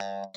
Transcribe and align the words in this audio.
Thank 0.00 0.36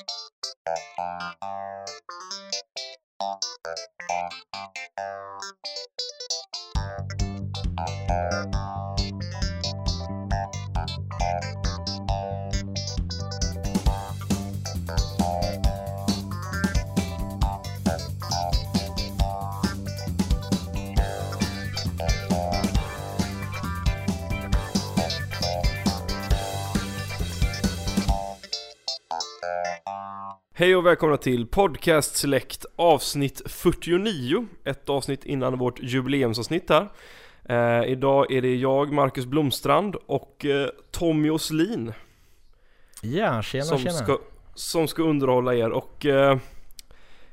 you. 8.54 8.61
Hej 30.62 30.76
och 30.76 30.86
välkomna 30.86 31.16
till 31.16 31.46
Podcast 31.46 32.16
Select 32.16 32.66
avsnitt 32.76 33.42
49 33.46 34.46
Ett 34.64 34.88
avsnitt 34.88 35.24
innan 35.24 35.58
vårt 35.58 35.80
jubileumsavsnitt 35.82 36.70
här. 36.70 36.88
Eh, 37.44 37.90
Idag 37.92 38.32
är 38.32 38.42
det 38.42 38.56
jag, 38.56 38.92
Marcus 38.92 39.26
Blomstrand 39.26 39.96
och 40.06 40.44
eh, 40.44 40.68
Tommy 40.90 41.30
Åslin. 41.30 41.92
Ja, 43.00 43.42
tjena 43.42 43.64
som 43.64 43.78
tjena. 43.78 43.92
ska, 43.92 44.18
som 44.54 44.88
ska 44.88 45.02
underhålla 45.02 45.54
er. 45.54 45.70
Och 45.70 46.06
eh, 46.06 46.38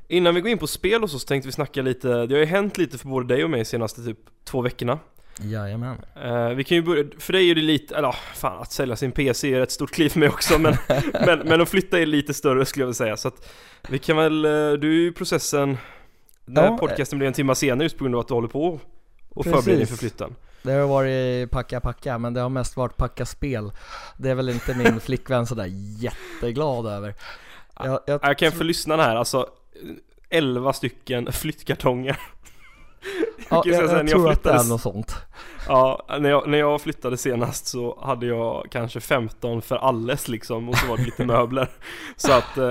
Innan 0.07 0.35
vi 0.35 0.41
går 0.41 0.51
in 0.51 0.57
på 0.57 0.67
spel 0.67 1.03
och 1.03 1.09
så, 1.09 1.19
så 1.19 1.27
tänkte 1.27 1.47
vi 1.47 1.51
snacka 1.51 1.81
lite. 1.81 2.07
Det 2.07 2.35
har 2.35 2.39
ju 2.39 2.45
hänt 2.45 2.77
lite 2.77 2.97
för 2.97 3.07
både 3.07 3.35
dig 3.35 3.43
och 3.43 3.49
mig 3.49 3.65
senaste 3.65 4.03
typ 4.03 4.19
två 4.43 4.61
veckorna 4.61 4.99
Jajamän. 5.41 5.97
Eh, 6.23 6.49
vi 6.49 6.63
kan 6.63 6.75
ju 6.77 6.81
börja, 6.83 7.03
för 7.19 7.33
dig 7.33 7.51
är 7.51 7.55
det 7.55 7.61
lite, 7.61 7.95
eller 7.95 8.15
fan 8.35 8.61
att 8.61 8.71
sälja 8.71 8.95
sin 8.95 9.11
PC 9.11 9.53
är 9.53 9.61
ett 9.61 9.71
stort 9.71 9.91
kliv 9.91 10.09
för 10.09 10.19
mig 10.19 10.29
också 10.29 10.59
men, 10.59 10.75
men, 11.25 11.39
men 11.39 11.61
att 11.61 11.69
flytta 11.69 11.99
är 11.99 12.05
lite 12.05 12.33
större 12.33 12.65
skulle 12.65 12.83
jag 12.83 12.87
vilja 12.87 12.93
säga 12.93 13.17
så 13.17 13.27
att 13.27 13.49
Vi 13.89 13.99
kan 13.99 14.17
väl, 14.17 14.45
eh, 14.45 14.51
du 14.51 14.89
är 14.89 14.95
ju 14.95 15.07
i 15.07 15.11
processen 15.11 15.77
När 16.45 16.65
Ja, 16.65 16.77
podcasten 16.77 17.19
blir 17.19 17.27
en 17.27 17.33
timme 17.33 17.55
senare 17.55 17.85
just 17.85 17.97
på 17.97 18.03
grund 18.03 18.15
av 18.15 18.21
att 18.21 18.27
du 18.27 18.33
håller 18.33 18.47
på 18.47 18.79
och 19.29 19.43
Precis. 19.43 19.51
förbereder 19.59 19.81
inför 19.81 19.97
flytten 19.97 20.35
Det 20.61 20.71
har 20.71 20.87
varit 20.87 21.51
packa 21.51 21.79
packa, 21.79 22.17
men 22.17 22.33
det 22.33 22.41
har 22.41 22.49
mest 22.49 22.77
varit 22.77 22.97
packa 22.97 23.25
spel. 23.25 23.71
Det 24.17 24.29
är 24.29 24.35
väl 24.35 24.49
inte 24.49 24.75
min 24.75 24.99
flickvän 24.99 25.47
sådär 25.47 25.67
jätteglad 25.99 26.85
över. 26.85 27.15
Jag, 27.75 27.99
jag, 28.07 28.19
Jag 28.23 28.37
kan 28.37 28.51
för 28.51 28.63
lyssnarna 28.63 29.03
här, 29.03 29.15
alltså 29.15 29.47
11 30.29 30.73
stycken 30.73 31.31
flyttkartonger 31.31 32.19
ja, 33.49 33.63
jag, 33.65 33.83
jag 33.83 33.99
jag 33.99 34.07
tror 34.07 34.31
att 34.31 34.43
det 34.43 34.51
är 34.51 34.69
något 34.69 34.81
sånt. 34.81 35.15
Ja, 35.67 36.05
när 36.19 36.29
jag, 36.29 36.49
när 36.49 36.57
jag 36.57 36.81
flyttade 36.81 37.17
senast 37.17 37.67
så 37.67 37.99
hade 38.01 38.25
jag 38.25 38.67
kanske 38.71 38.99
15 38.99 39.61
för 39.61 39.75
alles 39.75 40.27
liksom 40.27 40.69
och 40.69 40.77
så 40.77 40.87
var 40.87 40.97
det 40.97 41.03
lite 41.03 41.25
möbler 41.25 41.69
Så 42.15 42.31
att 42.31 42.57
eh, 42.57 42.63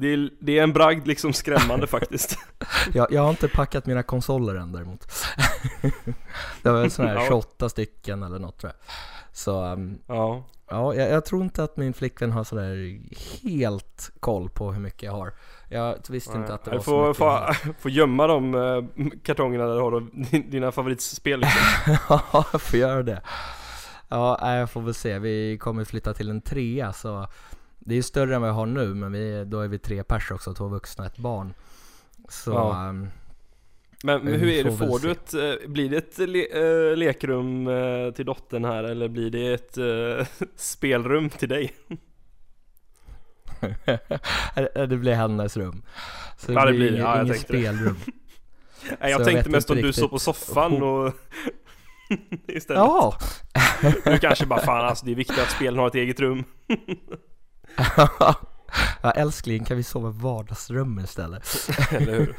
det, 0.00 0.12
är, 0.12 0.30
det 0.40 0.58
är 0.58 0.62
en 0.62 0.72
bragd 0.72 1.06
liksom 1.06 1.32
skrämmande 1.32 1.86
faktiskt 1.86 2.38
Jag, 2.94 3.12
jag 3.12 3.22
har 3.22 3.30
inte 3.30 3.48
packat 3.48 3.86
mina 3.86 4.02
konsoler 4.02 4.54
än 4.54 4.72
däremot. 4.72 5.06
det 6.62 6.70
var 6.70 6.88
sådana 6.88 7.12
här 7.12 7.20
Ja. 7.20 7.26
28 7.28 7.68
stycken 7.68 8.22
eller 8.22 8.38
något 8.38 8.58
tror 8.58 8.72
jag. 8.72 8.94
Så 9.32 9.64
um, 9.64 9.98
Ja, 10.06 10.44
ja, 10.70 10.94
jag, 10.94 11.10
jag 11.10 11.24
tror 11.24 11.42
inte 11.42 11.64
att 11.64 11.76
min 11.76 11.94
flickvän 11.94 12.32
har 12.32 12.44
sådär 12.44 13.00
helt 13.42 14.10
koll 14.20 14.48
på 14.48 14.72
hur 14.72 14.80
mycket 14.80 15.02
jag 15.02 15.12
har. 15.12 15.32
Jag 15.68 15.96
visste 16.08 16.36
inte 16.38 16.54
att 16.54 16.64
det 16.64 16.70
var 16.70 16.78
så 16.78 16.84
får, 16.84 17.02
mycket. 17.08 17.62
får, 17.62 17.72
får 17.80 17.90
gömma 17.90 18.26
de 18.26 18.54
eh, 18.54 19.06
kartongerna 19.22 19.66
där 19.66 19.74
du 19.74 19.80
har 19.80 20.50
dina 20.50 20.72
favoritspel 20.72 21.40
liksom. 21.40 21.96
Ja, 22.08 22.44
jag 22.52 22.62
får 22.62 22.78
göra 22.78 23.02
det. 23.02 23.22
Ja, 24.08 24.56
jag 24.56 24.70
får 24.70 24.80
väl 24.80 24.94
se. 24.94 25.18
Vi 25.18 25.58
kommer 25.58 25.84
flytta 25.84 26.14
till 26.14 26.30
en 26.30 26.40
trea 26.40 26.92
så 26.92 27.26
det 27.78 27.94
är 27.94 27.96
ju 27.96 28.02
större 28.02 28.34
än 28.34 28.40
vad 28.40 28.50
jag 28.50 28.54
har 28.54 28.66
nu 28.66 28.94
men 28.94 29.12
vi, 29.12 29.44
då 29.44 29.60
är 29.60 29.68
vi 29.68 29.78
tre 29.78 30.02
pers 30.04 30.30
också, 30.30 30.54
två 30.54 30.68
vuxna 30.68 31.04
och 31.04 31.10
ett 31.12 31.18
barn. 31.18 31.54
Så 32.28 32.50
Ja. 32.50 32.88
ehm, 32.88 33.08
Men, 34.04 34.24
men 34.24 34.34
hur 34.34 34.48
är 34.48 34.64
det, 34.64 34.72
får 34.76 34.98
du 34.98 35.10
ett, 35.10 35.34
eh, 35.34 35.68
blir 35.68 35.90
det 35.90 35.96
ett 35.96 36.18
le, 36.18 36.46
eh, 36.90 36.96
lekrum 36.96 37.68
till 38.14 38.26
dottern 38.26 38.64
här 38.64 38.84
eller 38.84 39.08
blir 39.08 39.30
det 39.30 39.52
ett 39.54 39.78
spelrum 40.56 41.30
till 41.30 41.48
dig? 41.48 41.72
det 44.88 44.96
blir 44.96 45.14
hennes 45.14 45.56
rum. 45.56 45.82
Så 46.36 46.52
Ja, 46.52 46.64
det 46.64 46.72
blir 46.72 46.90
det. 46.92 46.98
Ja, 46.98 47.16
jag 47.16 47.26
inget 47.26 47.36
det. 47.36 47.42
spelrum. 47.42 47.96
Nej, 48.06 48.88
Så 48.88 48.94
jag 49.00 49.10
jag 49.10 49.24
tänkte 49.24 49.42
vet 49.42 49.52
mest 49.52 49.70
om 49.70 49.76
du 49.76 49.92
står 49.92 50.08
på 50.08 50.18
soffan 50.18 50.82
och 50.82 51.12
istället. 52.48 52.78
Ja! 52.80 53.18
Du 54.04 54.18
kanske 54.18 54.46
bara 54.46 54.60
fan 54.60 54.84
alltså 54.86 55.06
det 55.06 55.12
är 55.12 55.16
viktigt 55.16 55.38
att 55.38 55.50
spelen 55.50 55.78
har 55.78 55.86
ett 55.86 55.94
eget 55.94 56.20
rum. 56.20 56.44
ja, 59.02 59.10
älskling 59.10 59.64
kan 59.64 59.76
vi 59.76 59.82
sova 59.82 60.08
i 60.08 60.12
vardagsrummet 60.14 61.04
istället? 61.04 61.68
Eller 61.90 62.12
hur? 62.18 62.34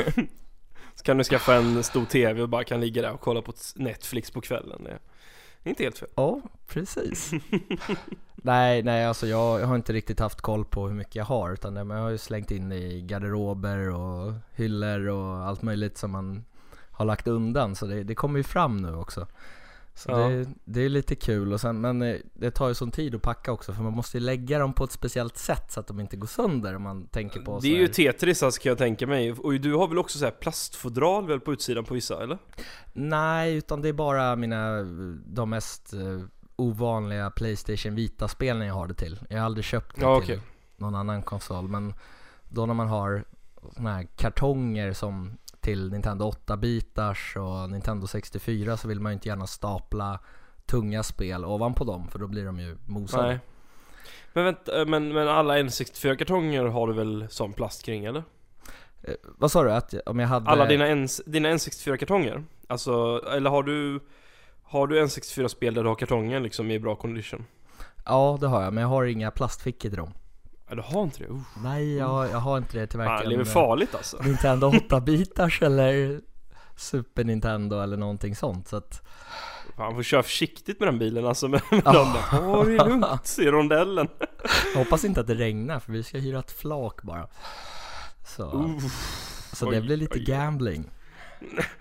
Så 0.96 1.04
kan 1.04 1.18
du 1.18 1.24
skaffa 1.24 1.56
en 1.56 1.84
stor 1.84 2.06
TV 2.06 2.42
och 2.42 2.50
bara 2.50 2.64
kan 2.64 2.80
ligga 2.82 3.02
där 3.02 3.12
och 3.12 3.22
kolla 3.22 3.42
på 3.42 3.54
Netflix 3.76 4.32
på 4.32 4.42
kvällen. 4.42 4.84
Det 4.84 5.00
inte 5.70 5.84
helt 5.84 5.98
fel. 5.98 6.10
Ja, 6.16 6.42
precis. 6.68 7.32
nej, 8.36 8.84
nej 8.84 9.06
alltså 9.06 9.28
jag, 9.28 9.62
jag 9.62 9.68
har 9.68 9.76
inte 9.76 9.94
riktigt 9.94 10.20
haft 10.20 10.42
koll 10.42 10.66
på 10.66 10.88
hur 10.88 10.96
mycket 10.96 11.16
jag 11.16 11.26
har 11.26 11.54
utan 11.54 11.76
jag 11.76 11.86
har 11.86 12.10
ju 12.10 12.18
slängt 12.18 12.52
in 12.52 12.72
i 12.72 13.02
garderober 13.02 13.90
och 13.90 14.34
hyllor 14.56 15.08
och 15.08 15.48
allt 15.48 15.62
möjligt 15.62 15.98
som 15.98 16.12
man 16.12 16.46
har 16.92 17.06
lagt 17.06 17.28
undan 17.28 17.76
så 17.76 17.86
det, 17.86 18.04
det 18.04 18.16
kommer 18.16 18.38
ju 18.38 18.44
fram 18.44 18.78
nu 18.78 18.96
också. 18.96 19.28
Så 19.98 20.12
Ja. 20.12 20.18
det, 20.18 20.48
det 20.66 20.82
är 20.82 20.90
lite 20.90 21.16
kul 21.16 21.54
och 21.54 21.62
sen, 21.62 21.82
men 21.82 22.02
eh, 22.02 22.16
det 22.34 22.52
tar 22.52 22.68
ju 22.68 22.74
sån 22.74 22.92
tid 22.92 23.16
att 23.16 23.22
packa 23.22 23.52
också 23.52 23.74
för 23.74 23.84
man 23.84 23.94
måste 23.94 24.18
ju 24.18 24.24
lägga 24.24 24.60
dem 24.60 24.74
på 24.74 24.84
ett 24.84 24.92
speciellt 24.92 25.38
sätt 25.38 25.72
så 25.72 25.80
att 25.80 25.88
de 25.88 26.00
inte 26.00 26.18
går 26.18 26.28
sönder 26.28 26.76
om 26.76 26.82
man 26.84 27.08
tänker 27.08 27.42
på 27.42 27.60
Det 27.60 27.68
är 27.68 27.80
ju 27.80 27.88
Tetris 27.88 28.44
alltså 28.44 28.62
kan 28.62 28.70
jag 28.70 28.78
tänka 28.78 29.08
mig. 29.08 29.32
Och 29.32 29.54
du 29.54 29.74
har 29.74 29.88
väl 29.88 29.98
också 29.98 30.20
så 30.20 30.26
här 30.26 30.32
plastfodral 30.32 31.28
väl 31.28 31.40
på 31.40 31.54
utsidan 31.54 31.86
på 31.86 31.94
vissa 31.94 32.24
eller? 32.24 32.38
Nej, 32.94 33.56
utan 33.56 33.82
det 33.82 33.90
är 33.90 33.94
bara 33.94 34.36
mina, 34.36 34.84
de 35.26 35.50
mest 35.50 35.94
eh, 35.94 36.20
ovanliga 36.56 37.30
Playstation 37.32 37.96
Vita-spelen 37.96 38.68
jag 38.68 38.74
har 38.74 38.88
det 38.88 38.94
till. 38.94 39.20
Jag 39.30 39.38
har 39.38 39.46
aldrig 39.46 39.66
köpt 39.66 39.96
det 39.96 40.02
Ja, 40.02 40.22
till 40.22 40.34
okej. 40.36 40.42
någon 40.78 40.96
annan 40.96 41.24
konsol, 41.24 41.68
men 41.68 41.94
då 42.50 42.66
när 42.66 42.74
man 42.74 42.88
har 42.88 43.24
såna 43.76 43.94
här 43.96 44.08
kartonger 44.16 44.94
som 44.94 45.38
till 45.68 45.92
Nintendo 45.92 46.32
8-bitars 46.32 47.38
och 47.38 47.70
Nintendo 47.70 48.08
64 48.08 48.78
så 48.78 48.88
vill 48.88 49.00
man 49.00 49.12
ju 49.12 49.14
inte 49.14 49.28
gärna 49.28 49.48
stapla 49.48 50.20
tunga 50.66 51.04
spel 51.04 51.46
ovanpå 51.46 51.84
dem 51.84 52.08
för 52.08 52.20
då 52.20 52.28
blir 52.28 52.46
de 52.46 52.60
ju 52.60 52.78
mosade. 52.86 53.28
Nej. 53.28 53.40
Men 54.34 54.46
vänta, 54.46 54.86
men, 54.86 55.14
men 55.14 55.28
alla 55.28 55.58
N64-kartonger 55.58 56.66
har 56.66 56.88
du 56.88 56.94
väl 56.94 57.28
sån 57.30 57.54
plast 57.54 57.84
kring 57.84 58.06
eller? 58.06 58.24
Eh, 59.04 59.14
vad 59.24 59.52
sa 59.52 59.64
du? 59.64 59.72
Att 59.72 59.94
om 60.06 60.20
jag 60.20 60.28
hade... 60.28 60.50
Alla 60.50 60.66
dina, 60.66 60.88
N, 60.88 61.08
dina 61.26 61.50
N64-kartonger? 61.50 62.44
Alltså, 62.68 63.24
eller 63.36 63.50
har 63.50 63.64
du 63.64 64.00
Har 64.64 64.88
du 64.88 65.04
N64-spel 65.04 65.74
där 65.74 65.84
du 65.84 65.90
har 65.90 65.96
kartongen 65.96 66.44
liksom 66.44 66.72
i 66.72 66.80
bra 66.80 66.96
condition? 66.96 67.46
Ja, 68.06 68.38
det 68.42 68.48
har 68.48 68.64
jag, 68.64 68.74
men 68.74 68.82
jag 68.82 68.90
har 68.90 69.06
inga 69.06 69.32
plastfickor 69.32 69.90
till 69.90 69.98
dem. 69.98 70.14
Ja, 70.70 70.76
du 70.76 70.82
har 70.82 71.04
inte 71.04 71.20
det? 71.20 71.30
Uh. 71.30 71.40
Nej, 71.64 71.96
jag, 71.98 72.30
jag 72.32 72.38
har 72.38 72.58
inte 72.58 72.80
det 72.80 72.88
till 72.88 73.00
varken 73.00 73.30
det 73.30 73.36
är 73.36 73.40
eh, 73.40 73.46
farligt 73.46 73.96
alltså? 73.96 74.18
Nintendo 74.24 74.70
8-bitars 74.90 75.64
eller 75.64 76.22
Super 76.76 77.24
Nintendo 77.24 77.80
eller 77.82 77.98
någonting 77.98 78.36
sånt 78.36 78.68
så 78.68 78.78
att 78.78 79.08
Fan, 79.78 79.96
får 79.96 80.04
köra 80.04 80.24
försiktigt 80.24 80.80
med 80.80 80.88
den 80.88 81.00
bilen 81.00 81.26
alltså 81.26 81.48
med, 81.48 81.62
med 81.72 81.82
Ja. 81.86 81.94
dem 81.94 82.14
där. 82.14 82.48
Åh, 82.50 82.66
det 82.66 82.76
är 82.76 82.86
lugnt 82.90 83.36
i 83.40 83.46
rondellen. 83.46 84.08
Jag 84.74 84.84
hoppas 84.84 85.06
inte 85.06 85.20
att 85.22 85.28
det 85.28 85.36
regnar 85.36 85.80
för 85.80 85.92
vi 85.92 86.04
ska 86.04 86.18
hyra 86.18 86.40
ett 86.40 86.52
flak 86.52 87.02
bara 87.04 87.28
Så, 88.26 88.44
Uh, 88.44 88.78
så 89.54 89.68
oj, 89.68 89.76
det 89.76 89.82
blir 89.82 89.98
lite 89.98 90.18
oj. 90.20 90.24
gambling 90.26 90.90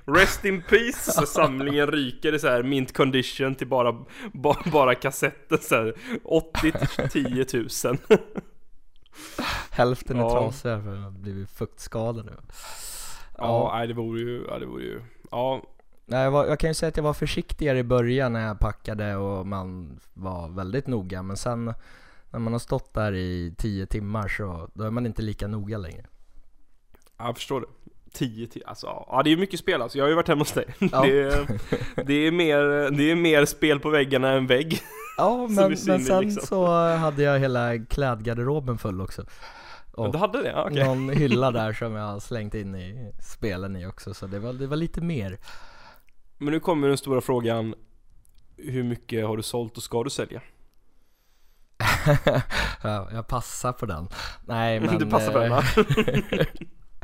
rest 0.04 0.44
in 0.44 0.62
peace! 0.68 1.12
Så 1.12 1.26
samlingen 1.26 1.86
ryker 1.86 2.32
i 2.34 2.38
så 2.38 2.48
här 2.48 2.62
mint 2.62 2.96
condition 2.96 3.54
till 3.54 3.66
bara, 3.68 3.92
ba, 4.32 4.56
bara 4.72 4.94
kassetten 4.94 5.58
så 5.62 5.74
här 5.74 5.94
80 6.24 6.72
till 6.72 7.08
10 7.24 7.46
000. 7.84 7.96
Hälften 9.70 10.16
är 10.16 10.20
Ja. 10.20 10.30
trasiga 10.30 10.80
för 10.82 10.96
att 10.96 11.02
ha 11.02 11.10
blivit 11.10 11.50
fuktskadade 11.50 12.32
Ja, 13.38 13.70
nej 13.74 13.86
det 13.88 13.94
vore 13.94 14.20
ju, 14.20 14.44
ja 14.48 14.58
det 14.58 14.66
vore 14.66 14.82
ju, 14.84 15.00
ja. 15.30 15.62
Nej, 16.06 16.24
jag, 16.24 16.30
var, 16.30 16.46
jag 16.46 16.58
kan 16.60 16.70
ju 16.70 16.74
säga 16.74 16.88
att 16.88 16.96
jag 16.96 17.04
var 17.04 17.14
försiktigare 17.14 17.78
i 17.78 17.82
början 17.82 18.32
när 18.32 18.46
jag 18.46 18.58
packade 18.58 19.16
och 19.16 19.46
man 19.46 20.00
var 20.14 20.48
väldigt 20.48 20.86
noga 20.86 21.22
men 21.22 21.36
sen 21.36 21.74
när 22.30 22.38
man 22.38 22.52
har 22.52 22.60
stått 22.60 22.94
där 22.94 23.12
i 23.14 23.54
10 23.58 23.86
timmar 23.86 24.28
så 24.28 24.68
då 24.74 24.84
är 24.84 24.90
man 24.90 25.06
inte 25.06 25.22
lika 25.22 25.46
noga 25.46 25.78
längre 25.78 26.06
Jag 27.18 27.34
förstår 27.36 27.60
det. 27.60 27.66
10 28.16 28.46
till, 28.46 28.62
alltså 28.66 28.86
ja 28.86 29.22
det 29.24 29.32
är 29.32 29.36
mycket 29.36 29.60
spel 29.60 29.82
alltså. 29.82 29.98
Jag 29.98 30.04
har 30.04 30.08
ju 30.08 30.14
varit 30.14 30.28
hemma 30.28 30.40
hos 30.40 30.52
dig. 30.52 30.66
Ja. 30.78 31.02
Det, 31.02 31.20
är, 31.20 31.46
det, 32.06 32.14
är 32.14 32.30
mer, 32.30 32.90
det 32.90 33.10
är 33.10 33.16
mer 33.16 33.44
spel 33.44 33.80
på 33.80 33.90
väggarna 33.90 34.32
än 34.32 34.46
vägg. 34.46 34.80
Ja 35.16 35.46
men, 35.50 35.76
men 35.86 36.00
sen 36.00 36.20
liksom. 36.20 36.46
så 36.46 36.66
hade 36.96 37.22
jag 37.22 37.38
hela 37.38 37.78
klädgarderoben 37.78 38.78
full 38.78 39.00
också 39.00 39.24
Men 39.96 40.10
du 40.10 40.18
hade 40.18 40.42
det? 40.42 40.50
Ja, 40.50 40.66
okej. 40.70 40.84
någon 40.84 41.08
hylla 41.08 41.50
där 41.50 41.72
som 41.78 41.94
jag 41.94 42.06
har 42.06 42.20
slängt 42.20 42.54
in 42.54 42.74
i 42.74 43.12
spelen 43.20 43.76
i 43.76 43.86
också 43.86 44.14
så 44.14 44.26
det 44.26 44.38
var, 44.38 44.52
det 44.52 44.66
var 44.66 44.76
lite 44.76 45.00
mer 45.00 45.38
Men 46.38 46.52
nu 46.52 46.60
kommer 46.60 46.88
den 46.88 46.98
stora 46.98 47.20
frågan. 47.20 47.74
Hur 48.56 48.82
mycket 48.82 49.26
har 49.26 49.36
du 49.36 49.42
sålt 49.42 49.76
och 49.76 49.82
ska 49.82 50.04
du 50.04 50.10
sälja? 50.10 50.42
ja, 52.82 53.08
jag 53.12 53.26
passar 53.26 53.72
på 53.72 53.86
den. 53.86 54.08
Nej 54.44 54.80
men... 54.80 54.98
du 54.98 55.06
passar 55.06 55.32
på 55.32 55.38
den 55.38 55.50
va? 55.50 55.62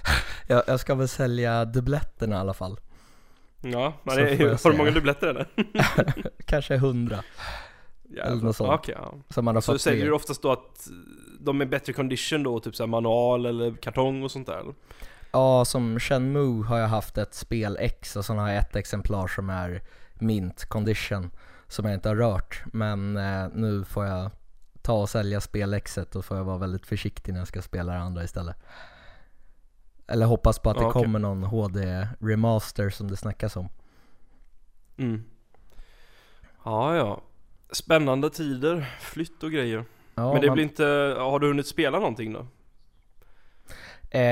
jag, 0.46 0.62
jag 0.66 0.80
ska 0.80 0.94
väl 0.94 1.08
sälja 1.08 1.64
dubbletterna 1.64 2.36
i 2.36 2.38
alla 2.38 2.54
fall. 2.54 2.80
Ja, 3.60 3.92
men 4.02 4.14
Så 4.14 4.20
det, 4.20 4.64
har 4.64 4.70
du 4.70 4.76
många 4.76 4.90
dubbletter 4.90 5.26
eller? 5.26 5.46
Kanske 6.46 6.76
hundra. 6.76 7.22
Eller 8.16 8.42
något 8.42 8.56
sånt. 8.56 8.70
Okej, 8.72 8.94
ja. 8.98 9.14
Som 9.28 9.44
man 9.44 9.54
har 9.54 9.62
Så 9.62 9.72
fått 9.72 9.80
säljer 9.80 10.06
du 10.06 10.12
oftast 10.12 10.42
då 10.42 10.52
att 10.52 10.88
de 11.40 11.60
är 11.60 11.66
bättre 11.66 11.92
condition 11.92 12.42
då, 12.42 12.60
typ 12.60 12.76
såhär 12.76 12.88
manual 12.88 13.46
eller 13.46 13.74
kartong 13.74 14.22
och 14.22 14.30
sånt 14.30 14.46
där 14.46 14.58
eller? 14.58 14.74
Ja, 15.32 15.64
som 15.64 16.00
Shenmue 16.00 16.64
har 16.64 16.78
jag 16.78 16.88
haft 16.88 17.18
ett 17.18 17.34
spel 17.34 17.76
X 17.80 18.16
och 18.16 18.24
sen 18.24 18.38
har 18.38 18.48
jag 18.48 18.58
ett 18.58 18.76
exemplar 18.76 19.26
som 19.26 19.50
är 19.50 19.82
mint 20.14 20.64
condition 20.64 21.30
som 21.68 21.84
jag 21.84 21.94
inte 21.94 22.08
har 22.08 22.16
rört. 22.16 22.62
Men 22.66 23.16
eh, 23.16 23.48
nu 23.54 23.84
får 23.84 24.06
jag 24.06 24.30
ta 24.82 24.92
och 24.92 25.08
sälja 25.08 25.40
spel 25.40 25.80
Xet 25.80 26.16
och 26.16 26.24
får 26.24 26.36
jag 26.36 26.44
vara 26.44 26.58
väldigt 26.58 26.86
försiktig 26.86 27.32
när 27.32 27.40
jag 27.40 27.48
ska 27.48 27.62
spela 27.62 27.92
det 27.92 27.98
andra 27.98 28.24
istället. 28.24 28.56
Eller 30.12 30.26
hoppas 30.26 30.58
på 30.58 30.70
att 30.70 30.76
det 30.76 30.82
Ja, 30.82 30.88
okej. 30.88 31.02
kommer 31.02 31.18
någon 31.18 31.42
HD 31.42 32.06
remaster 32.20 32.90
som 32.90 33.08
det 33.08 33.16
snackas 33.16 33.56
om. 33.56 33.68
Mm. 34.96 35.24
Ja, 36.64 36.96
ja. 36.96 37.22
Spännande 37.72 38.30
tider, 38.30 38.96
flytt 39.00 39.42
och 39.42 39.50
grejer. 39.52 39.84
Ja, 40.14 40.32
Men 40.32 40.40
det 40.40 40.46
man- 40.46 40.54
blir 40.54 40.64
inte, 40.64 40.84
har 41.18 41.38
du 41.40 41.46
hunnit 41.46 41.66
spela 41.66 41.98
någonting 41.98 42.32
då? 42.32 42.46
Eh, 44.10 44.22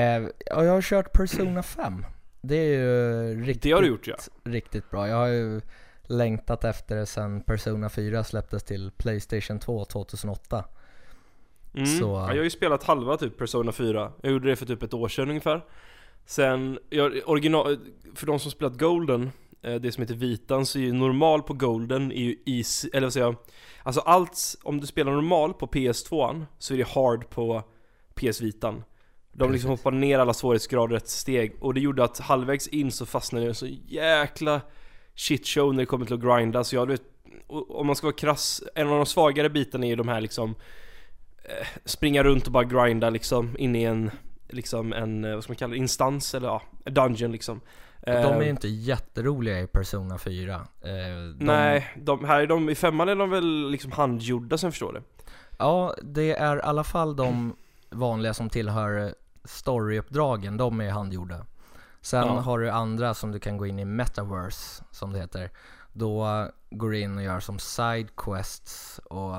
ja, 0.45 0.63
jag 0.63 0.71
har 0.73 0.81
kört 0.81 1.13
Persona 1.13 1.63
5. 1.63 2.05
Det 2.41 2.55
är 2.55 2.79
ju 2.79 3.43
riktigt, 3.43 3.63
Det 3.63 3.71
har 3.71 3.83
gjort 3.83 4.07
ja. 4.07 4.15
riktigt 4.43 4.89
bra. 4.89 5.07
Jag 5.07 5.15
har 5.15 5.27
ju 5.27 5.61
längtat 6.03 6.63
efter 6.63 6.95
det 6.95 7.05
sen 7.05 7.41
Persona 7.41 7.89
4 7.89 8.23
släpptes 8.23 8.63
till 8.63 8.91
Playstation 8.97 9.59
2 9.59 9.85
2008. 9.85 10.63
Mm. 11.73 11.85
Så- 11.85 12.03
ja. 12.05 12.27
Jag 12.29 12.37
har 12.37 12.43
ju 12.43 12.49
spelat 12.49 12.83
halva 12.83 13.17
typ 13.17 13.37
Persona 13.37 13.71
4. 13.71 14.11
Jag 14.21 14.31
gjorde 14.31 14.49
det 14.49 14.55
för 14.55 14.65
typ 14.65 14.83
ett 14.83 14.93
år 14.93 15.07
sedan 15.07 15.29
ungefär. 15.29 15.65
Sen, 16.25 16.79
jag, 16.89 17.19
original, 17.25 17.77
för 18.15 18.27
de 18.27 18.39
som 18.39 18.51
spelat 18.51 18.77
Golden, 18.79 19.31
eh, 19.61 19.75
det 19.75 19.91
som 19.91 20.01
heter 20.01 20.15
Vitan, 20.15 20.65
så 20.65 20.79
är 20.79 20.83
ju 20.83 20.93
normal 20.93 21.41
på 21.43 21.53
Golden 21.53 22.11
är 22.11 22.15
ju 22.21 22.35
easy, 22.45 22.89
eller 22.93 23.05
vad 23.07 23.13
säger 23.13 23.25
jag? 23.25 23.35
Alltså 23.83 24.01
allt, 24.01 24.55
om 24.63 24.79
du 24.79 24.87
spelar 24.87 25.11
normal 25.11 25.53
på 25.53 25.67
PS2 25.67 26.45
så 26.59 26.73
är 26.73 26.77
det 26.77 26.87
hard 26.87 27.29
på 27.29 27.63
PS 28.15 28.41
Vitan. 28.41 28.83
De 29.33 29.51
liksom 29.51 29.69
hoppade 29.69 29.97
ner 29.97 30.19
alla 30.19 30.33
svårighetsgrader 30.33 30.95
ett 30.95 31.09
steg 31.09 31.55
och 31.59 31.73
det 31.73 31.79
gjorde 31.79 32.03
att 32.03 32.19
halvvägs 32.19 32.67
in 32.67 32.91
så 32.91 33.05
fastnade 33.05 33.45
jag 33.45 33.55
så 33.55 33.67
jäkla 33.87 34.61
shitshow 35.15 35.73
när 35.73 35.81
det 35.81 35.85
kommer 35.85 36.05
till 36.05 36.15
att 36.15 36.21
grinda 36.37 36.63
så 36.63 36.75
jag 36.75 36.85
vet, 36.85 37.01
och- 37.47 37.79
om 37.79 37.87
man 37.87 37.95
ska 37.95 38.07
vara 38.07 38.15
krass, 38.15 38.63
en 38.75 38.87
av 38.87 38.95
de 38.95 39.05
svagare 39.05 39.49
bitarna 39.49 39.85
är 39.85 39.89
ju 39.89 39.95
de 39.95 40.07
här 40.07 40.21
liksom 40.21 40.55
Springa 41.85 42.23
runt 42.23 42.45
och 42.45 42.51
bara 42.51 42.63
grinda 42.63 43.09
liksom 43.09 43.57
in 43.57 43.75
i 43.75 43.83
en 43.83 44.11
Liksom 44.53 44.93
en, 44.93 45.25
eh, 45.25 45.33
vad 45.33 45.43
ska 45.43 45.51
man 45.51 45.57
kalla 45.57 45.71
det, 45.71 45.77
instans 45.77 46.35
eller 46.35 46.47
ja, 46.47 46.61
dungeon 46.85 47.31
liksom 47.31 47.61
De 48.05 48.11
är 48.11 48.35
ju 48.35 48.43
Eh, 48.43 48.49
inte 48.49 48.67
jätteroliga 48.67 49.59
i 49.59 49.67
Persona 49.67 50.17
4. 50.17 50.55
Eh, 50.55 50.61
de, 50.81 51.35
Nej, 51.39 51.87
de, 51.97 52.25
här 52.25 52.41
är 52.41 52.47
de, 52.47 52.69
i 52.69 52.75
femman 52.75 53.09
är 53.09 53.15
de 53.15 53.29
väl 53.29 53.69
liksom 53.71 53.91
handgjorda 53.91 54.57
som 54.57 54.67
jag 54.67 54.73
förstår 54.73 54.93
det 54.93 55.01
Ja, 55.57 55.95
det 56.03 56.35
är 56.35 56.57
i 56.57 56.61
alla 56.61 56.83
fall 56.83 57.15
de 57.15 57.55
vanliga 57.89 58.33
som 58.33 58.49
tillhör 58.49 59.15
storyuppdragen, 59.43 60.57
de 60.57 60.81
är 60.81 60.89
handgjorda. 60.91 61.45
Sen 62.01 62.27
Ja. 62.27 62.39
har 62.39 62.59
du 62.59 62.69
andra 62.69 63.13
som 63.13 63.31
du 63.31 63.39
kan 63.39 63.57
gå 63.57 63.65
in 63.65 63.79
i 63.79 63.85
metaverse, 63.85 64.83
som 64.91 65.13
det 65.13 65.19
heter. 65.19 65.49
Då 65.93 66.47
går 66.69 66.89
du 66.89 66.99
in 66.99 67.17
och 67.17 67.23
gör 67.23 67.39
som 67.39 67.59
side 67.59 68.15
quests 68.17 68.99
och 68.99 69.35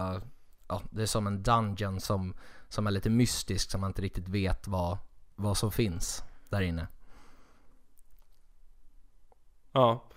ja, 0.72 0.82
det 0.90 1.02
är 1.02 1.06
som 1.06 1.26
en 1.26 1.42
dungeon 1.42 2.00
som, 2.00 2.34
som 2.68 2.86
är 2.86 2.90
lite 2.90 3.10
mystisk, 3.10 3.70
som 3.70 3.80
man 3.80 3.90
inte 3.90 4.02
riktigt 4.02 4.28
vet 4.28 4.68
vad, 4.68 4.98
vad 5.34 5.56
som 5.56 5.72
finns 5.72 6.24
där 6.48 6.60
inne. 6.60 6.86
Ja 9.72 10.08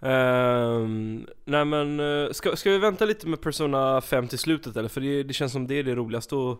Ehm, 0.00 1.26
Nej 1.44 1.64
men, 1.64 2.00
eh, 2.00 2.30
ska, 2.32 2.56
ska 2.56 2.70
vi 2.70 2.78
vänta 2.78 3.04
lite 3.04 3.26
med 3.26 3.40
Persona 3.40 4.00
5 4.00 4.28
till 4.28 4.38
slutet 4.38 4.76
eller? 4.76 4.88
För 4.88 5.00
det, 5.00 5.22
det 5.22 5.34
känns 5.34 5.52
som 5.52 5.66
det 5.66 5.74
är 5.74 5.82
det 5.82 5.94
roligaste 5.94 6.36
och, 6.36 6.58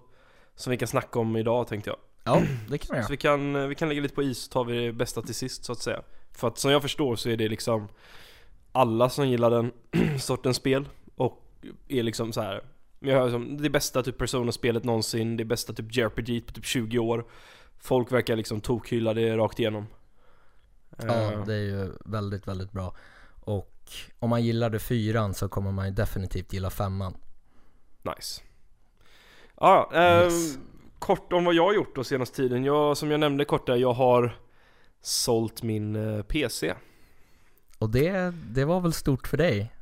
Som 0.55 0.71
vi 0.71 0.77
kan 0.77 0.89
snacka 0.89 1.19
om 1.19 1.37
idag 1.37 1.67
tänkte 1.67 1.91
jag 1.91 1.99
Ja, 2.25 2.43
det 2.69 2.79
kan 2.79 2.87
Så 2.89 2.95
göra. 2.95 3.07
vi 3.11 3.17
kan, 3.17 3.57
eh, 3.57 3.67
vi 3.67 3.75
kan 3.75 3.89
lägga 3.89 4.01
lite 4.01 4.15
på 4.15 4.23
is 4.23 4.39
så 4.39 4.51
tar 4.51 4.65
vi 4.65 4.87
det 4.87 4.93
bästa 4.93 5.23
till 5.23 5.35
sist 5.35 5.65
så 5.65 5.73
att 5.73 5.79
säga 5.79 6.03
För 6.33 6.49
att 6.49 6.59
som 6.59 6.71
jag 6.71 6.83
förstår 6.83 7.17
så 7.17 7.29
är 7.29 7.37
det 7.37 7.49
liksom 7.49 7.89
Alla 8.73 9.09
som 9.09 9.29
gillar 9.29 9.51
den 9.51 9.73
sortens 10.21 10.57
spel 10.57 10.89
och 11.17 11.45
är 11.89 12.03
liksom 12.03 12.33
så 12.33 12.41
här. 12.41 12.63
Jag 13.01 13.15
hör 13.19 13.31
som 13.31 13.63
det 13.63 13.71
bästa 13.71 14.03
typ 14.03 14.19
Persona-spelet 14.19 14.85
någonsin, 14.85 15.37
det 15.37 15.45
bästa 15.45 15.73
typ 15.73 15.97
JRPG 15.97 16.47
på 16.47 16.53
typ 16.53 16.65
20 16.65 16.99
år 16.99 17.25
Folk 17.79 18.13
verkar 18.13 18.37
liksom 18.37 18.61
tokhylla 18.61 19.15
det 19.15 19.37
rakt 19.37 19.59
igenom 19.59 19.87
Ja, 20.99 21.33
Eh, 21.33 21.45
det 21.45 21.55
är 21.55 21.59
ju 21.59 21.93
väldigt, 22.05 22.49
väldigt 22.49 22.73
bra. 22.73 22.97
Och 23.41 23.75
om 24.19 24.31
man 24.31 24.45
gillade 24.45 24.79
fyran 24.79 25.35
så 25.35 25.49
kommer 25.49 25.73
man 25.73 25.87
ju 25.87 25.93
definitivt 25.93 26.53
gilla 26.53 26.71
femman. 26.71 27.17
Nice 28.03 28.43
Ja, 29.61 29.91
ehm, 29.95 30.25
Yes. 30.25 30.59
kort 30.99 31.33
om 31.33 31.45
vad 31.45 31.55
jag 31.55 31.65
har 31.67 31.75
gjort 31.75 31.95
då 31.97 32.05
senaste 32.05 32.37
tiden. 32.37 32.65
Jag, 32.65 32.97
som 32.97 33.11
jag 33.11 33.21
nämnde 33.21 33.45
kort 33.45 33.67
där, 33.67 33.77
jag 33.77 33.93
har 33.93 34.37
sålt 35.01 35.63
min 35.63 35.97
eh, 35.97 36.23
PC. 36.23 36.75
Och 37.79 37.91
det, 37.91 38.35
det 38.51 38.65
var 38.65 38.81
väl 38.81 38.93
stort 38.93 39.27
för 39.29 39.37
dig? 39.37 39.73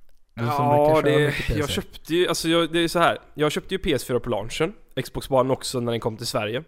Ja, 0.40 1.00
det, 1.04 1.34
jag 1.48 1.70
köpte 1.70 2.14
ju, 2.14 2.28
alltså 2.28 2.48
jag, 2.48 2.72
det 2.72 2.78
är 2.78 2.88
så 2.88 2.98
här. 2.98 3.18
Jag 3.34 3.52
köpte 3.52 3.74
ju 3.74 3.80
PS4 3.80 4.18
på 4.18 4.30
launchen, 4.30 4.72
Xbox 5.04 5.30
One 5.30 5.52
också 5.52 5.80
när 5.80 5.92
den 5.92 6.00
kom 6.00 6.16
till 6.16 6.26
Sverige. 6.26 6.62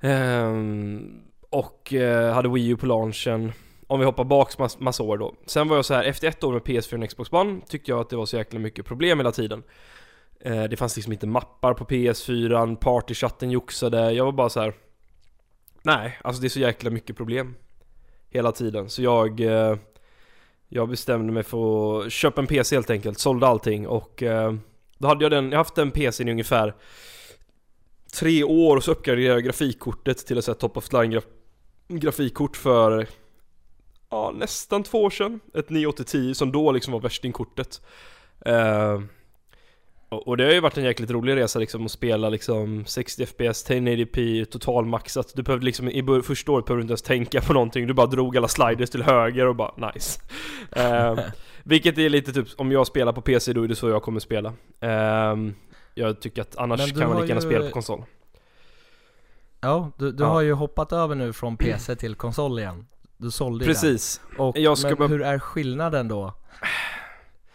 Ehm, 0.00 1.22
och 1.50 1.92
eh, 1.92 2.34
hade 2.34 2.48
Wii 2.48 2.68
U 2.68 2.76
på 2.76 2.86
launchen. 2.86 3.52
Om 3.86 3.98
vi 3.98 4.04
hoppar 4.04 4.24
bak 4.24 4.58
mass, 4.58 4.80
massa 4.80 5.02
år 5.02 5.18
då. 5.18 5.34
Sen 5.46 5.68
var 5.68 5.76
jag 5.76 5.84
så 5.84 5.94
här, 5.94 6.04
efter 6.04 6.28
ett 6.28 6.44
år 6.44 6.52
med 6.52 6.62
PS4 6.62 7.02
och 7.02 7.08
Xbox 7.08 7.32
One 7.32 7.60
tyckte 7.68 7.90
jag 7.90 8.00
att 8.00 8.10
det 8.10 8.16
var 8.16 8.26
så 8.26 8.36
jäkla 8.36 8.58
mycket 8.58 8.86
problem 8.86 9.18
hela 9.18 9.32
tiden. 9.32 9.62
Eh, 10.40 10.64
det 10.64 10.76
fanns 10.76 10.96
liksom 10.96 11.12
inte 11.12 11.26
mappar 11.26 11.74
på 11.74 11.84
PS4, 11.84 12.76
partychatten 12.76 13.50
joxade. 13.50 14.12
Jag 14.12 14.24
var 14.24 14.32
bara 14.32 14.48
så 14.48 14.60
här. 14.60 14.72
Nej, 15.82 16.18
alltså 16.24 16.40
det 16.42 16.46
är 16.46 16.48
så 16.48 16.60
jäkla 16.60 16.90
mycket 16.90 17.16
problem. 17.16 17.54
Hela 18.30 18.52
tiden. 18.52 18.90
Så 18.90 19.02
jag... 19.02 19.40
Eh, 19.40 19.76
jag 20.74 20.88
bestämde 20.88 21.32
mig 21.32 21.42
för 21.42 22.00
att 22.00 22.12
köpa 22.12 22.40
en 22.40 22.46
PC 22.46 22.76
helt 22.76 22.90
enkelt, 22.90 23.18
sålde 23.18 23.46
allting 23.46 23.86
och 23.86 24.22
eh, 24.22 24.54
då 24.98 25.08
hade 25.08 25.24
jag 25.24 25.32
den, 25.32 25.44
jag 25.44 25.52
har 25.52 25.64
haft 25.64 25.74
den 25.74 25.90
PCn 25.90 26.28
i 26.28 26.32
ungefär 26.32 26.74
tre 28.12 28.44
år 28.44 28.76
och 28.76 28.84
så 28.84 28.92
uppgraderade 28.92 29.34
jag 29.34 29.44
grafikkortet 29.44 30.26
till 30.26 30.38
ett 30.38 30.44
sånt 30.44 30.62
här 30.62 30.68
top 30.68 30.76
of 30.76 30.92
line 30.92 31.10
graf 31.10 31.24
grafikkort 31.88 32.56
för 32.56 33.06
ja, 34.10 34.32
nästan 34.36 34.82
två 34.82 35.02
år 35.02 35.10
sedan. 35.10 35.40
Ett 35.54 35.70
9810 35.70 36.34
som 36.34 36.52
då 36.52 36.72
liksom 36.72 36.92
var 36.92 37.00
värstingkortet. 37.00 37.80
Eh, 38.46 39.00
och, 40.12 40.36
det 40.36 40.44
har 40.44 40.52
ju 40.52 40.60
varit 40.60 40.78
en 40.78 40.84
jäkligt 40.84 41.10
rolig 41.10 41.36
resa 41.36 41.58
liksom 41.58 41.84
att 41.84 41.90
spela 41.90 42.28
liksom 42.28 42.84
60 42.86 43.26
FPS, 43.26 43.70
1080p, 43.70 44.44
totalmaxat. 44.44 45.32
Du 45.36 45.42
behövde 45.42 45.64
liksom 45.66 45.88
i 45.88 46.22
första 46.24 46.52
året 46.52 46.64
behövde 46.66 46.80
du 46.80 46.84
inte 46.84 46.90
ens 46.92 47.02
tänka 47.02 47.40
på 47.40 47.52
någonting. 47.52 47.86
Du 47.86 47.94
bara 47.94 48.06
drog 48.06 48.36
alla 48.36 48.48
sliders 48.48 48.90
till 48.90 49.02
höger 49.02 49.46
och 49.46 49.56
bara 49.56 49.90
nice. 49.94 50.20
Eh, 50.76 51.18
vilket 51.62 51.98
är 51.98 52.08
lite 52.08 52.32
typ, 52.32 52.48
om 52.56 52.72
jag 52.72 52.86
spelar 52.86 53.12
på 53.12 53.20
PC 53.20 53.52
då 53.52 53.62
är 53.64 53.68
det 53.68 53.76
så 53.76 53.88
jag 53.88 54.02
kommer 54.02 54.20
spela. 54.20 54.52
Ehm, 54.80 55.54
jag 55.94 56.20
tycker 56.20 56.42
att 56.42 56.56
annars 56.56 56.92
kan 56.92 57.08
man 57.08 57.20
lika 57.20 57.26
gärna 57.34 57.40
ju- 57.40 57.46
spela 57.50 57.64
på 57.66 57.70
konsol. 57.70 58.04
Ja, 59.60 59.90
du, 59.98 60.12
du 60.12 60.22
Ja. 60.24 60.28
har 60.28 60.40
ju 60.40 60.52
hoppat 60.52 60.92
över 60.92 61.14
nu 61.14 61.32
från 61.32 61.56
PC 61.56 61.96
till 61.96 62.14
konsol 62.14 62.58
igen. 62.58 62.86
Du 63.16 63.30
sålde 63.30 63.64
ju 63.64 63.68
Precis. 63.72 64.20
den. 64.30 64.40
Och, 64.40 64.58
Jag 64.58 64.78
ska 64.78 64.88
men 64.88 64.96
bara- 64.98 65.08
hur 65.08 65.22
är 65.22 65.38
skillnaden 65.38 66.08
då? 66.08 66.34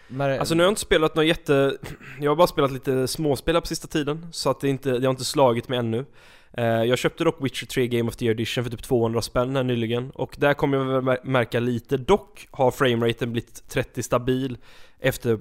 Men, 0.08 0.40
Alltså 0.40 0.56
nu 0.56 0.64
har 0.64 0.66
jag 0.66 0.72
inte 0.72 0.82
spelat 0.82 1.16
något 1.16 1.26
jätte... 1.26 1.78
Jag 2.20 2.32
har 2.32 2.36
bara 2.36 2.48
spelat 2.48 2.72
lite 2.72 3.08
småspel 3.08 3.62
på 3.62 3.68
sista 3.68 3.88
tiden. 3.88 4.28
Så 4.32 4.50
att 4.50 4.60
det 4.60 4.70
inte, 4.70 5.00
det 5.00 5.08
har 5.08 5.12
inte 5.12 5.26
slagit 5.26 5.70
mig 5.70 5.80
ännu. 5.80 6.06
Eh, 6.54 6.66
jag 6.66 6.98
köpte 6.98 7.24
dock 7.24 7.46
Witcher 7.46 7.66
3 7.66 7.88
Game 7.88 8.10
of 8.10 8.16
the 8.16 8.26
Year 8.26 8.36
Edition 8.36 8.64
för 8.64 8.72
typ 8.72 8.84
200 8.84 9.22
spänn 9.22 9.56
här 9.56 9.64
nyligen. 9.64 10.12
Och 10.12 10.36
där 10.38 10.54
kommer 10.54 10.78
jag 10.78 11.02
väl 11.02 11.18
märka 11.24 11.60
lite. 11.60 11.98
Dock 11.98 12.48
har 12.52 12.72
frameraten 12.72 13.32
blivit 13.32 13.70
30 13.70 14.04
stabil 14.04 14.58
efter 15.00 15.40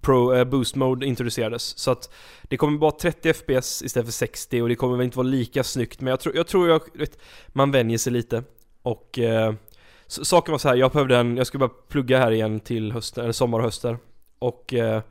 Pro 0.00 0.34
eh, 0.34 0.44
Boost 0.44 0.76
Mode 0.76 1.06
introducerades. 1.06 1.78
Så 1.78 1.90
att 1.90 2.14
det 2.42 2.56
kommer 2.56 2.78
vara 2.78 2.92
30 2.92 3.32
FPS 3.32 3.82
istället 3.82 4.06
för 4.06 4.12
60 4.12 4.62
och 4.62 4.68
det 4.68 4.74
kommer 4.74 4.96
väl 4.96 5.04
inte 5.04 5.16
vara 5.16 5.28
lika 5.28 5.64
snyggt. 5.64 6.00
Men 6.00 6.10
jag 6.10 6.20
tror 6.20 6.36
jag, 6.36 6.46
tror 6.46 6.68
jag 6.68 6.80
vet, 6.94 7.18
man 7.48 7.70
vänjer 7.70 7.98
sig 7.98 8.12
lite. 8.12 8.42
Och 8.82 9.18
eh, 9.18 9.54
så, 10.12 10.24
saken 10.24 10.52
var 10.52 10.58
så 10.58 10.68
här, 10.68 10.76
jag 10.76 10.92
behövde 10.92 11.16
en, 11.16 11.36
jag 11.36 11.46
skulle 11.46 11.68
bara 11.68 11.76
plugga 11.88 12.18
här 12.18 12.30
igen 12.30 12.60
till 12.60 12.92
hösten, 12.92 13.24
eller 13.24 13.32
sommar 13.32 13.58
och 13.58 13.64
höster. 13.64 13.98
Och 14.38 14.74
eh, 14.74 15.02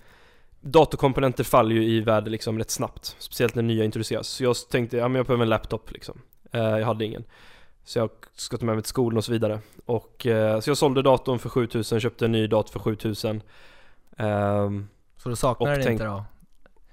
datorkomponenter 0.61 1.43
faller 1.43 1.75
ju 1.75 1.83
i 1.83 2.01
värde 2.01 2.29
liksom 2.29 2.57
rätt 2.57 2.71
snabbt. 2.71 3.15
Speciellt 3.19 3.55
när 3.55 3.63
nya 3.63 3.83
introduceras. 3.83 4.27
Så 4.27 4.43
jag 4.43 4.55
tänkte, 4.69 4.97
ja 4.97 5.07
men 5.07 5.15
jag 5.15 5.25
behöver 5.25 5.43
en 5.43 5.49
laptop 5.49 5.91
liksom. 5.91 6.21
Eh, 6.51 6.61
jag 6.61 6.85
hade 6.85 7.05
ingen. 7.05 7.23
Så 7.83 7.99
jag 7.99 8.09
ska 8.35 8.57
ta 8.57 8.65
med 8.65 8.75
mig 8.75 8.83
till 8.83 8.89
skolan 8.89 9.17
och 9.17 9.25
så 9.25 9.31
vidare. 9.31 9.59
Och, 9.85 10.27
eh, 10.27 10.59
så 10.59 10.69
jag 10.69 10.77
sålde 10.77 11.01
datorn 11.01 11.39
för 11.39 11.49
7000, 11.49 11.99
köpte 11.99 12.25
en 12.25 12.31
ny 12.31 12.47
dator 12.47 12.71
för 12.71 12.79
7000. 12.79 13.41
Ehm, 14.17 14.87
så 15.17 15.29
du 15.29 15.35
saknar 15.35 15.77
den 15.77 15.91
inte 15.91 16.05
då? 16.05 16.25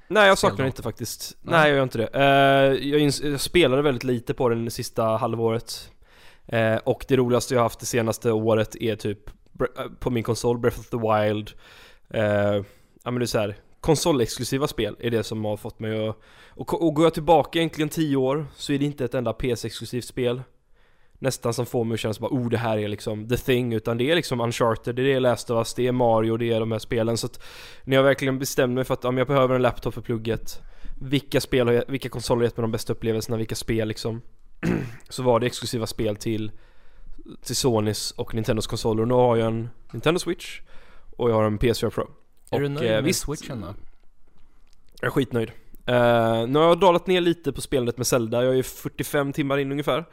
Nej 0.09 0.29
jag 0.29 0.39
saknar 0.39 0.65
då? 0.65 0.67
inte 0.67 0.83
faktiskt. 0.83 1.37
Nej. 1.43 1.53
Nej 1.61 1.69
jag 1.69 1.77
gör 1.77 1.83
inte 1.83 1.99
det. 1.99 2.09
Eh, 2.13 2.89
jag, 2.89 3.13
jag 3.23 3.41
spelade 3.41 3.83
väldigt 3.83 4.05
lite 4.05 4.35
på 4.35 4.49
den 4.49 4.71
sista 4.71 5.05
halvåret. 5.05 5.91
Eh, 6.49 6.77
och 6.77 7.05
det 7.09 7.17
roligaste 7.17 7.55
jag 7.55 7.61
har 7.61 7.65
haft 7.65 7.81
det 7.81 7.87
senaste 7.87 8.33
året 8.33 8.77
är 8.81 8.97
typ 8.97 9.31
eh, 9.61 9.85
på 9.99 10.11
min 10.11 10.23
konsol, 10.23 10.59
Breath 10.59 10.81
of 10.81 10.89
the 10.89 10.97
Wild. 10.97 11.51
Eh, 12.11 12.65
ja 13.05 13.11
men 13.11 13.19
det 13.19 13.25
är 13.25 13.27
så 13.27 13.39
här, 13.39 13.57
konsolexklusiva 13.81 14.67
spel 14.67 14.97
är 14.99 15.11
det 15.11 15.23
som 15.23 15.45
har 15.45 15.57
fått 15.57 15.79
mig 15.79 16.09
att... 16.09 16.17
Och, 16.51 16.87
och 16.87 16.95
går 16.95 17.07
jag 17.07 17.15
tillbaka 17.15 17.59
egentligen 17.59 17.89
10 17.89 18.17
år 18.17 18.47
så 18.57 18.73
är 18.73 18.79
det 18.79 18.85
inte 18.85 19.05
ett 19.05 19.15
enda 19.15 19.33
PS-exklusivt 19.33 20.05
spel. 20.05 20.43
Nästan 21.19 21.55
som 21.55 21.67
får 21.67 21.85
mig 21.85 21.95
att 21.95 22.01
känna 22.01 22.15
så 22.15 22.21
bara 22.21 22.33
oh 22.33 22.49
det 22.49 22.59
här 22.59 22.79
är 22.79 22.89
liksom 22.89 23.29
the 23.29 23.37
thing 23.37 23.73
utan 23.73 23.99
det 23.99 24.11
är 24.11 24.15
liksom 24.15 24.41
Uncharted, 24.41 24.95
det 24.95 25.13
är 25.13 25.21
Last 25.21 25.51
of 25.51 25.57
Us, 25.57 25.75
det 25.75 25.87
är 25.87 25.93
Mario, 25.93 26.37
det 26.37 26.53
är 26.53 26.61
de 26.61 26.73
här 26.73 26.79
spelen 26.79 27.17
så 27.17 27.27
att 27.27 27.43
när 27.85 27.97
jag 27.97 28.03
verkligen 28.03 28.39
bestämde 28.39 28.75
mig 28.75 28.85
för 28.85 28.95
att 28.95 29.05
om 29.05 29.19
jag 29.19 29.27
behöver 29.27 29.55
en 29.55 29.63
laptop 29.63 29.95
för 29.95 30.01
plugget 30.01 30.61
Vilka 31.01 31.41
spel 31.41 31.67
har 31.67 31.75
jag, 31.75 31.85
vilka 31.89 32.09
konsoler 32.09 32.39
har 32.39 32.45
gett 32.45 32.57
mig 32.57 32.63
de 32.63 32.73
bästa 32.73 32.93
upplevelserna, 32.93 33.37
vilka 33.37 33.55
spel 33.55 33.89
liksom 33.89 34.23
Så 35.09 35.23
var 35.23 35.41
det 35.41 35.47
exklusiva 35.47 35.87
spel 35.87 36.17
till 36.17 36.51
Till 37.43 37.57
Sonys 37.57 38.11
och 38.11 38.35
Nintendos 38.35 38.67
konsoler. 38.67 39.03
Och 39.03 39.09
nu 39.09 39.15
har 39.15 39.37
jag 39.37 39.47
en 39.47 39.69
Nintendo 39.93 40.19
Switch 40.19 40.61
Och 41.17 41.31
jag 41.31 41.35
har 41.35 41.45
en 41.45 41.59
PS4 41.59 41.91
Pro. 41.91 42.11
Är 42.51 42.61
du 42.61 42.69
nöjd 42.69 42.87
eh, 42.91 42.95
med 42.95 43.05
visst- 43.05 43.21
switchen 43.25 43.61
då? 43.61 43.75
Jag 45.01 45.07
är 45.07 45.11
skitnöjd. 45.11 45.49
Eh, 45.87 46.47
Nu 46.47 46.59
har 46.59 46.67
jag 46.67 46.81
dalat 46.81 47.07
ner 47.07 47.21
lite 47.21 47.53
på 47.53 47.61
spelandet 47.61 47.97
med 47.97 48.07
Zelda, 48.07 48.45
jag 48.45 48.59
är 48.59 48.63
45 48.63 49.33
timmar 49.33 49.59
in 49.59 49.73
ungefär. 49.73 50.05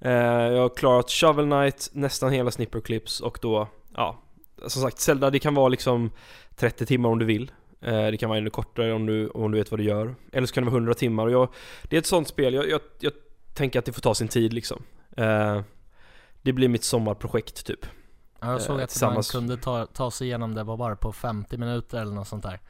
Eh, 0.00 0.12
Jag 0.12 0.60
har 0.62 0.68
klarat 0.76 1.10
Shovel 1.10 1.44
Knight, 1.46 1.90
nästan 1.92 2.32
hela 2.32 2.50
Snipper 2.50 2.80
Clips 2.80 3.20
och 3.20 3.38
då, 3.42 3.68
ja. 3.94 4.22
Som 4.66 4.82
sagt, 4.82 5.00
Zelda 5.00 5.30
det 5.30 5.38
kan 5.38 5.54
vara 5.54 5.68
liksom 5.68 6.10
30 6.56 6.86
timmar 6.86 7.08
om 7.08 7.18
du 7.18 7.24
vill. 7.24 7.50
Eh, 7.80 8.06
Det 8.06 8.16
kan 8.16 8.28
vara 8.28 8.38
ännu 8.38 8.50
kortare 8.50 8.92
om 8.92 9.06
du, 9.06 9.28
om 9.28 9.50
du 9.52 9.58
vet 9.58 9.70
vad 9.70 9.80
du 9.80 9.84
gör. 9.84 10.14
Eller 10.32 10.46
så 10.46 10.54
kan 10.54 10.64
det 10.64 10.70
vara 10.70 10.76
100 10.78 10.94
timmar. 10.94 11.26
Och 11.26 11.32
jag, 11.32 11.48
Det 11.82 11.96
är 11.96 12.00
ett 12.00 12.06
sånt 12.06 12.28
spel, 12.28 12.54
jag, 12.54 12.68
jag, 12.70 12.80
jag 13.00 13.12
tänker 13.54 13.78
att 13.78 13.84
det 13.84 13.92
får 13.92 14.00
ta 14.02 14.14
sin 14.14 14.28
tid 14.28 14.52
liksom. 14.52 14.82
Eh, 15.16 15.60
Det 16.42 16.52
blir 16.52 16.68
mitt 16.68 16.84
sommarprojekt 16.84 17.66
typ. 17.66 17.86
Ja, 18.40 18.52
jag 18.52 18.62
såg 18.62 18.78
Eh, 18.78 18.84
att 18.84 18.90
tillsammans- 18.90 19.34
man 19.34 19.40
kunde 19.40 19.56
ta, 19.62 19.86
ta 19.86 20.10
sig 20.10 20.26
igenom 20.26 20.54
det 20.54 20.62
var 20.64 20.76
bara 20.76 20.96
på 20.96 21.12
50 21.12 21.56
minuter 21.56 22.00
eller 22.00 22.12
något 22.14 22.28
sånt 22.28 22.42
där. 22.42 22.60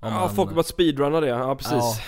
Om 0.00 0.12
Ja, 0.12 0.20
man- 0.20 0.34
folk 0.34 0.48
har 0.48 0.54
börjat 0.54 0.66
speedrunna 0.66 1.20
det, 1.20 1.26
ja 1.28 1.54
precis. 1.56 2.00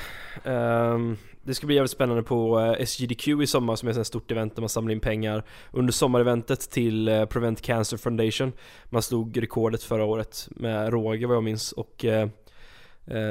Ehm, 0.45 1.17
Det 1.43 1.55
ska 1.55 1.67
bli 1.67 1.75
jävligt 1.77 1.91
spännande 1.91 2.23
på 2.23 2.61
eh, 2.61 2.87
SGDQ 2.87 3.29
i 3.43 3.47
sommar 3.47 3.77
som 3.77 3.89
är 3.89 3.99
ett 4.01 4.07
stort 4.07 4.31
event 4.31 4.55
där 4.57 4.63
man 4.63 4.69
samlar 4.69 4.93
in 4.93 5.01
pengar. 5.01 5.45
Under 5.71 5.93
sommareventet 5.93 6.61
till 6.71 7.09
eh, 7.09 7.25
Prevent 7.25 7.63
Cancer 7.63 7.97
Foundation. 7.97 8.53
Man 8.85 9.03
slog 9.03 9.43
rekordet 9.43 9.83
förra 9.83 10.05
året 10.05 10.49
med 10.51 10.91
råge 10.93 11.27
vad 11.27 11.37
jag 11.37 11.45
minns 11.45 11.73
och 11.73 12.05
eh, 12.05 12.23
eh, 12.23 12.29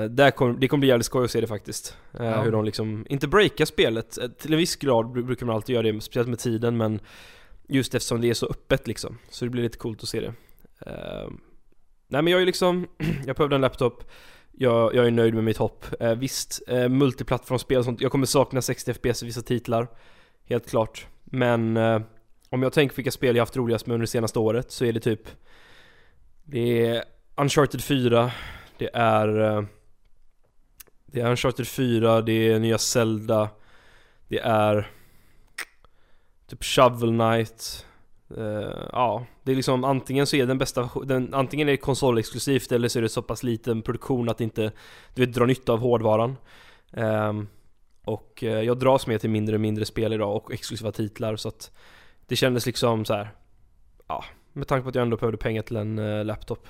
där 0.09 0.31
kom, 0.31 0.59
det 0.59 0.67
kommer 0.67 0.79
bli 0.79 0.89
jävligt 0.89 1.05
skoj 1.05 1.25
att 1.25 1.31
se 1.31 1.41
det 1.41 1.47
faktiskt 1.47 1.97
Eh, 2.19 2.25
Ja. 2.25 2.41
Hur 2.41 2.51
de 2.51 2.65
liksom, 2.65 3.05
inte 3.09 3.27
breakar 3.27 3.65
spelet, 3.65 4.17
Eh, 4.17 4.27
till 4.29 4.53
en 4.53 4.57
viss 4.59 4.75
grad 4.75 5.05
bru- 5.05 5.23
brukar 5.25 5.45
man 5.45 5.55
alltid 5.55 5.73
göra 5.75 5.91
det, 5.91 6.01
speciellt 6.01 6.29
med 6.29 6.39
tiden 6.39 6.77
men 6.77 6.99
Just 7.71 7.95
eftersom 7.95 8.21
det 8.21 8.29
är 8.29 8.33
så 8.33 8.45
öppet 8.47 8.87
liksom, 8.87 9.17
så 9.29 9.45
det 9.45 9.51
blir 9.51 9.63
lite 9.63 9.77
coolt 9.77 10.03
att 10.03 10.09
se 10.09 10.19
det 10.19 10.33
Nej 12.07 12.21
men 12.21 12.27
jag 12.27 12.41
är 12.41 12.45
liksom, 12.45 12.87
jag 13.25 13.35
behövde 13.35 13.55
en 13.55 13.61
laptop 13.61 14.03
jag, 14.51 14.95
jag 14.95 15.07
är 15.07 15.11
nöjd 15.11 15.33
med 15.33 15.43
mitt 15.43 15.57
hopp. 15.57 15.85
Eh, 15.99 16.15
visst, 16.15 16.61
eh, 16.67 16.89
multiplattformsspel 16.89 17.77
och 17.77 17.85
sånt. 17.85 18.01
Jag 18.01 18.11
kommer 18.11 18.25
sakna 18.25 18.61
60 18.61 18.93
FPS 18.93 19.23
i 19.23 19.25
vissa 19.25 19.41
titlar. 19.41 19.87
Helt 20.45 20.69
klart. 20.69 21.07
Men 21.23 21.77
eh, 21.77 22.01
om 22.49 22.63
jag 22.63 22.73
tänker 22.73 22.93
på 22.95 22.99
vilka 22.99 23.11
spel 23.11 23.35
jag 23.35 23.41
haft 23.41 23.57
roligast 23.57 23.87
med 23.87 23.93
under 23.93 24.03
det 24.03 24.07
senaste 24.11 24.39
året 24.39 24.71
så 24.71 24.85
är 24.85 24.93
det 24.93 24.99
typ 24.99 25.21
Det 26.43 26.85
är 26.87 27.03
Uncharted 27.37 27.81
4 27.83 28.31
det 28.79 28.89
är 28.93 29.39
eh, 29.39 29.63
Det 31.05 31.21
är 31.21 31.29
Uncharted 31.29 31.67
4, 31.67 32.21
det 32.21 32.31
är 32.31 32.59
nya 32.59 32.77
Zelda 32.77 33.49
Det 34.27 34.39
är 34.39 34.91
Typ 36.47 36.63
Shovel 36.63 37.09
Knight 37.09 37.85
Uh, 38.37 38.87
ja, 38.91 39.25
det 39.43 39.51
är 39.51 39.55
liksom 39.55 39.83
antingen 39.83 40.27
så 40.27 40.35
är 40.35 40.45
den 40.45 40.57
bästa 40.57 40.89
den, 41.05 41.33
Antingen 41.33 41.67
är 41.67 41.71
det 41.71 41.77
konsolexklusivt 41.77 42.71
eller 42.71 42.87
så 42.87 42.99
är 42.99 43.03
det 43.03 43.09
så 43.09 43.21
pass 43.21 43.43
liten 43.43 43.81
produktion 43.81 44.29
att 44.29 44.37
det 44.37 44.43
inte 44.43 44.71
Du 45.13 45.25
vet, 45.25 45.35
dra 45.35 45.45
nytta 45.45 45.73
av 45.73 45.79
hårdvaran 45.79 46.35
Um, 46.91 47.47
Och 48.03 48.43
uh, 48.43 48.49
jag 48.49 48.79
dras 48.79 49.07
med 49.07 49.21
till 49.21 49.29
mindre 49.29 49.55
och 49.55 49.61
mindre 49.61 49.85
spel 49.85 50.13
idag 50.13 50.35
och 50.35 50.53
exklusiva 50.53 50.91
titlar 50.91 51.35
så 51.35 51.47
att 51.47 51.71
Det 52.27 52.35
kändes 52.35 52.65
liksom 52.65 53.05
så 53.05 53.13
här. 53.13 53.31
Ja, 54.07 54.23
med 54.53 54.67
tanke 54.67 54.83
på 54.83 54.89
att 54.89 54.95
jag 54.95 55.01
ändå 55.01 55.17
behövde 55.17 55.37
pengar 55.37 55.61
till 55.61 55.75
en 55.75 55.99
uh, 55.99 56.25
laptop 56.25 56.67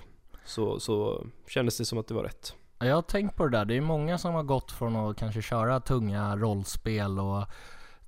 så, 0.49 0.79
så 0.79 1.25
kändes 1.47 1.77
det 1.77 1.85
som 1.85 1.97
att 1.97 2.07
det 2.07 2.13
var 2.13 2.23
rätt 2.23 2.55
Ja, 2.79 2.85
Jag 2.85 2.95
har 2.95 3.01
tänkt 3.01 3.35
på 3.35 3.45
det 3.47 3.57
där, 3.57 3.65
det 3.65 3.77
är 3.77 3.81
många 3.81 4.17
som 4.17 4.33
har 4.33 4.43
gått 4.43 4.71
från 4.71 4.95
att 4.95 5.17
kanske 5.17 5.41
köra 5.41 5.79
tunga 5.79 6.35
rollspel 6.35 7.19
och 7.19 7.39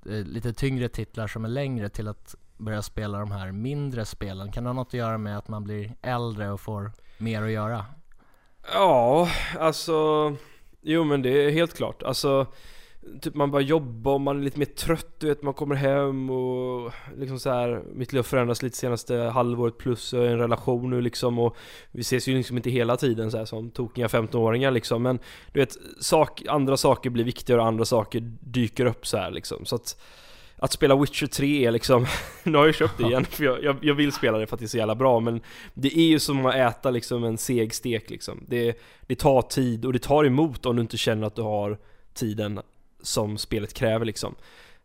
eh, 0.06 0.26
lite 0.26 0.54
tyngre 0.54 0.90
titlar 0.90 1.28
som 1.28 1.46
är 1.46 1.50
längre 1.50 1.90
till 1.90 2.08
att 2.08 2.36
börja 2.58 2.82
spela 2.82 3.20
de 3.20 3.32
här 3.32 3.52
mindre 3.52 4.06
spelen. 4.06 4.52
Kan 4.52 4.64
det 4.64 4.70
ha 4.70 4.74
något 4.74 4.88
att 4.88 4.94
göra 4.94 5.18
med 5.18 5.38
att 5.38 5.48
man 5.48 5.64
blir 5.64 5.96
äldre 6.02 6.52
och 6.52 6.62
får 6.62 6.92
mer 7.18 7.42
att 7.42 7.52
göra? 7.52 7.86
Ja, 8.74 9.30
alltså 9.60 9.94
Jo 10.82 11.04
men 11.04 11.22
det 11.22 11.30
är 11.30 11.52
helt 11.52 11.74
klart, 11.74 12.04
alltså 12.04 12.48
Typ 13.22 13.36
man 13.36 13.52
bara 13.52 13.62
jobbar 13.62 14.14
och 14.14 14.22
man 14.22 14.40
är 14.40 14.44
lite 14.44 14.60
mer 14.60 14.66
trött, 14.66 15.20
du 15.20 15.28
vet 15.28 15.44
man 15.44 15.54
kommer 15.54 15.76
hem 15.76 16.30
och 16.30 16.94
liksom 17.18 17.40
så 17.40 17.50
här, 17.50 17.82
Mitt 17.94 18.14
liv 18.14 18.20
har 18.20 18.24
förändrats 18.24 18.62
lite 18.62 18.78
senaste 18.78 19.16
halvåret 19.16 19.78
plus 19.78 20.14
jag 20.14 20.24
är 20.24 20.30
i 20.30 20.32
en 20.32 20.40
relation 20.40 20.90
nu 20.90 21.02
liksom 21.02 21.40
och 21.40 21.58
Vi 21.92 22.02
ses 22.02 22.28
ju 22.28 22.38
liksom 22.38 22.58
inte 22.58 22.70
hela 22.70 22.98
tiden 22.98 23.32
så 23.32 23.38
här 23.38 23.46
som 23.46 23.72
tokiga 23.72 24.08
15-åringar 24.08 24.72
liksom. 24.72 25.04
Men 25.04 25.20
Du 25.54 25.60
vet, 25.60 25.78
sak, 26.00 26.44
andra 26.48 26.78
saker 26.78 27.10
blir 27.10 27.24
viktigare 27.24 27.62
och 27.62 27.68
andra 27.68 27.86
saker 27.86 28.20
dyker 28.40 28.86
upp 28.86 29.08
så 29.08 29.18
här 29.18 29.32
liksom. 29.32 29.66
Så 29.66 29.76
att 29.76 29.98
att 30.64 30.72
spela 30.72 30.96
Witcher 30.96 31.28
3 31.28 31.66
är 31.66 31.72
liksom, 31.72 32.06
nu 32.44 32.58
har 32.58 32.66
jag 32.66 32.76
köpt 32.76 32.98
det 32.98 33.04
igen 33.04 33.26
för 33.26 33.44
jag, 33.44 33.64
jag, 33.64 33.78
jag 33.82 33.94
vill 33.94 34.12
spela 34.12 34.38
det 34.38 34.48
för 34.48 34.56
att 34.56 34.60
det 34.60 34.66
är 34.66 34.68
så 34.68 34.78
jävla 34.78 34.96
bra 34.96 35.20
men 35.20 35.42
Det 35.74 35.98
är 35.98 36.08
ju 36.08 36.20
som 36.20 36.46
att 36.46 36.56
äta 36.56 36.92
liksom 36.92 37.24
en 37.24 37.38
seg 37.38 37.74
stek 37.74 38.10
liksom. 38.10 38.46
Det, 38.48 38.78
det 39.08 39.16
tar 39.16 39.42
tid 39.42 39.86
och 39.86 39.94
det 39.94 40.00
tar 40.00 40.26
emot 40.26 40.66
om 40.66 40.76
du 40.76 40.82
inte 40.82 40.98
känner 40.98 41.28
att 41.28 41.36
du 41.36 41.42
har 41.42 41.78
tiden 42.14 42.60
som 43.04 43.38
spelet 43.38 43.74
kräver 43.74 44.06
liksom. 44.06 44.36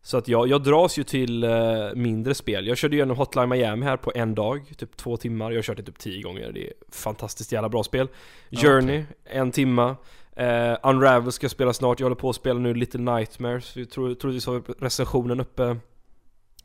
Så 0.03 0.17
att 0.17 0.29
jag, 0.29 0.49
jag 0.49 0.63
dras 0.63 0.99
ju 0.99 1.03
till 1.03 1.45
eh, 1.45 1.51
mindre 1.95 2.35
spel. 2.35 2.67
Jag 2.67 2.77
körde 2.79 2.97
igenom 2.97 3.17
Hotline 3.17 3.49
Miami 3.49 3.87
här 3.87 3.97
på 3.97 4.13
en 4.15 4.35
dag, 4.35 4.73
typ 4.77 4.97
två 4.97 5.17
timmar. 5.17 5.51
Jag 5.51 5.59
har 5.59 5.63
kört 5.63 5.77
det 5.77 5.83
typ 5.83 5.99
tio 5.99 6.23
gånger, 6.23 6.53
det 6.53 6.67
är 6.67 6.73
fantastiskt 6.93 7.53
jävla 7.53 7.69
bra 7.69 7.83
spel. 7.83 8.09
Journey, 8.51 9.05
en 9.25 9.51
timma. 9.51 9.97
Eh, 10.37 10.77
Unravel 10.83 11.33
ska 11.33 11.45
jag 11.45 11.51
spela 11.51 11.73
snart, 11.73 12.01
jag 12.01 12.05
håller 12.05 12.17
på 12.17 12.31
att 12.31 12.37
spela 12.37 12.59
nu 12.61 12.75
Little 12.75 13.01
Nightmares. 13.01 13.77
Vi 13.77 13.87
tror, 13.87 14.15
troligtvis 14.15 14.47
har 14.47 14.55
vi 14.55 14.61
recensionen 14.79 15.41
uppe 15.41 15.77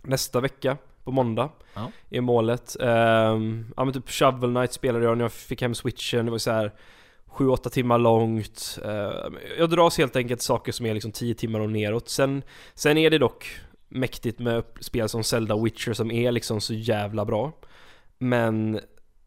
nästa 0.01 0.39
vecka, 0.39 0.77
på 1.03 1.11
måndag 1.11 1.49
Ja. 1.73 1.91
Är 2.09 2.21
målet. 2.21 2.75
Ehm, 2.79 3.65
Ja 3.77 3.83
men 3.85 3.93
typ 3.93 4.09
Shovel 4.09 4.53
Knight 4.53 4.73
spelade 4.73 5.05
jag. 5.05 5.17
När 5.17 5.23
jag 5.25 5.31
fick 5.31 5.61
hem 5.61 5.75
switchen, 5.75 6.25
det 6.25 6.31
var 6.31 6.37
så 6.37 6.51
här 6.51 6.71
7-8 7.31 7.69
timmar 7.69 7.97
långt. 7.97 8.79
Ehm, 8.85 9.37
Jag 9.59 9.69
dras 9.69 9.97
helt 9.97 10.15
enkelt 10.15 10.41
saker 10.41 10.71
som 10.71 10.85
är 10.85 10.93
liksom 10.93 11.11
10 11.11 11.33
timmar 11.35 11.59
och 11.59 11.69
neråt. 11.69 12.09
Sen, 12.09 12.43
sen 12.73 12.97
är 12.97 13.09
det 13.09 13.17
dock 13.17 13.47
mäktigt 13.89 14.39
med 14.39 14.63
spel 14.79 15.09
som 15.09 15.23
Zelda 15.23 15.57
Witcher 15.57 15.93
som 15.93 16.11
är 16.11 16.31
liksom 16.31 16.61
så 16.61 16.73
jävla 16.73 17.25
bra. 17.25 17.51
Men 18.17 18.79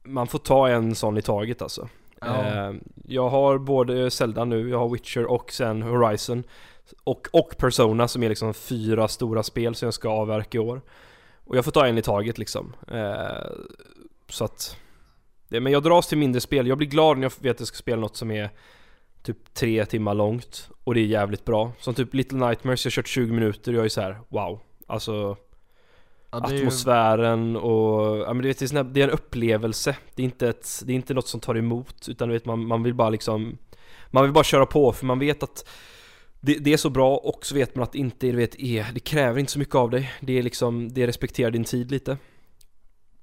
man 0.02 0.26
får 0.26 0.38
ta 0.38 0.68
en 0.68 0.94
sån 0.94 1.16
i 1.18 1.22
taget 1.22 1.62
alltså. 1.62 1.88
Ja. 2.20 2.44
Eh, 2.44 2.72
Jag 3.04 3.28
har 3.28 3.58
både 3.58 4.10
Zelda 4.10 4.44
nu, 4.44 4.68
jag 4.70 4.78
har 4.78 4.88
Witcher 4.88 5.24
och 5.24 5.52
sen 5.52 5.82
Horizon. 5.82 6.44
Och, 7.04 7.28
och 7.32 7.54
Persona 7.58 8.08
som 8.08 8.22
är 8.22 8.28
liksom 8.28 8.54
fyra 8.54 9.08
stora 9.08 9.42
spel 9.42 9.74
som 9.74 9.86
jag 9.86 9.94
ska 9.94 10.08
avverka 10.08 10.58
i 10.58 10.60
år. 10.60 10.80
Och 11.44 11.56
jag 11.56 11.64
får 11.64 11.72
ta 11.72 11.86
en 11.86 11.98
i 11.98 12.02
taget 12.02 12.38
liksom. 12.38 12.72
Eh, 12.88 13.50
Så 14.28 14.44
att 14.44 14.76
det, 15.54 15.60
Men 15.60 15.72
jag 15.72 15.82
dras 15.82 16.06
till 16.06 16.18
mindre 16.18 16.40
spel, 16.40 16.66
jag 16.66 16.78
blir 16.78 16.88
glad 16.88 17.18
när 17.18 17.24
jag 17.24 17.32
vet 17.38 17.56
att 17.56 17.60
jag 17.60 17.68
ska 17.68 17.76
spela 17.76 18.00
något 18.00 18.16
som 18.16 18.30
är 18.30 18.50
Typ 19.22 19.54
tre 19.54 19.86
timmar 19.86 20.14
långt 20.14 20.68
Och 20.84 20.94
det 20.94 21.00
är 21.00 21.04
jävligt 21.04 21.44
bra. 21.44 21.72
Som 21.78 21.94
typ 21.94 22.14
Little 22.14 22.38
Nightmares, 22.38 22.84
jag 22.84 22.90
har 22.90 22.94
kört 22.94 23.08
20 23.08 23.32
minuter 23.32 23.72
och 23.72 23.78
jag 23.78 23.84
är 23.84 23.88
så 23.88 24.00
här: 24.00 24.18
wow. 24.28 24.60
Alltså 24.86 25.36
Ja, 26.30 26.46
är 26.46 26.52
ju- 26.52 26.58
atmosfären 26.58 27.56
och, 27.56 28.18
ja 28.18 28.34
men 28.34 28.42
du 28.42 28.48
vet 28.48 28.58
det 28.58 28.72
är, 28.72 28.84
det 28.84 29.00
är 29.00 29.04
en 29.04 29.10
upplevelse. 29.10 29.96
Det 30.14 30.22
är 30.22 30.24
inte 30.24 30.48
ett, 30.48 30.82
det 30.84 30.92
är 30.92 30.94
inte 30.94 31.14
något 31.14 31.28
som 31.28 31.40
tar 31.40 31.56
emot 31.56 32.08
utan 32.08 32.28
du 32.28 32.34
vet 32.34 32.44
man, 32.44 32.66
man 32.66 32.82
vill 32.82 32.94
bara 32.94 33.10
liksom 33.10 33.58
Man 34.10 34.22
vill 34.22 34.32
bara 34.32 34.44
köra 34.44 34.66
på 34.66 34.92
för 34.92 35.06
man 35.06 35.18
vet 35.18 35.42
att 35.42 35.68
det, 36.40 36.54
det 36.54 36.72
är 36.72 36.76
så 36.76 36.90
bra 36.90 37.16
och 37.16 37.46
så 37.46 37.54
vet 37.54 37.74
man 37.74 37.82
att 37.82 37.92
det 37.92 37.98
inte 37.98 38.26
du 38.26 38.36
vet, 38.36 38.54
är, 38.58 38.86
det 38.94 39.00
kräver 39.00 39.40
inte 39.40 39.52
så 39.52 39.58
mycket 39.58 39.74
av 39.74 39.90
dig. 39.90 40.12
Det 40.20 40.38
är 40.38 40.42
liksom, 40.42 40.92
det 40.92 41.06
respekterar 41.06 41.50
din 41.50 41.64
tid 41.64 41.90
lite. 41.90 42.16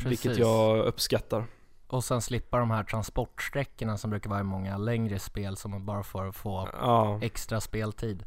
Vilket 0.04 0.24
Precis. 0.24 0.40
jag 0.40 0.86
uppskattar 0.86 1.46
Och 1.92 2.04
sen 2.04 2.22
slippa 2.22 2.58
de 2.60 2.72
här 2.72 2.84
transportsträckorna 2.84 3.98
som 3.98 4.10
brukar 4.10 4.30
vara 4.30 4.40
i 4.40 4.44
många 4.44 4.78
längre 4.78 5.20
spel 5.20 5.58
som 5.58 5.72
man 5.72 5.86
bara 5.86 6.04
får 6.04 6.32
få 6.32 6.70
Ja. 6.74 7.20
extra 7.22 7.62
speltid. 7.62 8.24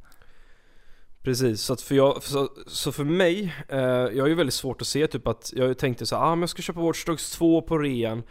Precis, 1.22 1.60
så 1.62 1.72
att 1.72 1.80
för 1.80 1.94
jag, 1.94 2.22
så, 2.22 2.48
så 2.66 2.92
för 2.92 3.04
mig, 3.04 3.54
eh, 3.68 3.78
jag 3.78 4.22
har 4.22 4.28
ju 4.28 4.34
väldigt 4.34 4.54
svårt 4.54 4.80
att 4.80 4.86
se 4.86 5.06
typ 5.06 5.26
att 5.26 5.52
Jag 5.56 5.78
tänkte 5.78 6.06
så 6.06 6.16
här, 6.16 6.22
ah, 6.22 6.30
men 6.34 6.40
jag 6.40 6.48
ska 6.48 6.62
köpa 6.62 6.80
Watch 6.80 7.04
Dogs 7.04 7.30
2 7.30 7.62
på 7.62 7.78
rean. 7.78 8.22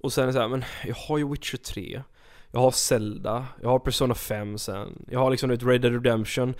Och 0.00 0.12
sen 0.12 0.22
är 0.22 0.26
det 0.26 0.32
så 0.32 0.40
här, 0.40 0.48
men 0.48 0.64
jag 0.86 0.94
har 0.94 1.18
ju 1.18 1.28
Witcher 1.30 1.56
3 1.56 2.02
Jag 2.50 2.60
har 2.60 2.70
Zelda, 2.70 3.46
jag 3.62 3.68
har 3.68 3.78
Persona 3.78 4.14
5 4.14 4.58
sen, 4.58 5.04
jag 5.10 5.20
har 5.20 5.30
liksom 5.30 5.50
Red 5.50 5.60
Dead 5.80 5.92
Redemption. 5.92 6.54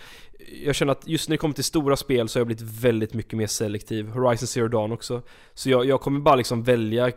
Jag 0.64 0.74
känner 0.74 0.92
att 0.92 1.08
just 1.08 1.28
när 1.28 1.34
det 1.34 1.38
kommer 1.38 1.54
till 1.54 1.64
stora 1.64 1.96
spel 1.96 2.28
så 2.28 2.38
har 2.38 2.40
jag 2.40 2.46
blivit 2.46 2.80
väldigt 2.80 3.14
mycket 3.14 3.32
mer 3.32 3.46
selektiv. 3.46 4.08
Horizon 4.08 4.46
Zero 4.46 4.68
Dawn 4.68 4.92
också. 4.92 5.22
Så 5.54 5.70
jag, 5.70 5.84
jag 5.86 6.00
kommer 6.00 6.20
bara 6.20 6.36
liksom 6.36 6.62
välja 6.62 7.12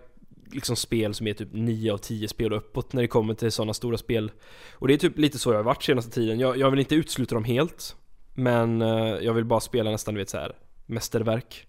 liksom 0.51 0.75
spel 0.75 1.13
som 1.13 1.27
är 1.27 1.33
typ 1.33 1.49
9 1.51 1.93
av 1.93 1.97
10 1.97 2.27
spel 2.27 2.53
uppåt 2.53 2.93
när 2.93 3.01
det 3.01 3.07
kommer 3.07 3.33
till 3.33 3.51
sådana 3.51 3.73
stora 3.73 3.97
spel. 3.97 4.31
Och 4.73 4.87
det 4.87 4.93
är 4.93 4.97
typ 4.97 5.17
lite 5.17 5.39
så 5.39 5.51
jag 5.51 5.57
har 5.57 5.63
varit 5.63 5.83
senaste 5.83 6.11
tiden. 6.11 6.39
Jag, 6.39 6.57
jag 6.57 6.71
vill 6.71 6.79
inte 6.79 6.95
utesluta 6.95 7.35
dem 7.35 7.43
helt 7.43 7.95
Men 8.33 8.81
eh, 8.81 9.15
jag 9.21 9.33
vill 9.33 9.45
bara 9.45 9.59
spela 9.59 9.91
nästan 9.91 10.13
du 10.13 10.19
vet 10.19 10.29
så 10.29 10.37
här 10.37 10.55
mästerverk. 10.85 11.67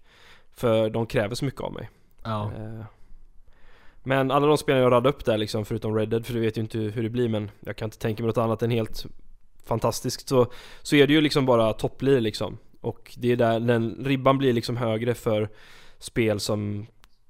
För 0.51 0.89
de 0.89 1.05
kräver 1.05 1.35
så 1.35 1.45
mycket 1.45 1.61
av 1.61 1.73
mig. 1.73 1.89
Ja, 2.23 2.51
Eh, 2.57 2.85
Men 4.03 4.31
alla 4.31 4.47
de 4.47 4.57
spel 4.57 4.77
jag 4.77 4.85
radade 4.91 5.09
upp 5.09 5.25
där 5.25 5.37
liksom, 5.37 5.65
förutom 5.65 5.95
Red 5.95 6.09
Dead, 6.09 6.25
för 6.25 6.33
du 6.33 6.39
vet 6.39 6.57
ju 6.57 6.61
inte 6.61 6.77
hur 6.77 7.03
det 7.03 7.09
blir 7.09 7.29
men 7.29 7.51
jag 7.59 7.77
kan 7.77 7.85
inte 7.85 7.97
tänka 7.99 8.23
mig 8.23 8.27
något 8.27 8.37
annat 8.37 8.63
än 8.63 8.71
helt 8.71 9.05
fantastiskt 9.65 10.29
så, 10.29 10.51
så 10.81 10.95
är 10.95 11.07
det 11.07 11.13
ju 11.13 11.21
liksom 11.21 11.45
bara 11.45 11.73
topplir 11.73 12.21
liksom. 12.21 12.57
Och 12.81 13.13
det 13.17 13.31
är 13.31 13.35
där 13.35 13.59
den 13.59 14.05
ribban 14.05 14.37
blir 14.37 14.53
liksom 14.53 14.77
högre 14.77 15.13
för 15.13 15.49
spel 15.99 16.39
som 16.39 16.87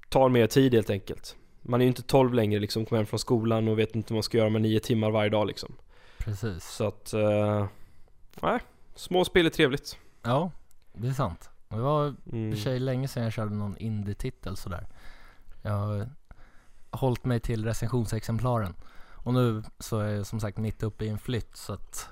tar 0.08 0.28
mer 0.28 0.46
tid 0.46 0.74
helt 0.74 0.90
enkelt 0.90 1.36
Man 1.62 1.80
är 1.80 1.84
ju 1.84 1.88
inte 1.88 2.02
12 2.02 2.34
längre 2.34 2.60
liksom, 2.60 2.84
kommer 2.84 2.98
hem 2.98 3.06
från 3.06 3.18
skolan 3.18 3.68
och 3.68 3.78
vet 3.78 3.94
inte 3.94 4.12
vad 4.12 4.16
man 4.16 4.22
ska 4.22 4.38
göra 4.38 4.50
med 4.50 4.62
9 4.62 4.80
timmar 4.80 5.10
varje 5.10 5.30
dag 5.30 5.46
liksom 5.46 5.74
precis. 6.24 6.64
Så 6.64 6.86
att, 6.86 7.12
eh, 7.12 7.66
nej, 8.42 8.60
små 8.94 9.24
spel 9.24 9.46
är 9.46 9.50
trevligt 9.50 9.98
Ja, 10.22 10.50
det 10.92 11.08
är 11.08 11.12
sant. 11.12 11.50
Det 11.68 11.80
var 11.80 12.14
mm. 12.32 12.52
för 12.52 12.62
sig 12.62 12.78
länge 12.78 13.08
sedan 13.08 13.22
jag 13.22 13.32
körde 13.32 13.54
någon 13.54 13.76
indie-titel 13.76 14.56
sådär. 14.56 14.86
Jag 15.62 15.72
har 15.72 16.08
hållit 16.90 17.24
mig 17.24 17.40
till 17.40 17.64
recensionsexemplaren. 17.64 18.74
Och 19.14 19.34
nu 19.34 19.62
så 19.78 19.98
är 19.98 20.14
jag 20.14 20.26
som 20.26 20.40
sagt 20.40 20.58
mitt 20.58 20.82
uppe 20.82 21.04
i 21.04 21.08
en 21.08 21.18
flytt 21.18 21.56
så 21.56 21.72
att 21.72 22.08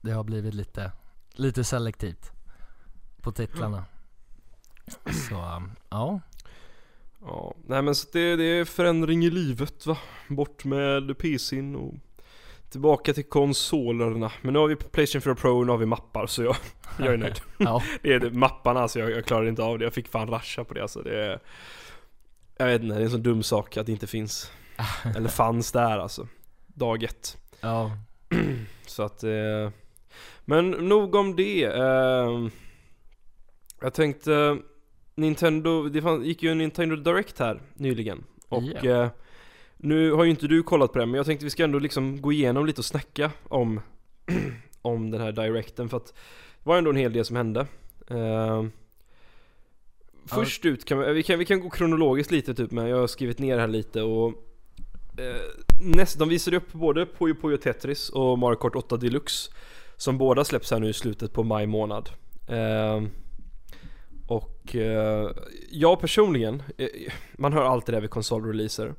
det 0.00 0.10
har 0.10 0.24
blivit 0.24 0.54
lite, 0.54 0.92
lite 1.32 1.64
selektivt 1.64 2.32
på 3.20 3.32
titlarna. 3.32 3.84
Så 5.28 5.62
ja, 5.90 6.20
Ja, 7.20 7.54
nej 7.66 7.82
men 7.82 7.94
så 7.94 8.08
det, 8.12 8.36
det 8.36 8.44
är 8.44 8.64
förändring 8.64 9.24
i 9.24 9.30
livet 9.30 9.86
va? 9.86 9.98
Bort 10.28 10.64
med 10.64 11.18
PCn 11.18 11.76
och 11.76 11.94
Tillbaka 12.70 13.14
till 13.14 13.24
konsolerna. 13.24 14.32
Men 14.42 14.52
nu 14.52 14.58
har 14.58 14.68
vi 14.68 14.76
Playstation 14.76 15.22
4 15.22 15.34
Pro 15.34 15.58
och 15.58 15.66
nu 15.66 15.72
har 15.72 15.78
vi 15.78 15.86
mappar 15.86 16.26
så 16.26 16.42
jag, 16.42 16.56
jag 16.98 17.12
är 17.12 17.16
nöjd. 17.16 17.40
Ja, 17.58 17.82
Det 18.02 18.12
är 18.12 18.20
det, 18.20 18.30
mapparna 18.30 18.80
alltså, 18.80 18.98
jag, 18.98 19.10
jag 19.10 19.24
klarar 19.24 19.48
inte 19.48 19.62
av 19.62 19.78
det. 19.78 19.84
Jag 19.84 19.94
fick 19.94 20.08
fan 20.08 20.28
rascha 20.28 20.64
på 20.64 20.74
det 20.74 20.82
alltså. 20.82 21.02
Det 21.02 21.24
är, 21.24 21.40
Jag 22.56 22.66
vet 22.66 22.82
inte, 22.82 22.94
det 22.94 23.00
är 23.00 23.04
en 23.04 23.10
sån 23.10 23.22
dum 23.22 23.42
sak 23.42 23.76
att 23.76 23.86
det 23.86 23.92
inte 23.92 24.06
finns. 24.06 24.52
Eller 25.16 25.28
fanns 25.28 25.72
där 25.72 25.98
alltså. 25.98 26.28
Dag 26.66 27.02
ett. 27.02 27.36
Ja, 27.60 27.92
Så 28.86 29.02
att 29.02 29.24
eh, 29.24 29.70
Men 30.44 30.70
nog 30.70 31.14
om 31.14 31.36
det. 31.36 31.64
Eh, 31.64 32.48
Jag 33.80 33.94
tänkte 33.94 34.58
Nintendo, 35.18 35.88
det 35.88 36.02
fann, 36.02 36.24
gick 36.24 36.42
ju 36.42 36.50
en 36.50 36.58
Nintendo 36.58 36.96
Direct 36.96 37.38
här 37.38 37.60
nyligen. 37.74 38.24
Och 38.48 38.62
Ja. 38.82 39.02
eh, 39.02 39.08
Nu 39.76 40.12
har 40.12 40.24
ju 40.24 40.30
inte 40.30 40.46
du 40.46 40.62
kollat 40.62 40.92
på 40.92 40.98
det 40.98 41.06
men 41.06 41.14
jag 41.14 41.26
tänkte 41.26 41.44
vi 41.44 41.50
ska 41.50 41.64
ändå 41.64 41.78
liksom 41.78 42.20
gå 42.22 42.32
igenom 42.32 42.66
lite 42.66 42.80
och 42.80 42.84
snacka 42.84 43.30
om 43.48 43.80
Om 44.82 45.10
den 45.10 45.20
här 45.20 45.32
Directen 45.32 45.88
för 45.88 45.96
att 45.96 46.06
Det 46.62 46.68
var 46.70 46.78
ändå 46.78 46.90
en 46.90 46.96
hel 46.96 47.12
del 47.12 47.24
som 47.24 47.36
hände. 47.36 47.66
Eh, 48.10 48.64
Först 50.26 50.64
ut 50.64 50.84
kan 50.84 50.98
vi, 50.98 51.12
vi 51.12 51.22
kan, 51.22 51.38
vi 51.38 51.44
kan 51.44 51.60
gå 51.60 51.70
kronologiskt 51.70 52.32
lite 52.32 52.54
typ 52.54 52.70
men 52.70 52.86
jag 52.88 52.96
har 53.00 53.06
skrivit 53.06 53.38
ner 53.38 53.58
här 53.58 53.68
lite 53.68 54.02
och 54.02 54.28
eh, 55.18 55.42
näst, 55.80 56.18
De 56.18 56.28
visade 56.28 56.56
upp 56.56 56.72
både 56.72 57.06
Puyo 57.06 57.34
Puyo 57.34 57.56
Tetris 57.56 58.08
och 58.10 58.38
Mario 58.38 58.56
Kart 58.56 58.76
8 58.76 58.96
Deluxe 58.96 59.50
Som 59.96 60.18
båda 60.18 60.44
släpps 60.44 60.70
här 60.70 60.78
nu 60.80 60.88
i 60.88 60.92
slutet 60.92 61.32
på 61.32 61.42
maj 61.44 61.66
månad. 61.66 62.08
Eh, 62.48 63.02
Och 64.28 64.76
eh, 64.76 65.30
jag 65.70 66.00
personligen, 66.00 66.62
eh, 66.78 66.88
man 67.32 67.52
hör 67.52 67.64
alltid 67.64 67.92
det 67.92 67.96
här 67.96 68.00
vid 68.00 68.10
konsolreleaser 68.10 68.94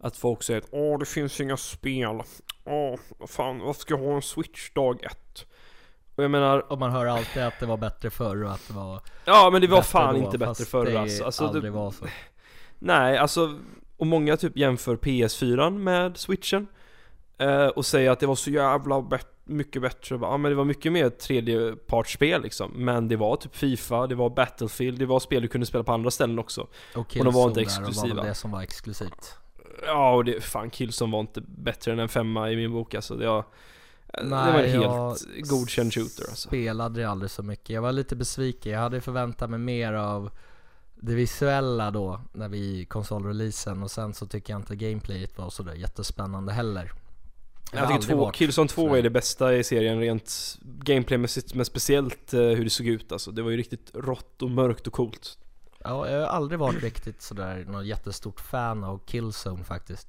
Att 0.00 0.16
folk 0.16 0.42
säger 0.42 0.60
att 0.60 0.68
åh 0.70 0.98
det 0.98 1.06
finns 1.06 1.40
inga 1.40 1.56
spel 1.56 2.22
Åh, 2.64 2.98
vad 3.18 3.30
fan, 3.30 3.58
varför 3.58 3.80
ska 3.80 3.94
jag 3.94 3.98
ha 3.98 4.14
en 4.14 4.22
switch 4.22 4.70
dag 4.70 5.04
ett? 5.04 5.46
Och 6.14 6.24
jag 6.24 6.30
menar, 6.30 6.72
och 6.72 6.78
man 6.78 6.90
hör 6.90 7.06
alltid 7.06 7.42
att 7.42 7.60
det 7.60 7.66
var 7.66 7.76
bättre 7.76 8.10
förr 8.10 8.44
och 8.44 8.52
att 8.52 8.68
det 8.68 8.74
var 8.74 9.00
ja 9.24 9.50
men 9.52 9.60
det 9.60 9.66
var 9.66 9.82
fan 9.82 10.14
då, 10.14 10.24
inte 10.24 10.38
bättre 10.38 10.64
förr 10.64 10.94
alltså, 10.94 11.24
alltså 11.24 11.44
aldrig 11.44 11.64
det, 11.64 11.70
var 11.70 11.90
så. 11.90 12.06
Nej, 12.78 13.18
alltså 13.18 13.58
och 13.96 14.06
många 14.06 14.36
typ 14.36 14.56
jämför 14.56 14.96
PS4 14.96 15.78
med 15.78 16.16
switchen 16.16 16.66
eh, 17.38 17.66
Och 17.66 17.86
säger 17.86 18.10
att 18.10 18.20
det 18.20 18.26
var 18.26 18.34
så 18.34 18.50
jävla 18.50 19.02
bet- 19.02 19.32
mycket 19.44 19.82
bättre 19.82 20.18
Ja 20.22 20.36
men 20.36 20.50
det 20.50 20.54
var 20.56 20.64
mycket 20.64 20.92
mer 20.92 21.10
tredjepartsspel 21.10 22.42
liksom 22.42 22.72
Men 22.74 23.08
det 23.08 23.16
var 23.16 23.36
typ 23.36 23.56
Fifa, 23.56 24.06
det 24.06 24.14
var 24.14 24.30
Battlefield, 24.30 24.98
det 24.98 25.06
var 25.06 25.20
spel 25.20 25.42
du 25.42 25.48
kunde 25.48 25.66
spela 25.66 25.84
på 25.84 25.92
andra 25.92 26.10
ställen 26.10 26.38
också 26.38 26.66
Och 26.96 27.14
de 27.14 27.34
var 27.34 27.48
inte 27.48 27.60
Killzone 27.60 27.84
där, 27.84 27.88
exklusiva. 27.88 28.14
var 28.14 28.24
det 28.28 28.34
som 28.34 28.50
var 28.50 28.62
exklusivt. 28.62 29.34
Ja 29.86 30.14
och 30.14 30.24
det, 30.24 30.40
fan 30.44 30.70
Killzone 30.70 31.12
var 31.12 31.20
inte 31.20 31.40
bättre 31.40 31.92
än 31.92 31.98
en 31.98 32.08
femma 32.08 32.50
i 32.50 32.56
min 32.56 32.72
bok 32.72 32.94
alltså 32.94 33.14
Det 33.16 33.26
var, 33.26 33.44
det 34.12 34.22
Nej, 34.22 34.52
var 34.52 34.60
en 34.60 34.70
helt 34.82 35.48
godkänd 35.50 35.94
shooter 35.94 36.24
alltså 36.28 36.48
Spelade 36.48 37.00
det 37.00 37.08
aldrig 37.08 37.30
så 37.30 37.42
mycket. 37.42 37.70
Jag 37.70 37.82
var 37.82 37.92
lite 37.92 38.16
besviken. 38.16 38.72
Jag 38.72 38.80
hade 38.80 39.00
förväntat 39.00 39.50
mig 39.50 39.58
mer 39.58 39.92
av 39.92 40.30
det 40.94 41.14
visuella 41.14 41.90
då 41.90 42.20
när 42.32 42.48
vi 42.48 42.84
konsolreleasen 42.84 43.82
och 43.82 43.90
sen 43.90 44.14
så 44.14 44.26
tycker 44.26 44.52
jag 44.52 44.60
inte 44.60 44.76
gameplayet 44.76 45.38
var 45.38 45.50
sådär 45.50 45.74
jättespännande 45.74 46.52
heller. 46.52 46.92
Jag 47.72 47.80
har 47.80 47.98
tycker 47.98 48.14
två, 48.14 48.30
Killzone 48.30 48.68
2 48.68 48.82
sådär. 48.82 48.98
är 48.98 49.02
det 49.02 49.10
bästa 49.10 49.54
i 49.54 49.64
serien 49.64 50.00
rent 50.00 50.58
gameplaymässigt 50.62 51.54
men 51.54 51.64
speciellt 51.64 52.34
eh, 52.34 52.40
hur 52.40 52.64
det 52.64 52.70
såg 52.70 52.86
ut 52.86 53.12
alltså 53.12 53.30
Det 53.30 53.42
var 53.42 53.50
ju 53.50 53.56
riktigt 53.56 53.90
rått 53.94 54.42
och 54.42 54.50
mörkt 54.50 54.86
och 54.86 54.92
coolt 54.92 55.38
Ja, 55.78 56.10
jag 56.10 56.20
har 56.20 56.26
aldrig 56.26 56.58
varit 56.58 56.82
riktigt 56.82 57.22
sådär 57.22 57.64
något 57.64 57.86
jättestort 57.86 58.40
fan 58.40 58.84
av 58.84 59.00
Killzone 59.06 59.64
faktiskt. 59.64 60.08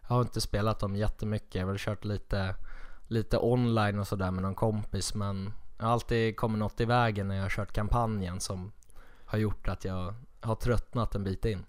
Jag 0.00 0.08
har 0.08 0.22
inte 0.22 0.40
spelat 0.40 0.80
dem 0.80 0.96
jättemycket. 0.96 1.54
Jag 1.54 1.62
har 1.62 1.68
väl 1.68 1.78
kört 1.78 2.04
lite, 2.04 2.54
lite 3.08 3.38
online 3.38 3.98
och 3.98 4.08
sådär 4.08 4.30
med 4.30 4.42
någon 4.42 4.54
kompis 4.54 5.14
men 5.14 5.52
jag 5.78 5.84
har 5.84 5.92
alltid 5.92 6.36
kommit 6.36 6.58
något 6.58 6.80
i 6.80 6.84
vägen 6.84 7.28
när 7.28 7.34
jag 7.34 7.42
har 7.42 7.50
kört 7.50 7.72
kampanjen 7.72 8.40
som 8.40 8.72
har 9.24 9.38
gjort 9.38 9.68
att 9.68 9.84
jag 9.84 10.14
har 10.40 10.54
tröttnat 10.54 11.14
en 11.14 11.24
bit 11.24 11.44
in. 11.44 11.64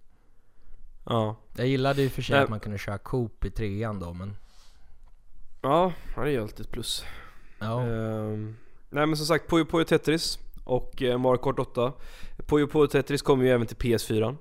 Ja 1.06 1.36
Jag 1.56 1.68
gillade 1.68 2.02
ju 2.02 2.10
för 2.10 2.22
sig 2.22 2.36
Nej. 2.36 2.44
att 2.44 2.50
man 2.50 2.60
kunde 2.60 2.78
köra 2.78 2.98
Coop 2.98 3.46
i 3.46 3.52
trean 3.52 4.00
då 4.00 4.14
men 4.14 4.36
Ja, 5.64 5.94
det 6.16 6.22
är 6.22 6.26
ju 6.26 6.42
alltid 6.42 6.66
ett 6.66 6.72
plus 6.72 7.06
ja. 7.60 7.82
Ehm, 7.82 8.56
Nej 8.90 9.06
men 9.06 9.18
som 9.18 9.26
sagt, 9.26 9.50
Puyo 9.50 9.66
Puyo 9.66 9.84
Tetris 9.86 10.40
och 10.64 11.02
eh, 11.02 11.18
Mario 11.18 11.38
Kart 11.38 11.60
8 11.60 11.94
Puyo 12.48 12.68
Puyo 12.68 12.88
Tetris 12.88 13.22
kommer 13.22 13.44
ju 13.46 13.50
även 13.52 13.68
till 13.68 13.78
PS4 13.78 14.36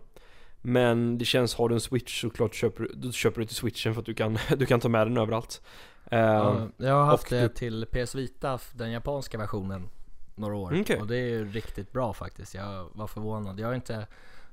Men 0.62 1.18
det 1.18 1.24
känns, 1.24 1.54
har 1.54 1.68
du 1.68 1.74
en 1.74 1.80
switch 1.80 2.20
så 2.20 2.30
klart 2.30 2.54
köper, 2.54 2.88
du- 2.94 3.12
köper 3.12 3.40
du 3.40 3.46
till 3.46 3.56
switchen 3.56 3.94
för 3.94 4.00
att 4.00 4.06
du 4.06 4.14
kan, 4.14 4.38
du 4.56 4.66
kan 4.66 4.80
ta 4.80 4.88
med 4.88 5.06
den 5.06 5.16
överallt 5.18 5.62
Ehm, 6.10 6.20
ja. 6.20 6.68
Jag 6.76 6.94
har 6.94 7.04
haft 7.04 7.30
det 7.30 7.40
du- 7.42 7.48
till 7.48 7.86
PS 7.92 8.14
Vita, 8.14 8.58
den 8.74 8.90
japanska 8.90 9.38
versionen, 9.38 9.88
några 10.34 10.54
år. 10.56 10.80
Okej. 10.80 11.00
Och 11.00 11.06
det 11.06 11.16
är 11.16 11.28
ju 11.28 11.52
riktigt 11.52 11.92
bra 11.92 12.12
faktiskt. 12.12 12.54
Jag 12.54 12.88
var 12.92 13.06
förvånad. 13.06 13.60
Jag 13.60 13.70
är 13.70 13.74
inte 13.74 14.06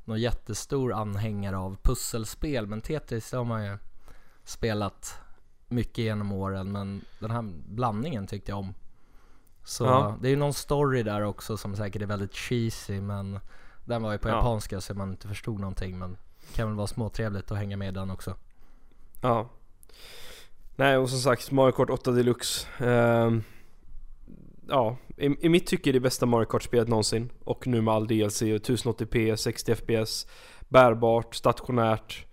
någon 0.05 0.19
jättestor 0.21 0.93
anhängare 0.93 1.57
av 1.57 1.77
pusselspel, 1.83 2.67
men 2.67 2.81
Tetris 2.81 3.31
har 3.31 3.43
man 3.43 3.65
ju 3.65 3.77
spelat 4.43 5.19
mycket 5.69 5.97
genom 5.97 6.31
åren. 6.31 6.71
Men 6.71 7.01
den 7.19 7.31
här 7.31 7.41
blandningen 7.67 8.27
tyckte 8.27 8.51
jag 8.51 8.59
om. 8.59 8.73
Så 9.63 9.83
Ja. 9.85 10.17
det 10.21 10.27
är 10.27 10.29
ju 10.29 10.35
någon 10.35 10.53
story 10.53 11.03
där 11.03 11.21
också 11.21 11.57
som 11.57 11.75
säkert 11.75 12.01
är 12.01 12.05
väldigt 12.05 12.33
cheesy, 12.35 13.01
men 13.01 13.39
den 13.85 14.01
var 14.03 14.11
ju 14.11 14.17
på 14.17 14.29
Ja. 14.29 14.35
japanska 14.35 14.81
så 14.81 14.93
man 14.93 15.09
inte 15.09 15.27
förstod 15.27 15.59
någonting. 15.59 15.99
Men 15.99 16.17
det 16.47 16.55
kan 16.55 16.67
väl 16.67 16.75
vara 16.77 16.87
småtrevligt 16.87 17.51
att 17.51 17.57
hänga 17.57 17.77
med 17.77 17.93
den 17.93 18.11
också. 18.11 18.35
Ja 19.21 19.49
Nej 20.75 20.97
och 20.97 21.09
som 21.09 21.19
sagt, 21.19 21.51
Mario 21.51 21.71
Kart 21.71 21.89
8 21.89 22.11
Deluxe 22.11 22.67
Ehm, 22.77 23.43
Ja, 24.67 24.97
i, 25.17 25.45
i 25.45 25.49
mitt 25.49 25.67
tycke 25.67 25.89
är 25.89 25.93
det 25.93 25.99
bästa 25.99 26.25
Mario 26.25 26.45
Kart-spelet 26.45 26.87
någonsin 26.87 27.29
Och 27.43 27.67
nu 27.67 27.81
med 27.81 27.93
all 27.93 28.07
DLC, 28.07 28.41
1080p, 28.41 29.35
60 29.35 29.75
FPS 29.75 30.27
Bärbart, 30.69 31.35
stationärt 31.35 32.25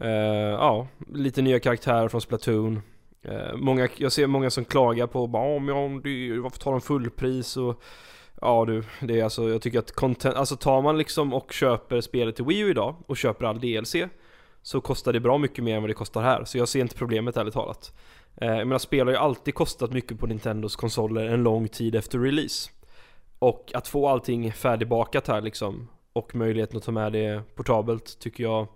Uh, 0.00 0.08
Ja, 0.08 0.86
lite 1.14 1.42
nya 1.42 1.60
karaktärer 1.60 2.08
från 2.08 2.20
Splatoon. 2.20 2.82
Uh, 3.28 3.56
många, 3.56 3.88
Jag 3.96 4.12
ser 4.12 4.26
många 4.26 4.50
som 4.50 4.64
klagar 4.64 5.06
på 5.06 5.26
bara, 5.26 5.52
"Ja, 5.52 5.58
men 5.58 5.76
ja, 5.76 6.00
det, 6.04 6.38
varför 6.40 6.58
tar 6.58 6.70
de 6.72 6.80
fullpris? 6.80 7.56
Och 7.56 7.82
Ja 8.40 8.64
du, 8.64 8.82
det 9.00 9.20
är 9.20 9.24
alltså, 9.24 9.48
jag 9.48 9.62
tycker 9.62 9.78
att 9.78 9.92
content, 9.92 10.34
alltså 10.36 10.56
tar 10.56 10.82
man 10.82 10.98
liksom 10.98 11.34
och 11.34 11.52
köper 11.52 12.00
spelet 12.00 12.36
till 12.36 12.44
Wii 12.44 12.58
U 12.60 12.70
idag 12.70 12.96
och 13.06 13.16
köper 13.16 13.44
all 13.46 13.60
DLC 13.60 13.96
Så 14.62 14.80
kostar 14.80 15.12
det 15.12 15.20
bra 15.20 15.38
mycket 15.38 15.64
mer 15.64 15.76
än 15.76 15.82
vad 15.82 15.90
det 15.90 15.94
kostar 15.94 16.22
här, 16.22 16.44
så 16.44 16.58
jag 16.58 16.68
ser 16.68 16.80
inte 16.80 16.94
problemet 16.96 17.36
ärligt 17.36 17.54
talat. 17.54 17.92
Eh, 18.36 18.48
Jag 18.48 18.66
menar 18.66 18.78
spel 18.78 19.06
har 19.06 19.12
ju 19.12 19.18
alltid 19.18 19.54
kostat 19.54 19.92
mycket 19.92 20.18
på 20.20 20.26
Nintendos 20.26 20.76
konsoler 20.76 21.26
en 21.26 21.42
lång 21.42 21.68
tid 21.68 21.94
efter 21.94 22.18
release. 22.18 22.70
Och 23.38 23.70
att 23.74 23.88
få 23.88 24.08
allting 24.08 24.52
färdigbakat 24.52 25.28
här 25.28 25.40
liksom 25.40 25.88
Och 26.12 26.34
möjligheten 26.34 26.76
att 26.76 26.82
ta 26.84 26.92
med 26.92 27.12
det 27.12 27.42
portabelt 27.54 28.18
tycker 28.20 28.44
jag 28.44 28.66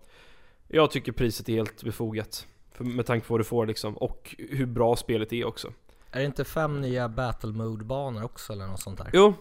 jag 0.69 0.91
tycker 0.91 1.13
priset 1.13 1.49
är 1.49 1.53
helt 1.53 1.83
befogat. 1.83 2.47
Med 2.79 3.07
tanke 3.07 3.27
på 3.27 3.35
vad 3.35 3.41
du 3.41 3.45
får 3.45 3.67
liksom, 3.67 3.97
och 3.97 4.35
hur 4.39 4.67
bra 4.67 4.97
spelet 4.97 5.33
är 5.33 5.45
också. 5.45 5.73
Är 6.11 6.19
det 6.21 6.27
inte 6.27 6.45
fem 6.45 6.81
nya 6.81 7.09
battle 7.09 7.53
mode 7.53 7.85
banor 7.85 8.25
också 8.25 8.53
eller 8.53 8.67
något 8.67 8.81
sånt 8.81 8.99
där? 8.99 9.11
Jo, 9.13 9.35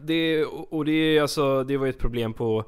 det, 0.00 0.44
och 0.44 0.84
det 0.84 0.92
är 0.92 1.22
alltså, 1.22 1.64
det 1.64 1.76
var 1.76 1.86
ju 1.86 1.90
ett 1.90 1.98
problem 1.98 2.32
på 2.34 2.64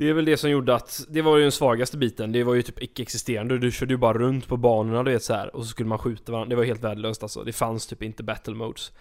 det 0.00 0.08
är 0.08 0.12
väl 0.12 0.24
det 0.24 0.36
som 0.36 0.50
gjorde 0.50 0.74
att, 0.74 1.04
det 1.08 1.22
var 1.22 1.36
ju 1.36 1.42
den 1.42 1.52
svagaste 1.52 1.96
biten, 1.96 2.32
det 2.32 2.44
var 2.44 2.54
ju 2.54 2.62
typ 2.62 2.82
icke-existerande, 2.82 3.58
du 3.58 3.72
körde 3.72 3.92
ju 3.92 3.98
bara 3.98 4.18
runt 4.18 4.48
på 4.48 4.56
banorna 4.56 5.02
du 5.02 5.10
vet 5.10 5.22
så 5.22 5.34
här 5.34 5.56
och 5.56 5.64
så 5.64 5.68
skulle 5.68 5.88
man 5.88 5.98
skjuta 5.98 6.32
varandra, 6.32 6.50
det 6.50 6.56
var 6.56 6.64
helt 6.64 6.84
värdelöst 6.84 7.22
alltså, 7.22 7.44
det 7.44 7.52
fanns 7.52 7.86
typ 7.86 8.02
inte 8.02 8.22
battle 8.22 8.54
modes 8.54 8.92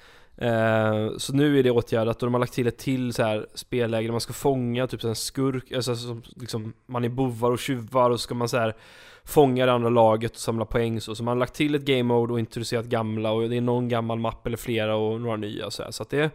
eh, 0.42 1.18
Så 1.18 1.34
nu 1.34 1.60
är 1.60 1.64
det 1.64 1.72
åtgärdat 1.72 2.24
och 2.24 2.28
de 2.28 2.34
har 2.34 2.40
lagt 2.40 2.54
till 2.54 2.68
ett 2.68 2.78
till 2.78 3.14
så 3.14 3.24
här 3.24 3.48
spelläge 3.54 4.08
där 4.08 4.12
man 4.12 4.22
ska 4.22 4.34
fånga 4.34 4.88
typ 4.88 5.04
en 5.04 5.16
skurk, 5.16 5.72
alltså 5.72 5.96
som, 5.96 6.24
liksom, 6.36 6.74
man 6.86 7.06
är 7.06 7.10
bovar 7.10 7.52
och 7.52 7.60
tjuvar 7.60 8.10
och 8.10 8.20
så 8.20 8.24
ska 8.24 8.36
man 8.36 8.50
så 8.50 8.58
här 8.58 8.76
fånga 9.24 9.66
det 9.66 9.72
andra 9.72 9.90
laget 9.90 10.32
och 10.32 10.38
samla 10.38 10.66
poäng 10.66 11.02
så, 11.02 11.16
så 11.16 11.24
man 11.24 11.32
har 11.32 11.40
lagt 11.40 11.54
till 11.54 11.76
ett 11.76 11.86
game 11.86 12.04
mode 12.04 12.34
och 12.34 12.40
introducerat 12.40 12.86
gamla 12.86 13.32
och 13.32 13.50
det 13.50 13.58
är 13.58 13.62
någon 13.62 13.90
gammal 13.90 14.20
mapp 14.20 14.48
eller 14.48 14.58
flera 14.58 14.96
och 14.96 15.22
några 15.22 15.38
nya 15.38 15.72
så 15.72 15.84
här, 15.84 15.92
så 15.92 16.04
att 16.04 16.10
det 16.10 16.32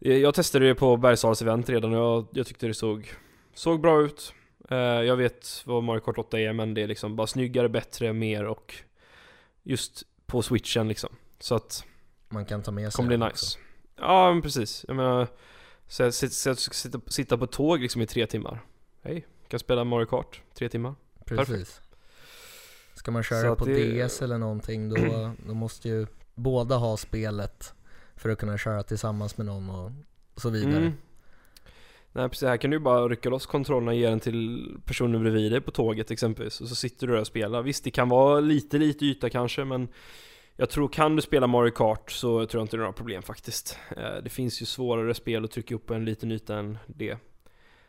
eh, 0.00 0.16
jag 0.16 0.34
testade 0.34 0.66
det 0.66 0.74
på 0.74 0.96
Bergsals 0.96 1.42
event 1.42 1.68
redan 1.68 1.94
och 1.94 1.98
jag, 1.98 2.26
jag 2.32 2.46
tyckte 2.46 2.66
det 2.66 2.74
såg 2.74 3.14
Såg 3.56 3.80
bra 3.80 4.02
ut. 4.02 4.32
Eh, 4.70 4.76
jag 4.78 5.16
vet 5.16 5.62
vad 5.64 5.82
Mario 5.82 6.00
Kart 6.00 6.18
8 6.18 6.40
är 6.40 6.52
men 6.52 6.74
det 6.74 6.82
är 6.82 6.86
liksom 6.86 7.16
bara 7.16 7.26
snyggare, 7.26 7.68
bättre, 7.68 8.12
mer 8.12 8.44
och 8.44 8.74
just 9.62 10.02
på 10.26 10.42
switchen 10.42 10.88
liksom. 10.88 11.10
Så 11.38 11.54
att 11.54 11.84
man 12.28 12.44
kan 12.44 12.62
ta 12.62 12.70
med 12.70 12.92
sig 12.92 12.96
kommer 12.96 13.16
bli 13.16 13.26
nice. 13.26 13.58
Ja 13.96 14.32
men 14.32 14.42
precis. 14.42 14.84
Jag 14.88 14.96
menar, 14.96 15.28
så 15.88 16.02
jag 16.02 16.14
sitta, 16.14 17.00
sitta, 17.06 17.38
på 17.38 17.46
tåg 17.46 17.80
liksom 17.80 18.02
i 18.02 18.06
tre 18.06 18.26
timmar. 18.26 18.60
Hej, 19.02 19.26
kan 19.48 19.60
spela 19.60 19.84
Mario 19.84 20.06
Kart 20.06 20.42
tre 20.54 20.68
timmar. 20.68 20.94
Precis. 21.26 21.80
Ska 22.94 23.10
man 23.10 23.22
köra 23.22 23.56
på 23.56 23.64
det- 23.64 24.06
DS 24.06 24.22
eller 24.22 24.38
någonting 24.38 24.88
då, 24.88 25.32
då 25.46 25.54
måste 25.54 25.88
ju 25.88 26.06
båda 26.34 26.76
ha 26.76 26.96
spelet 26.96 27.72
för 28.16 28.28
att 28.30 28.38
kunna 28.38 28.58
köra 28.58 28.82
tillsammans 28.82 29.36
med 29.36 29.46
någon 29.46 29.70
och, 29.70 29.90
så 30.36 30.50
vidare. 30.50 30.76
Mm. 30.76 30.92
Nej 32.12 32.28
precis, 32.28 32.48
här 32.48 32.56
kan 32.56 32.70
du 32.70 32.78
bara 32.78 33.08
rycka 33.08 33.28
loss 33.28 33.46
kontrollerna 33.46 33.90
och 33.90 33.96
ge 33.96 34.08
den 34.08 34.20
till 34.20 34.70
personen 34.84 35.20
bredvid 35.20 35.52
dig 35.52 35.60
på 35.60 35.70
tåget 35.70 36.10
exempelvis 36.10 36.60
och 36.60 36.68
så 36.68 36.74
sitter 36.74 37.06
du 37.06 37.12
där 37.12 37.20
och 37.20 37.26
spelar. 37.26 37.62
Visst, 37.62 37.84
det 37.84 37.90
kan 37.90 38.08
vara 38.08 38.40
lite, 38.40 38.78
lite 38.78 39.04
yta 39.04 39.30
kanske 39.30 39.64
men 39.64 39.88
jag 40.56 40.70
tror, 40.70 40.88
kan 40.88 41.16
du 41.16 41.22
spela 41.22 41.46
Mario 41.46 41.70
Kart 41.70 42.10
så 42.10 42.46
tror 42.46 42.60
jag 42.60 42.64
inte 42.64 42.76
det 42.76 42.80
är 42.80 42.82
några 42.82 42.92
problem 42.92 43.22
faktiskt. 43.22 43.78
Eh, 43.96 44.22
Det 44.22 44.30
finns 44.30 44.62
ju 44.62 44.66
svårare 44.66 45.14
spel 45.14 45.44
att 45.44 45.50
trycka 45.50 45.74
upp 45.74 45.90
en 45.90 46.04
liten 46.04 46.32
yta 46.32 46.56
än 46.58 46.78
det. 46.86 47.16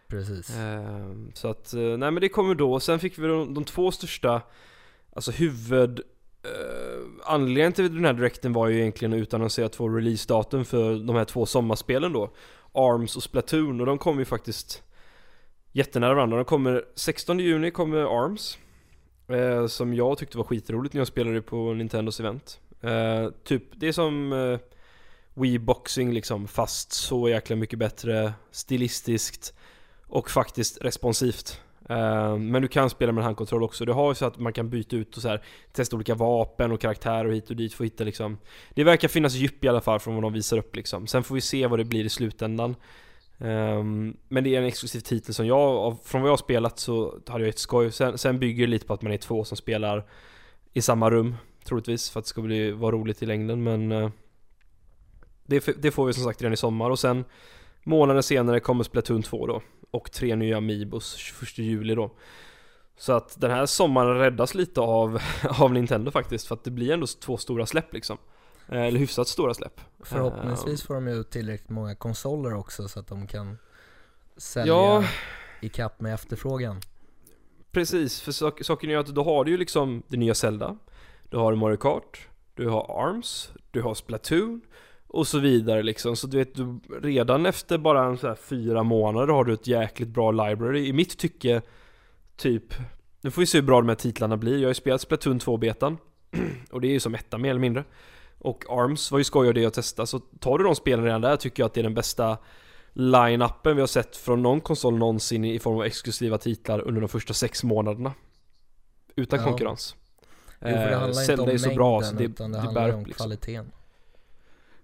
Precis. 0.08 0.58
Eh, 0.58 1.12
Så 1.34 1.48
att, 1.48 1.74
eh, 1.74 1.80
nej 1.80 2.12
men 2.12 2.16
det 2.16 2.30
kommer 2.30 2.56
då. 2.56 2.80
Sen 2.80 3.00
fick 3.00 3.20
vi 3.20 3.28
de, 3.28 3.54
de 3.54 3.64
två 3.66 3.92
största, 3.92 4.42
alltså 5.16 5.32
huvud... 5.32 6.02
Uh, 6.46 7.04
anledningen 7.26 7.74
till 7.74 7.96
den 7.96 8.06
här 8.06 8.14
direkten 8.14 8.54
var 8.54 8.68
ju 8.68 8.80
egentligen 8.80 9.14
att 9.14 9.18
utannonsera 9.18 9.70
två 9.70 9.90
releasedatum 9.90 10.66
för 10.66 10.96
de 10.96 11.16
här 11.16 11.26
två 11.26 11.46
sommarspelen 11.46 12.14
då. 12.14 12.30
ARMS 12.72 13.16
och 13.16 13.24
Splatoon 13.24 13.80
och 13.80 13.86
de 13.86 13.98
kommer 13.98 14.20
ju 14.20 14.26
faktiskt 14.26 14.84
jättenära 15.72 16.14
varandra. 16.14 16.38
De 16.38 16.46
kommer 16.46 16.86
16 16.96 17.40
juni 17.40 17.72
kommer 17.72 17.98
ARMS. 17.98 18.58
Eh, 19.30 19.68
som 19.68 19.94
jag 19.94 20.18
tyckte 20.18 20.38
var 20.38 20.46
skitroligt 20.46 20.94
när 20.94 21.00
jag 21.00 21.08
spelade 21.08 21.42
på 21.42 21.74
Nintendos 21.74 22.20
event. 22.20 22.60
Eh, 22.82 23.30
typ, 23.44 23.64
det 23.76 23.88
är 23.88 23.92
som 23.92 24.34
eh, 24.34 24.60
Wii 25.34 25.60
Boxing 25.60 26.14
liksom, 26.14 26.48
fast 26.48 26.92
så 26.92 27.30
jäkla 27.30 27.56
mycket 27.56 27.80
bättre, 27.80 28.34
stilistiskt 28.52 29.54
och 30.08 30.30
faktiskt 30.30 30.82
responsivt. 30.82 31.62
Eh, 31.90 32.38
men 32.38 32.62
du 32.62 32.68
kan 32.68 32.90
spela 32.90 33.12
med 33.12 33.24
handkontroll 33.24 33.64
också. 33.64 33.86
Du 33.86 33.94
har 33.94 34.12
ju 34.12 34.16
så 34.16 34.26
att 34.26 34.40
man 34.40 34.54
kan 34.54 34.70
byta 34.70 34.96
ut 34.96 35.16
och 35.16 35.22
så 35.22 35.28
här, 35.28 35.44
testa 35.72 35.96
olika 35.96 36.16
vapen 36.16 36.72
och 36.72 36.82
karaktärer 36.82 37.26
och 37.26 37.34
hit 37.34 37.50
och 37.50 37.56
dit 37.56 37.74
för 37.74 37.84
att 37.84 37.92
hitta 37.92 38.04
liksom 38.04 38.38
Det 38.70 38.84
verkar 38.84 39.08
finnas 39.08 39.34
djup 39.34 39.66
i 39.66 39.68
alla 39.68 39.82
fall 39.82 40.00
från 40.00 40.16
vad 40.16 40.24
de 40.24 40.34
visar 40.34 40.58
upp 40.58 40.76
liksom. 40.76 41.08
Sen 41.08 41.24
får 41.24 41.36
vi 41.36 41.42
se 41.42 41.68
vad 41.68 41.80
det 41.80 41.86
blir 41.86 42.06
i 42.06 42.10
slutändan. 42.10 42.76
Um, 43.38 44.18
men 44.28 44.44
det 44.44 44.56
är 44.56 44.60
en 44.60 44.68
exklusiv 44.68 45.00
titel 45.00 45.34
som 45.34 45.48
jag, 45.48 45.98
från 46.04 46.22
vad 46.22 46.28
jag 46.30 46.34
har 46.34 46.38
spelat 46.38 46.80
så 46.80 47.20
hade 47.28 47.44
jag 47.44 47.50
ett 47.50 47.60
skoj. 47.60 47.92
Sen, 47.92 48.18
sen 48.18 48.40
bygger 48.40 48.68
det 48.68 48.72
lite 48.72 48.86
på 48.86 48.94
att 48.94 49.02
man 49.02 49.12
är 49.12 49.18
två 49.18 49.44
som 49.44 49.58
spelar 49.58 50.10
i 50.74 50.82
samma 50.82 51.10
rum, 51.10 51.36
troligtvis, 51.64 52.10
för 52.10 52.20
att 52.20 52.26
det 52.26 52.30
ska 52.30 52.42
bli, 52.42 52.72
vara 52.72 52.96
roligt 52.96 53.24
i 53.24 53.26
längden. 53.26 53.64
Men 53.64 53.92
uh, 53.92 54.10
det, 55.46 55.82
det 55.82 55.92
får 55.92 56.06
vi 56.06 56.14
som 56.14 56.24
sagt 56.24 56.42
redan 56.42 56.54
i 56.54 56.58
sommar. 56.58 56.90
Och 56.90 57.00
sen 57.00 57.26
månader 57.84 58.22
senare 58.22 58.60
kommer 58.60 58.84
Splatoon 58.84 59.24
2 59.24 59.48
då. 59.48 59.62
Och 59.92 60.12
tre 60.12 60.36
nya 60.36 60.58
Amiibos 60.58 61.16
21 61.16 61.58
juli 61.58 61.96
då. 61.96 62.12
Så 62.98 63.14
att 63.14 63.42
den 63.42 63.52
här 63.52 63.66
sommaren 63.66 64.18
räddas 64.18 64.56
lite 64.56 64.82
av, 64.82 65.22
av 65.60 65.74
Nintendo 65.74 66.12
faktiskt. 66.12 66.48
För 66.48 66.56
att 66.56 66.64
det 66.64 66.72
blir 66.72 66.92
ändå 66.92 67.08
två 67.08 67.38
stora 67.38 67.66
släpp 67.66 67.94
liksom. 67.94 68.18
Eh, 68.70 68.82
Eller 68.82 69.00
hyfsat 69.00 69.28
stora 69.28 69.54
släpp. 69.54 69.82
Förhoppningsvis 70.04 70.82
Ehm, 70.82 70.88
får 70.88 70.94
de 70.94 71.08
ut 71.08 71.30
tillräckligt 71.30 71.70
många 71.70 71.96
konsoler 71.96 72.54
också 72.54 72.88
så 72.88 73.00
att 73.00 73.08
de 73.08 73.28
kan 73.28 73.58
sälja 74.38 74.74
Ja. 74.74 75.04
i 75.62 75.70
kapp 75.70 76.02
med 76.02 76.14
efterfrågan. 76.14 76.82
Precis, 77.72 78.22
för 78.22 78.32
sak, 78.32 78.60
saken 78.64 78.90
är 78.90 78.98
att 78.98 79.08
då 79.08 79.24
har 79.24 79.46
du 79.46 79.52
ju 79.52 79.58
liksom 79.58 80.04
det 80.08 80.18
nya 80.18 80.34
Zelda 80.36 80.78
Du 81.30 81.38
har 81.38 81.56
Mario 81.56 81.78
Kart 81.78 82.28
Du 82.54 82.68
har 82.70 83.08
ARMS 83.10 83.52
Du 83.72 83.82
har 83.82 83.94
Splatoon 83.94 84.62
Och 85.08 85.28
så 85.28 85.40
vidare 85.40 85.84
liksom, 85.84 86.16
så 86.16 86.28
du 86.28 86.38
vet 86.38 86.56
du, 86.56 86.80
Redan 87.02 87.46
efter 87.46 87.78
bara 87.78 88.06
en 88.06 88.18
så 88.18 88.28
här 88.28 88.36
fyra 88.36 88.84
månader 88.84 89.28
har 89.34 89.44
du 89.44 89.54
ett 89.54 89.68
jäkligt 89.68 90.10
bra 90.10 90.32
library 90.32 90.88
I 90.88 90.94
mitt 90.94 91.18
tycke 91.18 91.62
Typ 92.38 92.74
Nu 93.22 93.32
får 93.32 93.42
vi 93.42 93.46
se 93.46 93.58
hur 93.58 93.66
bra 93.66 93.82
de 93.82 93.90
här 93.90 93.96
titlarna 93.96 94.38
blir 94.38 94.54
Jag 94.58 94.64
har 94.64 94.68
ju 94.70 94.74
spelat 94.74 95.02
Splatoon 95.02 95.40
2-betan 95.40 95.98
Och 96.72 96.82
det 96.82 96.88
är 96.88 96.92
ju 96.92 97.00
som 97.00 97.16
etta 97.16 97.38
mer 97.38 97.50
eller 97.50 97.60
mindre 97.60 97.84
Och 98.40 98.66
ARMS 98.70 99.12
var 99.12 99.18
ju 99.18 99.24
skoj 99.24 99.48
av 99.48 99.54
det 99.54 99.66
att 99.66 99.74
testa 99.74 100.06
Så 100.06 100.20
tar 100.20 100.58
du 100.58 100.64
de 100.64 100.76
spelen 100.76 101.06
redan 101.06 101.22
där 101.22 101.36
tycker 101.36 101.64
jag 101.64 101.68
att 101.68 101.74
det 101.74 101.82
är 101.82 101.84
den 101.84 101.94
bästa 101.94 102.38
line-upen 102.94 103.76
vi 103.76 103.80
har 103.80 103.88
sett 103.88 104.18
från 104.18 104.44
någon 104.44 104.62
konsol 104.62 104.98
någonsin 104.98 105.46
i 105.46 105.60
form 105.60 105.76
av 105.76 105.84
exklusiva 105.84 106.38
titlar 106.38 106.80
under 106.88 107.02
de 107.02 107.08
första 107.08 107.34
sex 107.34 107.64
månaderna. 107.64 108.14
Utan 109.16 109.40
Ja. 109.40 109.46
konkurrens. 109.46 109.96
Jo, 110.62 110.68
för 110.68 110.68
det 110.70 110.90
Eh, 110.94 111.00
handlar 111.00 111.22
inte 111.22 111.42
om 111.42 111.50
är 111.50 111.58
så 111.58 111.68
mängden 111.68 111.76
bra 111.78 112.02
så 112.02 112.16
det, 112.16 112.24
utan 112.24 112.52
det, 112.52 112.58
det 112.58 112.62
handlar 112.62 112.94
om 112.94 113.06
liksom. 113.06 113.24
kvaliteten. 113.26 113.72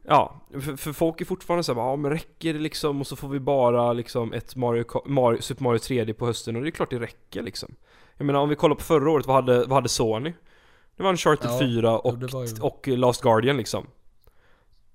Ja, 0.08 0.42
för, 0.52 0.76
för 0.76 0.94
folk 0.94 1.22
är 1.22 1.26
fortfarande 1.26 1.63
såhär, 1.63 1.82
ja 1.82 1.96
men 1.96 2.12
räcker 2.12 2.54
det 2.54 2.60
liksom 2.60 3.00
och 3.02 3.08
så 3.08 3.16
får 3.16 3.28
vi 3.30 3.39
bara 3.39 3.94
liksom 3.94 4.34
ett 4.34 4.56
Mario, 4.56 4.86
Mario, 5.06 5.42
Super 5.42 5.63
Mario 5.63 5.78
3D 5.78 6.13
på 6.13 6.26
hösten 6.26 6.56
och 6.56 6.62
det 6.62 6.70
är 6.70 6.72
klart 6.72 6.89
det 6.89 7.00
räcker 7.00 7.42
liksom. 7.42 7.76
Jag 8.18 8.26
menar 8.26 8.39
om 8.39 8.50
vi 8.50 8.56
kollar 8.56 8.76
på 8.76 8.84
förra 8.84 9.12
året, 9.12 9.26
vad 9.26 9.36
hade, 9.36 9.60
vad 9.60 9.72
hade 9.72 9.89
Sony? 9.89 10.34
Det 10.97 11.03
var 11.03 11.10
Uncharted 11.10 11.49
Ja, 11.51 11.60
4 11.60 11.99
och, 11.99 12.17
ju- 12.21 12.62
och 12.62 12.88
Last 12.88 13.21
Guardian 13.21 13.58
liksom. 13.58 13.88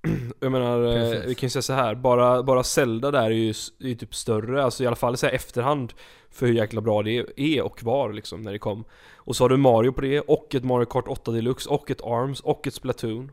Jag 0.39 0.51
menar, 0.51 0.83
eh, 0.85 0.93
Precis. 0.93 1.29
vi 1.29 1.35
kan 1.35 1.47
ju 1.47 1.49
säga 1.49 1.61
så 1.61 1.73
här, 1.73 1.95
bara, 1.95 2.43
bara 2.43 2.63
Zelda 2.63 3.11
där 3.11 3.23
är 3.23 3.29
ju, 3.29 3.49
är 3.79 3.87
ju 3.87 3.95
typ 3.95 4.15
större, 4.15 4.63
alltså 4.63 4.83
i 4.83 4.87
alla 4.87 4.95
fall 4.95 5.17
så 5.17 5.25
här 5.25 5.33
efterhand 5.33 5.93
för 6.29 6.45
hur 6.47 6.53
jäkla 6.53 6.81
bra 6.81 7.03
det 7.03 7.25
är 7.35 7.61
och 7.61 7.83
var 7.83 8.13
liksom 8.13 8.41
när 8.41 8.51
det 8.51 8.59
kom. 8.59 8.83
Och 9.15 9.35
så 9.35 9.43
har 9.43 9.49
du 9.49 9.57
Mario 9.57 9.91
på 9.91 10.01
det, 10.01 10.19
och 10.19 10.55
ett 10.55 10.63
Mario 10.63 10.85
Kart 10.85 11.07
8 11.07 11.31
Deluxe, 11.31 11.69
och 11.69 11.91
ett 11.91 12.01
ARMS, 12.03 12.39
och 12.39 12.67
ett 12.67 12.73
Splatoon. 12.73 13.31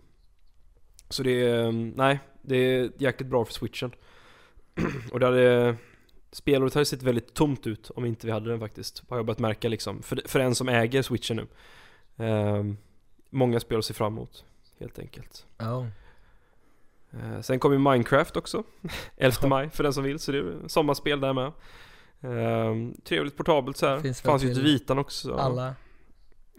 Så 1.08 1.22
det 1.22 1.30
är, 1.44 1.64
mm, 1.64 1.92
nej, 1.96 2.18
det 2.42 2.56
är 2.56 2.90
jäkligt 2.98 3.30
bra 3.30 3.44
för 3.44 3.52
switchen. 3.52 3.90
och 5.12 5.20
det 5.20 5.26
hade, 5.26 5.76
spelåret 6.32 6.74
hade 6.74 6.86
sett 6.86 7.02
väldigt 7.02 7.34
tomt 7.34 7.66
ut 7.66 7.90
om 7.90 8.04
inte 8.04 8.26
vi 8.26 8.32
hade 8.32 8.50
den 8.50 8.60
faktiskt. 8.60 9.02
Har 9.08 9.16
jag 9.16 9.26
börjat 9.26 9.38
märka 9.38 9.68
liksom, 9.68 10.02
för, 10.02 10.20
för 10.24 10.40
en 10.40 10.54
som 10.54 10.68
äger 10.68 11.02
switchen 11.02 11.36
nu. 11.36 11.46
Ehm, 12.16 12.76
många 13.30 13.60
spel 13.60 13.78
att 13.78 13.84
se 13.84 13.94
fram 13.94 14.12
emot, 14.12 14.44
helt 14.80 14.98
enkelt. 14.98 15.46
Eh, 17.12 17.40
sen 17.42 17.58
kommer 17.58 17.78
Minecraft 17.92 18.36
också, 18.36 18.62
11 19.16 19.36
Ja. 19.42 19.48
maj 19.48 19.70
för 19.70 19.82
den 19.82 19.92
som 19.92 20.04
vill, 20.04 20.18
så 20.18 20.32
det 20.32 20.38
är 20.38 20.68
sommarspel 20.68 21.20
där 21.20 21.32
med. 21.32 21.52
Ehm, 22.20 22.94
trevligt 23.04 23.36
portabelt 23.36 23.76
så 23.76 23.86
här. 23.86 24.00
Finns 24.00 24.20
Fanns 24.20 24.42
ju 24.44 24.54
till 24.54 24.62
Vitan 24.62 24.98
också. 24.98 25.34
alla, 25.34 25.74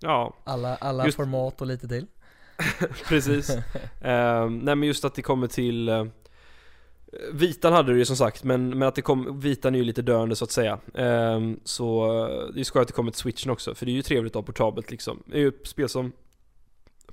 Ja, 0.01 0.33
alla, 0.43 0.75
alla 0.75 1.05
Just- 1.05 1.17
format 1.17 1.61
och 1.61 1.67
lite 1.67 1.87
till. 1.87 2.07
precis. 3.07 3.49
Ehm, 4.01 4.57
nej 4.59 4.75
men 4.75 4.83
just 4.87 5.05
att 5.05 5.15
det 5.15 5.21
kommer 5.21 5.47
till 5.47 5.89
uh, 5.89 6.05
Vitan 7.31 7.73
hade 7.73 7.91
det 7.91 7.97
ju 7.97 8.05
som 8.05 8.15
sagt, 8.15 8.43
men, 8.43 8.69
men 8.69 8.87
att 8.87 8.95
det 8.95 9.01
kom, 9.01 9.39
Vitan 9.39 9.75
är 9.75 9.79
ju 9.79 9.85
lite 9.85 10.01
döende 10.01 10.35
så 10.35 10.43
att 10.43 10.51
säga. 10.51 10.79
Ehm, 10.93 11.59
så 11.63 12.05
eh, 12.27 12.53
det 12.53 12.59
är 12.59 12.63
skoj 12.63 12.81
att 12.81 12.87
det 12.87 12.93
kommer 12.93 13.11
till 13.11 13.19
switchen 13.19 13.51
också, 13.51 13.75
för 13.75 13.85
det 13.85 13.91
är 13.91 13.93
ju 13.93 14.01
trevligt 14.01 14.31
att 14.31 14.35
ha 14.35 14.41
portabelt 14.43 14.91
liksom. 14.91 15.23
Det 15.25 15.35
är 15.37 15.39
ju 15.39 15.47
ett 15.47 15.67
spel 15.67 15.89
som 15.89 16.11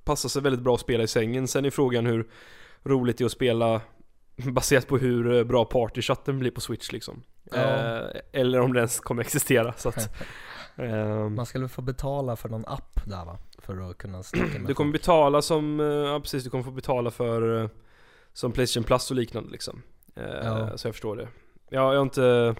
passar 0.04 0.28
sig 0.28 0.42
väldigt 0.42 0.62
bra 0.62 0.74
att 0.74 0.80
spela 0.80 1.04
i 1.04 1.08
sängen. 1.08 1.48
Sen 1.48 1.64
är 1.64 1.70
frågan 1.70 2.06
hur 2.06 2.26
roligt 2.82 3.18
det 3.18 3.24
är 3.24 3.26
att 3.26 3.32
spela 3.32 3.80
baserat 4.36 4.86
på 4.88 4.98
hur 4.98 5.32
eh, 5.36 5.44
bra 5.44 5.64
partychatten 5.64 6.38
blir 6.38 6.50
på 6.50 6.60
switch 6.60 6.92
liksom. 6.92 7.22
Ja. 7.52 7.58
Eh, 7.58 8.20
eller 8.32 8.60
om 8.60 8.72
den 8.72 8.76
ens 8.76 9.00
kommer 9.00 9.22
existera. 9.22 9.72
Så 9.76 9.88
att, 9.88 10.16
ehm, 10.76 11.34
Man 11.34 11.46
skulle 11.46 11.68
få 11.68 11.82
betala 11.82 12.36
för 12.36 12.48
någon 12.48 12.64
app 12.66 13.00
där 13.06 13.24
va? 13.24 13.38
För 13.58 13.90
att 13.90 13.98
kunna 13.98 14.22
snacka 14.22 14.58
med 14.58 14.66
Du 14.66 14.74
kommer 14.74 14.92
folk. 14.92 15.02
betala 15.02 15.42
som, 15.42 15.78
ja 15.80 16.20
precis, 16.20 16.44
du 16.44 16.50
kommer 16.50 16.64
få 16.64 16.70
betala 16.70 17.10
för 17.10 17.70
Som 18.34 18.52
Playstation 18.52 18.84
Plus 18.84 19.10
och 19.10 19.16
liknande 19.16 19.50
liksom 19.52 19.82
eh, 20.16 20.24
Ja. 20.24 20.78
Så 20.78 20.86
jag 20.88 20.94
förstår 20.94 21.16
det 21.16 21.28
Ja, 21.70 21.92
jag 21.92 21.98
har 21.98 22.02
inte 22.02 22.54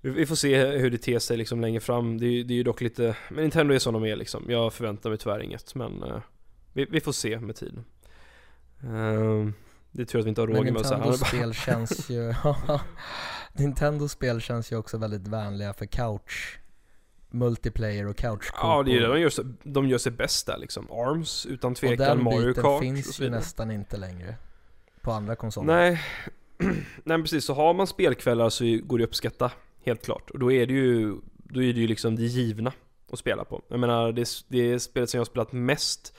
vi, 0.00 0.26
får 0.26 0.34
se 0.36 0.66
hur 0.66 0.90
det 0.90 0.98
ter 0.98 1.18
sig 1.18 1.36
liksom 1.36 1.60
längre 1.60 1.80
fram. 1.80 2.18
Det, 2.18 2.26
är- 2.26 2.44
det 2.44 2.54
är 2.54 2.56
ju 2.56 2.62
dock 2.62 2.80
lite, 2.80 3.16
men 3.30 3.42
Nintendo 3.42 3.74
är 3.74 3.78
som 3.78 3.94
de 3.94 4.04
är 4.04 4.16
liksom. 4.16 4.44
Jag 4.48 4.72
förväntar 4.72 5.10
mig 5.10 5.18
tyvärr 5.18 5.40
inget, 5.42 5.74
men 5.74 6.02
eh, 6.02 6.20
vi, 6.72 6.84
vi 6.84 7.00
får 7.00 7.12
se 7.12 7.38
med 7.40 7.56
tiden. 7.56 7.84
Ehm, 8.82 9.54
det 9.90 10.02
är 10.02 10.06
tur 10.06 10.18
att 10.18 10.24
vi 10.24 10.28
inte 10.28 10.40
har 10.40 10.48
Roger 10.48 10.72
med 10.72 10.76
oss 10.80 10.90
här. 10.90 11.12
Spel 11.12 11.54
känns 11.66 12.10
ju, 12.10 12.34
Nintendo 13.52 14.08
spel 14.08 14.40
känns 14.40 14.72
ju 14.72 14.76
också 14.76 14.98
väldigt 14.98 15.28
vänliga 15.28 15.72
för 15.74 15.86
couch 15.86 16.58
multiplayer 17.30 18.06
och 18.06 18.16
couch 18.16 18.50
Ja, 18.54 18.82
det 18.82 18.96
är 18.96 19.00
det 19.00 19.06
de 19.06 19.20
gör, 19.20 19.30
sig- 19.30 19.44
de 19.62 19.88
gör 19.88 19.98
sig 19.98 20.12
bäst 20.12 20.46
där 20.46 20.58
liksom. 20.58 20.90
ARMS, 20.90 21.46
utan 21.46 21.74
tvekan, 21.74 21.98
den 22.16 22.24
Mario 22.24 22.46
biten 22.48 22.62
Kart 22.62 22.74
och 22.74 22.80
finns 22.80 23.16
så 23.16 23.22
ju 23.22 23.26
vidare. 23.26 23.40
nästan 23.40 23.70
inte 23.70 23.96
längre 23.96 24.36
på 25.04 25.12
andra 25.12 25.36
konsoler. 25.36 25.74
Nej, 25.74 26.00
nej 27.04 27.22
precis. 27.22 27.44
Så 27.44 27.54
har 27.54 27.74
man 27.74 27.86
spelkvällar 27.86 28.48
så 28.48 28.64
går 28.82 28.98
det 28.98 29.04
att 29.04 29.08
uppskatta, 29.08 29.52
helt 29.84 30.04
klart. 30.04 30.30
Och 30.30 30.38
då 30.38 30.52
är 30.52 30.66
det 30.66 30.72
ju, 30.72 31.16
då 31.34 31.62
är 31.62 31.72
det 31.72 31.80
ju 31.80 31.86
liksom 31.86 32.16
det 32.16 32.22
givna 32.22 32.72
att 33.12 33.18
spela 33.18 33.44
på. 33.44 33.62
Jag 33.68 33.80
menar, 33.80 34.12
det, 34.12 34.28
det 34.48 34.80
spelet 34.80 35.10
som 35.10 35.18
jag 35.18 35.20
har 35.20 35.30
spelat 35.30 35.52
mest 35.52 36.16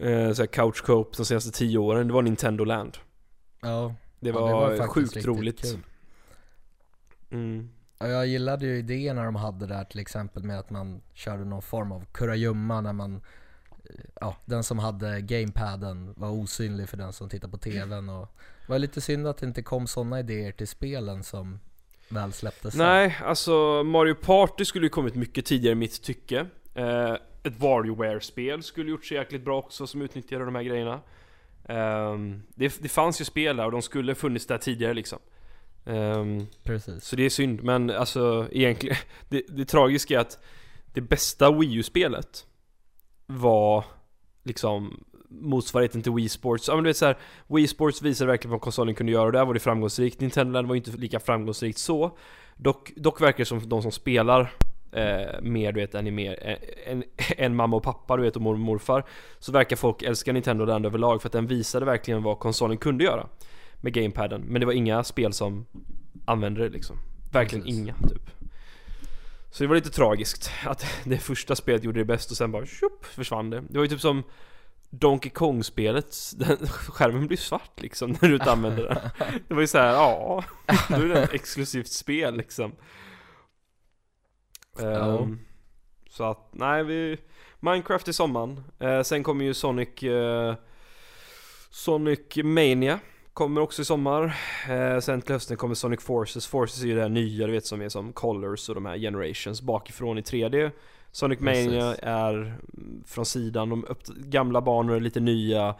eh, 0.00 0.32
så 0.32 0.42
här 0.42 0.46
couch 0.46 0.82
co-op 0.82 1.16
de 1.16 1.26
senaste 1.26 1.50
tio 1.50 1.78
åren, 1.78 2.06
det 2.06 2.12
var 2.12 2.22
Nintendo 2.22 2.64
Land. 2.64 2.98
Ja, 3.60 3.94
Det 4.20 4.28
ja, 4.28 4.40
var, 4.40 4.76
faktiskt 4.76 5.14
sjukt 5.14 5.26
roligt. 5.26 5.78
Mm. 7.30 7.70
Ja, 7.98 8.06
jag 8.08 8.26
gillade 8.26 8.66
ju 8.66 8.78
idéerna 8.78 9.24
de 9.24 9.36
hade 9.36 9.66
där 9.66 9.84
till 9.84 10.00
exempel 10.00 10.42
med 10.42 10.58
att 10.58 10.70
man 10.70 11.00
körde 11.14 11.44
någon 11.44 11.62
form 11.62 11.92
av 11.92 12.04
kurragömma 12.12 12.80
när 12.80 12.92
man 12.92 13.20
Ja, 14.20 14.36
den 14.44 14.64
som 14.64 14.78
hade 14.78 15.20
gamepaden 15.20 16.14
var 16.16 16.30
osynlig 16.30 16.88
för 16.88 16.96
den 16.96 17.12
som 17.12 17.28
tittar 17.28 17.48
på 17.48 17.58
TVn 17.58 18.08
och 18.08 18.28
Det 18.66 18.72
var 18.72 18.78
lite 18.78 19.00
synd 19.00 19.26
att 19.26 19.38
det 19.38 19.46
inte 19.46 19.62
kom 19.62 19.86
sådana 19.86 20.20
idéer 20.20 20.52
till 20.52 20.68
spelen 20.68 21.24
som 21.24 21.60
väl 22.08 22.32
släpptes 22.32 22.74
sen. 22.74 22.86
Nej, 22.86 23.16
alltså 23.24 23.82
Mario 23.84 24.14
Party 24.14 24.64
skulle 24.64 24.86
ju 24.86 24.90
kommit 24.90 25.14
mycket 25.14 25.44
tidigare 25.44 25.72
i 25.72 25.74
mitt 25.74 26.02
tycke. 26.02 26.46
Eh, 26.74 27.12
ett 27.42 27.60
WarioWare-spel 27.60 28.62
skulle 28.62 28.90
gjort 28.90 29.04
sig 29.04 29.16
jäkligt 29.16 29.44
bra 29.44 29.58
också 29.58 29.86
som 29.86 30.02
utnyttjade 30.02 30.44
de 30.44 30.54
här 30.54 30.62
grejerna. 30.62 31.00
Ehm, 31.68 32.42
det, 32.54 32.82
det 32.82 32.88
fanns 32.88 33.20
ju 33.20 33.24
spel 33.24 33.56
där 33.56 33.64
och 33.64 33.72
de 33.72 33.82
skulle 33.82 34.14
funnits 34.14 34.46
där 34.46 34.58
tidigare 34.58 34.94
liksom. 34.94 35.18
Ehm, 35.86 36.46
Precis. 36.62 37.04
så 37.04 37.16
det 37.16 37.22
är 37.22 37.30
synd, 37.30 37.62
men 37.62 37.90
alltså 37.90 38.48
egentligen, 38.52 38.96
det, 39.28 39.42
det 39.48 39.64
tragiska 39.64 40.16
är 40.16 40.20
att 40.20 40.38
det 40.92 41.00
bästa 41.00 41.50
Wii 41.50 41.74
U-spelet 41.74 42.46
var 43.26 43.84
liksom 44.44 45.04
motsvarigheten 45.28 46.02
till 46.02 46.12
Wii 46.12 46.28
Sports. 46.28 46.68
Ja 46.68 46.74
men 46.74 46.84
du 46.84 46.90
vet 46.90 46.96
såhär, 46.96 47.18
Wii 47.46 47.66
Sports 47.66 48.02
visade 48.02 48.30
verkligen 48.30 48.52
vad 48.52 48.60
konsolen 48.60 48.94
kunde 48.94 49.12
göra 49.12 49.26
och 49.26 49.32
där 49.32 49.44
var 49.44 49.54
det 49.54 49.60
framgångsrikt. 49.60 50.20
Nintendo 50.20 50.52
Land 50.52 50.68
var 50.68 50.74
ju 50.74 50.78
inte 50.78 50.90
lika 50.90 51.20
framgångsrikt 51.20 51.78
så. 51.78 52.18
Dock, 52.56 52.92
dock 52.96 53.20
verkar 53.20 53.38
det 53.38 53.44
som 53.44 53.68
de 53.68 53.82
som 53.82 53.92
spelar 53.92 54.40
eh, 54.92 55.40
mer 55.42 55.72
du 55.72 55.80
vet 55.80 55.94
än, 55.94 56.14
mer, 56.14 56.58
än, 56.86 57.04
än 57.36 57.56
mamma 57.56 57.76
och 57.76 57.82
pappa 57.82 58.16
du 58.16 58.22
vet 58.22 58.36
och 58.36 58.42
mormor 58.42 58.60
och 58.60 58.66
morfar. 58.66 59.04
Så 59.38 59.52
verkar 59.52 59.76
folk 59.76 60.02
älska 60.02 60.32
Nintendo 60.32 60.64
Land 60.64 60.86
överlag 60.86 61.22
för 61.22 61.28
att 61.28 61.32
den 61.32 61.46
visade 61.46 61.86
verkligen 61.86 62.22
vad 62.22 62.38
konsolen 62.38 62.78
kunde 62.78 63.04
göra. 63.04 63.26
Med 63.80 63.92
gamepaden. 63.92 64.40
Men 64.40 64.60
det 64.60 64.66
var 64.66 64.72
inga 64.72 65.04
spel 65.04 65.32
som 65.32 65.66
använde 66.24 66.62
det 66.62 66.68
liksom. 66.68 66.96
Verkligen 67.32 67.64
Precis. 67.64 67.80
inga 67.80 67.94
typ. 67.94 68.35
Så 69.56 69.62
det 69.64 69.68
var 69.68 69.74
lite 69.76 69.90
tragiskt 69.90 70.50
att 70.64 70.86
det 71.04 71.18
första 71.18 71.56
spelet 71.56 71.84
gjorde 71.84 72.00
det 72.00 72.04
bäst 72.04 72.30
och 72.30 72.36
sen 72.36 72.52
bara 72.52 72.66
tjopp 72.66 73.06
försvann 73.06 73.50
det. 73.50 73.60
Det 73.60 73.78
var 73.78 73.84
ju 73.84 73.88
typ 73.88 74.00
som 74.00 74.22
Donkey 74.90 75.30
Kong-spelet, 75.30 76.16
skärmen 76.88 77.26
blir 77.26 77.36
svart 77.38 77.80
liksom 77.80 78.10
när 78.20 78.28
du 78.28 78.34
inte 78.34 78.52
använder 78.52 78.82
den. 78.82 79.28
Det 79.48 79.54
var 79.54 79.60
ju 79.60 79.66
så 79.66 79.78
här, 79.78 79.92
ja, 79.92 80.44
då 80.88 80.94
är 80.94 81.08
det 81.08 81.22
ett 81.22 81.32
exklusivt 81.32 81.88
spel 81.88 82.36
liksom. 82.36 82.72
Ehm, 84.80 85.38
så 86.10 86.24
att, 86.24 86.48
nej 86.52 86.84
vi, 86.84 87.18
Minecraft 87.60 88.08
i 88.08 88.12
sommaren. 88.12 88.64
Eh, 88.78 89.02
sen 89.02 89.22
kommer 89.22 89.44
ju 89.44 89.54
Sonic, 89.54 90.02
eh, 90.02 90.54
Sonic 91.70 92.36
Mania. 92.36 92.98
Kommer 93.36 93.60
också 93.60 93.82
i 93.82 93.84
sommar. 93.84 94.36
Eh, 94.68 95.00
sen 95.00 95.22
till 95.22 95.32
hösten 95.32 95.56
kommer 95.56 95.74
Sonic 95.74 96.00
Forces. 96.00 96.46
Forces 96.46 96.82
är 96.82 96.86
ju 96.86 96.94
det 96.94 97.02
här 97.02 97.08
nya, 97.08 97.46
du 97.46 97.52
vet 97.52 97.66
som 97.66 97.82
är 97.82 97.88
som 97.88 98.12
Colors 98.12 98.68
och 98.68 98.74
de 98.74 98.86
här 98.86 98.98
Generations 98.98 99.62
bakifrån 99.62 100.18
i 100.18 100.20
3D. 100.20 100.70
Sonic 101.12 101.38
Precis. 101.38 101.66
Mania 101.66 101.94
är 101.94 102.34
mm, 102.34 103.04
från 103.06 103.26
sidan, 103.26 103.68
de 103.68 103.84
upp, 103.84 104.06
gamla 104.06 104.60
banor, 104.60 105.00
lite 105.00 105.20
nya, 105.20 105.74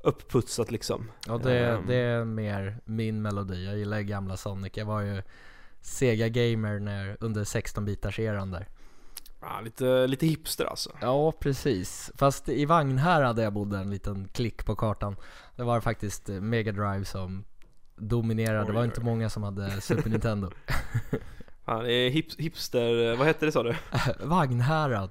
uppputsat 0.00 0.70
liksom. 0.70 1.10
Ja 1.26 1.38
det, 1.38 1.58
Ehm. 1.58 1.86
det 1.86 1.96
är 1.96 2.24
mer 2.24 2.76
min 2.84 3.22
melodi, 3.22 3.64
jag 3.64 3.78
gillar 3.78 4.00
gamla 4.00 4.36
Sonic. 4.36 4.72
Jag 4.76 4.86
var 4.86 5.00
ju 5.00 5.22
Sega 5.80 6.28
Gamer 6.28 6.78
när, 6.78 7.16
under 7.20 7.44
16-bitars 7.44 8.20
eran 8.20 8.50
där. 8.50 8.66
Ja, 9.46 9.60
lite, 9.60 10.06
lite 10.06 10.26
hipster 10.26 10.64
alltså. 10.64 10.90
Ja 11.00 11.32
precis, 11.32 12.10
fast 12.16 12.48
i 12.48 12.64
Vagnhärad 12.64 13.36
där 13.36 13.42
jag 13.42 13.52
bodde 13.52 13.78
en 13.78 13.90
liten 13.90 14.28
klick 14.28 14.64
på 14.64 14.76
kartan 14.76 15.16
Det 15.56 15.62
var 15.62 15.80
faktiskt 15.80 16.28
eh, 16.28 16.40
Mega 16.40 16.72
Drive 16.72 17.04
som 17.04 17.44
dominerade, 17.96 18.66
det 18.66 18.72
var 18.72 18.80
Oj, 18.80 18.86
inte 18.86 19.00
oj. 19.00 19.04
många 19.04 19.30
som 19.30 19.42
hade 19.42 19.80
Super 19.80 20.10
Nintendo 20.10 20.50
är 21.66 22.10
hip, 22.10 22.40
hipster, 22.40 23.16
vad 23.16 23.26
hette 23.26 23.46
det 23.46 23.52
sa 23.52 23.62
du? 23.62 23.74
Vagnhärad, 24.20 25.10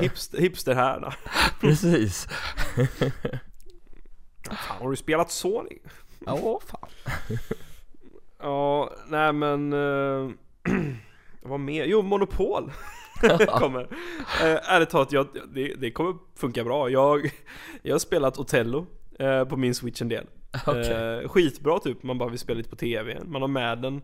Hipster, 0.00 0.38
hipster 0.38 0.74
här 0.84 1.00
då. 1.00 1.12
precis 1.60 2.28
Fan, 4.44 4.82
har 4.82 4.90
du 4.90 4.96
spelat 4.96 5.30
Sonic? 5.30 5.82
Ja 6.26 6.60
fan 6.66 6.88
Ja, 8.38 8.92
nej 9.08 9.32
men... 9.32 9.72
Uh, 9.72 10.30
vad 11.42 11.60
mer? 11.60 11.84
Jo, 11.84 12.02
Monopol 12.02 12.72
kommer. 13.46 13.82
Uh, 13.82 13.88
ärligt 14.42 14.90
talat, 14.90 15.12
jag, 15.12 15.26
det, 15.54 15.74
det 15.74 15.90
kommer 15.90 16.14
funka 16.36 16.64
bra. 16.64 16.90
Jag, 16.90 17.30
jag 17.82 17.94
har 17.94 17.98
spelat 17.98 18.38
Otello 18.38 18.86
eh, 19.18 19.44
på 19.44 19.56
min 19.56 19.74
switch 19.74 20.02
en 20.02 20.08
del. 20.08 20.26
Okej. 20.66 20.92
Eh, 20.92 21.28
skitbra 21.28 21.78
typ, 21.78 22.02
man 22.02 22.18
bara 22.18 22.28
vill 22.28 22.38
spela 22.38 22.56
lite 22.56 22.70
på 22.70 22.76
TV. 22.76 23.20
Man 23.24 23.42
har 23.42 23.48
med 23.48 23.78
den. 23.78 24.02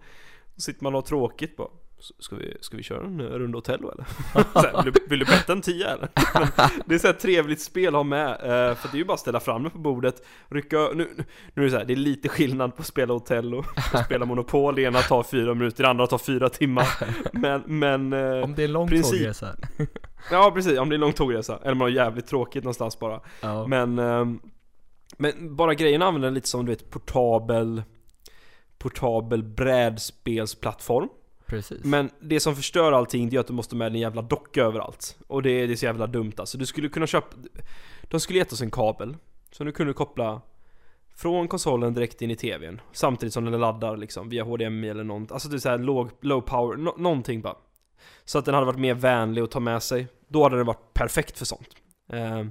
Så 0.56 0.60
sitter 0.60 0.84
man 0.84 0.94
och 0.94 1.00
har 1.00 1.06
tråkigt 1.06 1.56
bara. 1.56 1.68
"S- 2.04 2.12
Ska 2.18 2.36
vi, 2.36 2.56
ska 2.60 2.76
vi 2.76 2.82
köra 2.82 3.06
en 3.06 3.20
eh, 3.20 3.24
runda 3.26 3.58
Otello 3.58 3.90
eller? 3.92 4.04
så 4.52 4.58
här, 4.58 4.82
vill, 4.84 4.92
du, 4.92 5.00
vill 5.08 5.18
du 5.18 5.24
betta 5.24 5.52
en 5.52 5.60
tia 5.62 5.88
eller? 5.90 6.08
Det 6.86 6.94
är 6.94 6.98
så 6.98 7.06
här 7.06 7.14
trevligt 7.14 7.60
spel 7.60 7.86
att 7.88 7.92
ha 7.94 8.02
med. 8.02 8.30
eh, 8.30 8.74
för 8.74 8.88
det 8.88 8.96
är 8.96 8.98
ju 8.98 9.04
bara 9.04 9.14
att 9.14 9.20
ställa 9.20 9.40
fram 9.40 9.62
det 9.62 9.70
på 9.70 9.78
bordet. 9.78 10.26
Rycka, 10.48 10.76
nu, 10.94 11.08
nu 11.54 11.62
är 11.62 11.64
det 11.64 11.70
så 11.70 11.76
här, 11.78 11.84
det 11.84 11.92
är 11.94 11.96
lite 11.96 12.28
skillnad 12.28 12.76
på 12.76 12.80
att 12.80 12.86
spela 12.86 13.14
Otello 13.14 13.58
och 13.58 13.98
spela 14.04 14.24
Monopol. 14.24 14.74
Det 14.74 14.82
ena 14.82 14.98
tar 15.00 15.22
fyra 15.22 15.54
minuter, 15.54 15.82
det 15.82 15.88
andra 15.90 16.06
tar 16.06 16.18
fyra 16.18 16.48
timmar. 16.48 16.86
Men, 17.32 17.62
men... 17.66 18.12
eh, 18.12 18.44
Om 18.44 18.54
det 18.54 18.64
är 18.64 18.68
lång 18.68 18.88
princip- 18.88 19.10
tågresa 19.18 19.56
Ja 20.30 20.50
precis, 20.54 20.78
om 20.78 20.88
det 20.88 20.96
är 20.96 20.98
lång 20.98 21.12
tågresa. 21.12 21.58
Eller 21.62 21.74
man 21.74 21.80
har 21.80 21.88
jävligt 21.88 22.26
tråkigt 22.26 22.64
någonstans 22.64 22.98
bara. 22.98 23.20
Ja, 23.40 23.66
Men, 23.66 23.98
ehm, 23.98 24.40
men 25.18 25.56
bara 25.56 25.74
grejen 25.74 26.02
använder 26.02 26.26
den 26.26 26.34
lite 26.34 26.48
som 26.48 26.66
du 26.66 26.72
vet 26.72 26.90
portabel 26.90 27.82
Portabel 28.78 29.42
brädspelsplattform 29.42 31.08
precis. 31.56 31.84
Men 31.84 32.10
det 32.20 32.40
som 32.40 32.56
förstör 32.56 32.92
allting 32.92 33.28
det 33.30 33.36
är 33.36 33.40
att 33.40 33.46
du 33.46 33.52
måste 33.52 33.76
med 33.76 33.86
en 33.86 33.94
jävla 34.00 34.22
docka 34.22 34.62
överallt. 34.62 35.16
Och 35.26 35.42
det, 35.42 35.50
är- 35.50 35.66
det 35.66 35.74
är 35.74 35.76
så 35.76 35.84
jävla 35.84 36.06
dumt 36.06 36.32
alltså. 36.36 36.58
Du 36.58 36.66
skulle 36.66 36.88
kunna 36.88 37.06
köpa 37.06 37.36
De 38.02 38.20
skulle 38.20 38.38
gett 38.38 38.52
oss 38.52 38.60
en 38.62 38.70
kabel 38.70 39.16
Som 39.50 39.66
du 39.66 39.72
kunde 39.72 39.92
koppla 39.92 40.40
Från 41.16 41.48
konsolen 41.48 41.94
direkt 41.94 42.22
in 42.22 42.30
i 42.30 42.36
TVn 42.36 42.80
Samtidigt 42.92 43.32
som 43.34 43.44
den 43.44 43.60
laddar 43.60 43.96
liksom 43.96 44.28
via 44.28 44.44
HDMI 44.44 44.88
eller 44.88 45.04
något 45.04 45.32
Alltså 45.32 45.48
det 45.48 45.56
är 45.56 45.58
så 45.58 45.68
här 45.68 45.78
låg, 45.78 46.10
low 46.20 46.40
power, 46.40 46.76
no, 46.76 46.94
någonting 46.98 47.40
bara. 47.42 47.56
Så 48.24 48.38
att 48.38 48.44
den 48.44 48.54
hade 48.54 48.66
varit 48.66 48.78
mer 48.78 48.94
vänlig 48.94 49.42
att 49.42 49.50
ta 49.50 49.60
med 49.60 49.82
sig. 49.82 50.06
Då 50.28 50.42
hade 50.42 50.56
den 50.56 50.66
varit 50.66 50.94
perfekt 50.94 51.38
för 51.38 51.44
sånt. 51.46 51.68
Eh, 52.12 52.44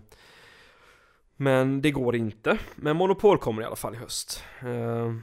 Men 1.35 1.81
det 1.81 1.91
går 1.91 2.15
inte. 2.15 2.57
Men 2.75 2.95
Monopol 2.97 3.37
kommer 3.37 3.61
i 3.61 3.65
alla 3.65 3.75
fall 3.75 3.93
i 3.95 3.97
höst. 3.97 4.43
Eh, 4.61 5.13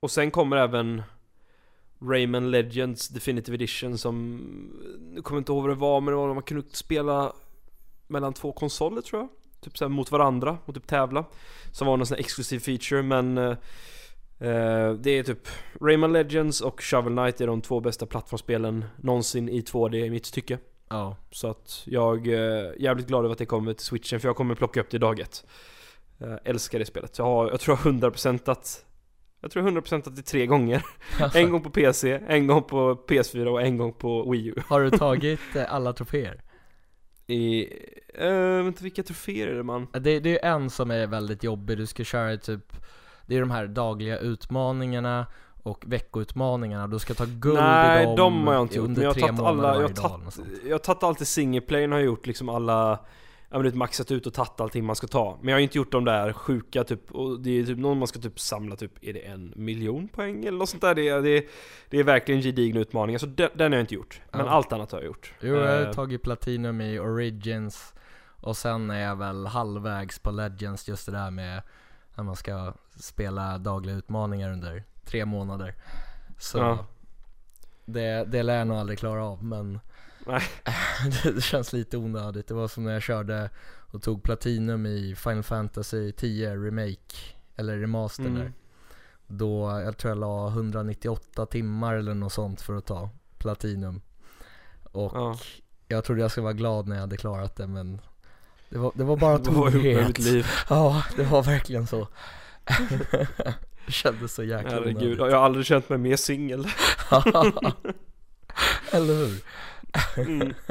Och 0.00 0.10
sen 0.10 0.30
kommer 0.30 0.56
även 0.56 1.02
Rayman 2.00 2.50
Legends 2.50 3.08
Definitive 3.08 3.54
Edition 3.54 3.98
som 3.98 4.36
Nu 5.00 5.22
kommer 5.22 5.38
inte 5.38 5.52
ihåg 5.52 5.62
vad 5.62 5.70
det 5.70 5.80
var 5.80 6.00
men 6.00 6.12
det 6.14 6.16
var 6.16 6.34
man 6.34 6.42
kunde 6.42 6.62
spela 6.72 7.32
Mellan 8.06 8.32
två 8.32 8.52
konsoler 8.52 9.00
tror 9.00 9.20
jag 9.20 9.28
Typ 9.60 9.78
såhär 9.78 9.90
mot 9.90 10.10
varandra 10.10 10.58
och 10.64 10.74
typ 10.74 10.86
tävla 10.86 11.24
Som 11.72 11.86
var 11.86 11.96
någon 11.96 12.06
sån 12.06 12.14
här 12.14 12.20
exklusiv 12.20 12.58
feature 12.58 13.02
men 13.02 13.38
eh, 13.38 13.50
eh, 14.38 14.92
Det 14.92 15.10
är 15.10 15.22
typ 15.22 15.48
Rayman 15.80 16.12
Legends 16.12 16.60
och 16.60 16.82
Shovel 16.82 17.12
Knight 17.12 17.40
är 17.40 17.46
de 17.46 17.60
två 17.60 17.80
bästa 17.80 18.06
plattformsspelen 18.06 18.84
någonsin 18.96 19.48
i 19.48 19.60
2D 19.60 19.94
i 19.94 20.10
mitt 20.10 20.32
tycke 20.32 20.58
Ja, 20.88 21.16
Så 21.30 21.48
att 21.48 21.82
jag 21.84 22.26
är 22.26 22.80
jävligt 22.82 23.06
glad 23.06 23.24
över 23.24 23.32
att 23.32 23.38
det 23.38 23.46
kommer 23.46 23.72
till 23.72 23.86
switchen 23.86 24.20
för 24.20 24.28
jag 24.28 24.36
kommer 24.36 24.54
plocka 24.54 24.80
upp 24.80 24.90
det 24.90 24.96
i 24.96 25.00
dag 25.00 25.20
ett. 25.20 25.46
Jag 26.18 26.38
älskar 26.44 26.78
det 26.78 26.84
spelet. 26.84 27.18
Jag, 27.18 27.24
har, 27.24 27.50
jag 27.50 27.60
tror 27.60 27.78
jag 27.84 27.92
har 27.92 28.10
100% 28.10 28.50
att 28.50 28.84
jag 29.40 29.50
tror 29.50 29.64
jag 29.64 29.72
har 29.72 29.80
100% 29.80 30.08
att 30.08 30.16
det 30.16 30.22
tre 30.22 30.46
gånger. 30.46 30.84
En 31.34 31.50
gång 31.50 31.62
på 31.62 31.70
PC, 31.70 32.20
en 32.28 32.46
gång 32.46 32.62
på 32.62 32.94
PS4 33.08 33.46
och 33.46 33.62
en 33.62 33.76
gång 33.76 33.92
på 33.92 34.30
Wii 34.30 34.46
U. 34.46 34.54
Har 34.66 34.80
du 34.80 34.90
tagit 34.98 35.56
eh, 35.56 35.74
alla 35.74 35.92
troféer? 35.92 36.42
I, 37.26 37.68
äh, 38.14 38.28
vänta 38.64 38.84
vilka 38.84 39.02
troféer 39.02 39.48
är 39.48 39.54
det 39.54 39.62
man? 39.62 39.86
Det, 39.92 40.20
det 40.20 40.44
är 40.44 40.54
en 40.54 40.70
som 40.70 40.90
är 40.90 41.06
väldigt 41.06 41.44
jobbig, 41.44 41.76
du 41.78 41.86
ska 41.86 42.04
köra 42.04 42.36
typ 42.36 42.76
Det 43.26 43.36
är 43.36 43.40
de 43.40 43.50
här 43.50 43.66
dagliga 43.66 44.18
utmaningarna 44.18 45.26
Och 45.62 45.84
veckoutmaningarna, 45.86 46.86
du 46.86 46.98
ska 46.98 47.14
ta 47.14 47.24
guld 47.24 47.58
Nej, 47.58 48.02
i 48.02 48.06
dem 48.06 48.16
de 48.16 48.46
har 48.46 48.54
jag 48.54 48.64
inte 48.64 48.76
gjort. 48.76 48.88
Men 48.88 49.02
jag 49.02 49.08
har 49.08 49.14
tre 49.14 49.22
tagit 49.22 49.40
alla, 49.40 49.74
jag 49.74 49.82
har 49.82 49.88
tagit, 49.88 50.40
jag 50.64 50.74
har 50.74 50.78
tagit 50.78 51.02
alltid 51.02 51.26
singleplayen 51.26 51.92
har 51.92 51.98
jag 51.98 52.06
gjort 52.06 52.26
liksom 52.26 52.48
alla 52.48 52.98
Ja 53.50 53.58
men 53.58 53.78
maxat 53.78 54.10
ut 54.10 54.26
och 54.26 54.34
tagit 54.34 54.60
allting 54.60 54.84
man 54.84 54.96
ska 54.96 55.06
ta. 55.06 55.38
Men 55.40 55.48
jag 55.48 55.56
har 55.56 55.60
inte 55.60 55.78
gjort 55.78 55.92
de 55.92 56.04
där 56.04 56.32
sjuka 56.32 56.84
typ, 56.84 57.10
och 57.12 57.40
det 57.40 57.50
är 57.50 57.64
typ 57.66 57.78
någon 57.78 57.98
man 57.98 58.08
ska 58.08 58.18
typ 58.20 58.40
samla 58.40 58.76
typ, 58.76 59.04
är 59.04 59.12
det 59.12 59.20
en 59.20 59.52
miljon 59.56 60.08
poäng 60.08 60.44
eller 60.44 60.58
något 60.58 60.68
sånt 60.68 60.80
där? 60.82 60.94
Det 60.94 61.08
är, 61.08 61.22
det 61.22 61.30
är, 61.30 61.44
det 61.90 61.98
är 61.98 62.04
verkligen 62.04 62.40
gedigna 62.40 62.80
utmaningar, 62.80 63.18
så 63.18 63.26
den, 63.26 63.48
den 63.54 63.72
har 63.72 63.76
jag 63.78 63.82
inte 63.82 63.94
gjort. 63.94 64.20
Men 64.32 64.40
Ja. 64.46 64.50
allt 64.50 64.72
annat 64.72 64.92
har 64.92 64.98
jag 64.98 65.06
gjort. 65.06 65.32
Jo, 65.40 65.54
jag 65.56 65.68
har 65.78 65.86
Eh, 65.86 65.92
tagit 65.92 66.22
Platinum 66.22 66.80
i 66.80 66.98
Origins 66.98 67.94
och 68.40 68.56
sen 68.56 68.90
är 68.90 69.00
jag 69.00 69.16
väl 69.16 69.46
halvvägs 69.46 70.18
på 70.18 70.30
Legends 70.30 70.88
just 70.88 71.06
det 71.06 71.12
där 71.12 71.30
med 71.30 71.62
när 72.14 72.24
man 72.24 72.36
ska 72.36 72.72
spela 72.96 73.58
dagliga 73.58 73.96
utmaningar 73.96 74.52
under 74.52 74.84
tre 75.04 75.24
månader. 75.24 75.74
Så 76.38 76.58
Ja. 76.58 76.86
det, 77.84 78.24
det 78.24 78.42
lär 78.42 78.58
jag 78.58 78.66
nog 78.66 78.76
aldrig 78.76 78.98
klara 78.98 79.24
av 79.24 79.44
men 79.44 79.80
Nej. 80.28 80.42
det, 81.34 81.40
känns 81.44 81.72
lite 81.72 81.96
onödigt. 81.96 82.48
Det 82.48 82.54
var 82.54 82.68
som 82.68 82.84
när 82.84 82.92
jag 82.92 83.02
körde 83.02 83.50
och 83.92 84.02
tog 84.02 84.22
Platinum 84.22 84.86
i 84.86 85.14
Final 85.18 85.42
Fantasy 85.42 86.12
10 86.12 86.56
Remake, 86.56 87.16
eller 87.56 87.78
Remaster 87.78 88.22
Mm. 88.24 88.34
där. 88.38 88.52
Då, 89.26 89.80
jag 89.84 89.96
tror 89.96 90.10
jag 90.10 90.18
la 90.18 90.48
198 90.48 91.46
timmar 91.46 91.94
eller 91.94 92.14
något 92.14 92.32
sånt 92.32 92.60
för 92.60 92.74
att 92.74 92.86
ta 92.86 93.10
Platinum. 93.38 94.00
Och 94.92 95.12
Ja. 95.14 95.38
jag 95.88 96.04
trodde 96.04 96.20
jag 96.22 96.30
skulle 96.30 96.44
vara 96.44 96.52
glad 96.54 96.86
när 96.88 96.96
jag 96.96 97.00
hade 97.00 97.16
klarat 97.16 97.56
det 97.56 97.66
men 97.66 98.00
det 98.70 98.78
var, 98.78 98.92
det 98.94 99.04
var 99.04 99.16
bara 99.16 99.38
tomhet. 99.44 100.18
liv? 100.18 100.46
Ja, 100.68 101.02
det 101.16 101.24
var 101.24 101.42
verkligen 101.42 101.86
så. 101.86 102.08
det 103.86 103.92
kändes 103.92 104.34
så 104.34 104.42
jäkla 104.44 104.70
Herregud, 104.70 104.96
onödigt. 105.02 105.18
jag 105.18 105.30
har 105.30 105.44
aldrig 105.44 105.66
känt 105.66 105.88
mig 105.88 105.98
mer 105.98 106.16
singel. 106.16 106.66
Eller 108.92 109.14
hur? 109.14 109.40
Mm. 110.16 110.54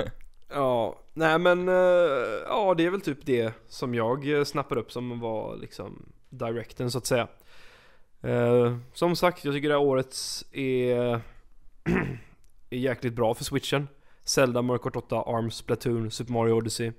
Ja, 0.50 1.00
nej 1.14 1.40
men, 1.40 1.68
eh, 1.70 1.74
ja 2.48 2.74
det 2.78 2.86
är 2.86 2.90
väl 2.90 3.02
typ 3.02 3.26
det 3.26 3.54
som 3.68 3.96
jag 3.96 4.38
eh, 4.38 4.44
snappar 4.44 4.78
upp 4.78 4.92
som 4.92 5.20
var 5.20 5.56
liksom 5.58 6.06
directen 6.30 6.92
så 6.92 6.98
att 6.98 7.06
säga. 7.06 7.28
Eh, 8.22 8.78
som 8.94 9.16
sagt, 9.16 9.46
jag 9.46 9.54
tycker 9.54 9.68
det 9.70 9.76
här 9.76 9.82
årets 9.82 10.46
är, 10.52 11.22
är 12.70 12.78
jäkligt 12.78 13.14
bra 13.14 13.34
för 13.34 13.44
switchen. 13.44 13.88
Zelda, 14.24 14.62
Mario 14.62 14.80
Kart 14.80 14.96
8, 14.96 15.16
ARMS, 15.16 15.56
Splatoon, 15.56 16.12
Super 16.12 16.34
Mario 16.34 16.54
Odyssey. 16.54 16.92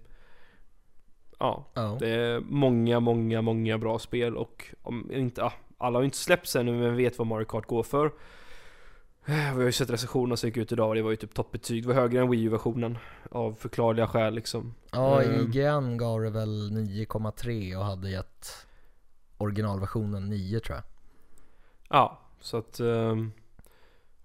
Ja, 1.39 1.65
Ja. 1.75 1.97
det 2.01 2.09
är 2.09 2.41
många, 2.41 3.01
många, 3.01 3.43
många 3.43 3.79
bra 3.79 3.99
spel 3.99 4.37
och 4.37 4.65
om 4.83 5.11
inte, 5.13 5.51
alla 5.79 5.97
har 5.97 6.03
ju 6.03 6.05
inte 6.07 6.17
släppts 6.19 6.57
ännu 6.57 6.73
men 6.73 6.97
vet 6.97 7.19
vad 7.19 7.27
Mario 7.27 7.45
Kart 7.45 7.67
går 7.67 7.83
för. 7.83 8.11
Eh, 9.29 9.35
Vi 9.55 9.59
har 9.61 9.62
ju 9.62 9.73
sett 9.73 9.91
recensionerna 9.91 10.37
som 10.37 10.47
gick 10.49 10.57
ut 10.57 10.73
idag 10.73 10.88
och 10.88 10.95
det 10.95 11.03
var 11.03 11.11
ju 11.11 11.17
typ 11.17 11.35
toppbetyg. 11.35 11.83
Det 11.83 11.88
var 11.88 11.95
högre 11.95 12.21
än 12.21 12.31
Wii 12.31 12.43
U-versionen. 12.43 12.99
Av 13.31 13.53
förklarliga 13.53 14.07
skäl 14.07 14.35
liksom. 14.35 14.75
Ja, 14.93 15.23
Ehm. 15.23 15.35
IGN 15.41 15.97
gav 15.99 16.21
det 16.21 16.31
väl 16.31 16.71
9,3 16.73 17.77
och 17.77 17.85
hade 17.85 18.11
gett 18.11 18.67
originalversionen 19.38 20.29
9 20.31 20.61
tror 20.61 20.77
jag. 20.77 20.85
Ja, 21.88 22.21
så 22.41 22.57
att... 22.57 22.81
ehm, 22.81 23.33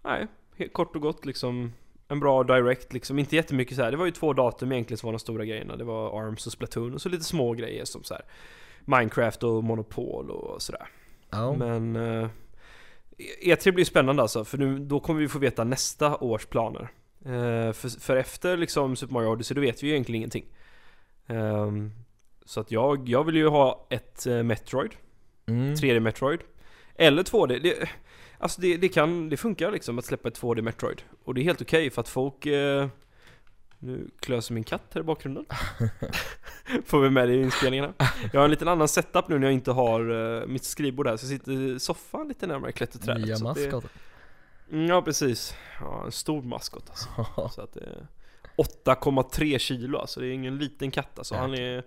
nej, 0.04 0.28
kort 0.72 0.96
och 0.96 1.02
gott 1.02 1.26
liksom. 1.26 1.74
En 2.08 2.20
bra 2.20 2.44
direct 2.44 2.94
liksom. 2.94 3.20
Inte 3.20 3.36
jättemycket 3.36 3.78
så 3.78 3.84
här. 3.84 3.92
Det 3.92 3.98
var 3.98 4.06
ju 4.06 4.12
två 4.12 4.34
datum 4.34 4.72
egentligen 4.72 4.98
som 4.98 5.08
var 5.08 5.14
de 5.14 5.20
stora 5.20 5.46
grejerna. 5.46 5.76
Det 5.76 5.84
var 5.84 6.20
ARMS 6.22 6.46
och 6.48 6.52
Splatoon 6.54 6.94
och 6.94 7.02
så 7.02 7.10
lite 7.10 7.24
små 7.24 7.54
grejer 7.54 7.86
som 7.86 8.04
så 8.04 8.14
här. 8.14 8.24
Minecraft 8.86 9.44
och 9.44 9.64
Monopol 9.64 10.32
och 10.32 10.62
sådär. 10.62 10.88
Ja, 11.30 11.54
Men 11.54 11.96
eh, 11.96 12.28
E3 13.42 13.72
blir 13.72 13.86
spännande 13.86 14.22
alltså, 14.22 14.46
för 14.46 14.58
nu, 14.58 14.80
då 14.80 15.00
kommer 15.00 15.20
vi 15.20 15.28
få 15.28 15.40
veta 15.40 15.64
nästa 15.64 16.18
års 16.18 16.46
planer. 16.46 16.90
Eh, 17.26 17.74
för, 17.74 18.00
för 18.00 18.16
efter 18.16 18.58
liksom 18.58 18.96
Super 18.96 19.14
Mario 19.14 19.28
Odyssey, 19.28 19.56
då 19.56 19.62
vet 19.62 19.84
vi 19.84 19.88
ju 19.88 19.94
egentligen 19.94 20.18
ingenting. 20.18 20.46
Ehm, 21.28 21.92
så 22.46 22.60
att 22.60 22.72
jag, 22.72 23.10
jag 23.10 23.24
vill 23.24 23.36
ju 23.36 23.48
ha 23.48 23.88
ett 23.90 24.26
eh, 24.26 24.44
Metroid, 24.44 24.92
mm. 25.46 25.74
3D 25.74 26.00
Metroid. 26.00 26.40
Eller 26.96 27.24
2D. 27.24 27.60
Det, 27.64 27.90
alltså 28.38 28.62
det, 28.62 28.78
det 28.78 28.90
kan, 28.90 29.30
det 29.30 29.38
funkar 29.38 29.72
liksom 29.72 30.00
att 30.00 30.06
släppa 30.06 30.28
ett 30.28 30.42
2D 30.42 30.62
Metroid. 30.62 31.02
Och 31.24 31.34
det 31.34 31.42
är 31.42 31.44
helt 31.44 31.62
okej 31.62 31.90
för 31.90 32.02
att 32.02 32.10
folk... 32.10 32.46
Eh, 32.46 32.88
nu 33.84 34.10
klöser 34.20 34.54
min 34.54 34.64
katt 34.64 34.82
här 34.94 35.02
i 35.02 35.04
bakgrunden. 35.04 35.46
Får 36.86 37.02
vi 37.02 37.10
med 37.10 37.28
det 37.28 37.34
i 37.36 37.42
inspelningarna. 37.42 37.94
Jag 38.34 38.40
har 38.40 38.46
en 38.46 38.52
liten 38.52 38.68
annan 38.68 38.88
setup 38.88 39.28
nu 39.28 39.40
när 39.40 39.48
jag 39.48 39.54
inte 39.54 39.72
har 39.72 40.40
eh, 40.42 40.48
mitt 40.48 40.64
skrivbord 40.64 41.08
här, 41.08 41.18
så 41.18 41.24
jag 41.26 41.30
sitter 41.40 41.52
i 41.52 41.80
soffan 41.80 42.28
lite 42.28 42.48
närmare 42.48 42.72
klätterträdet. 42.72 43.24
nya 43.26 43.36
det- 43.36 43.44
maskot. 43.44 43.86
Mm, 44.72 44.86
Ja 44.90 45.02
precis. 45.02 45.56
Ja, 45.80 46.06
en 46.06 46.12
stor 46.12 46.42
maskot 46.42 46.90
alltså. 46.90 47.10
Så 47.52 47.62
att 47.62 47.74
det 47.74 47.80
är 47.82 48.08
8,3 48.58 49.58
kilo 49.58 49.98
alltså, 49.98 50.20
det 50.20 50.28
är 50.28 50.32
ingen 50.32 50.58
liten 50.58 50.92
katt 50.92 51.18
alltså. 51.18 51.36
Han 51.36 51.54
är... 51.54 51.84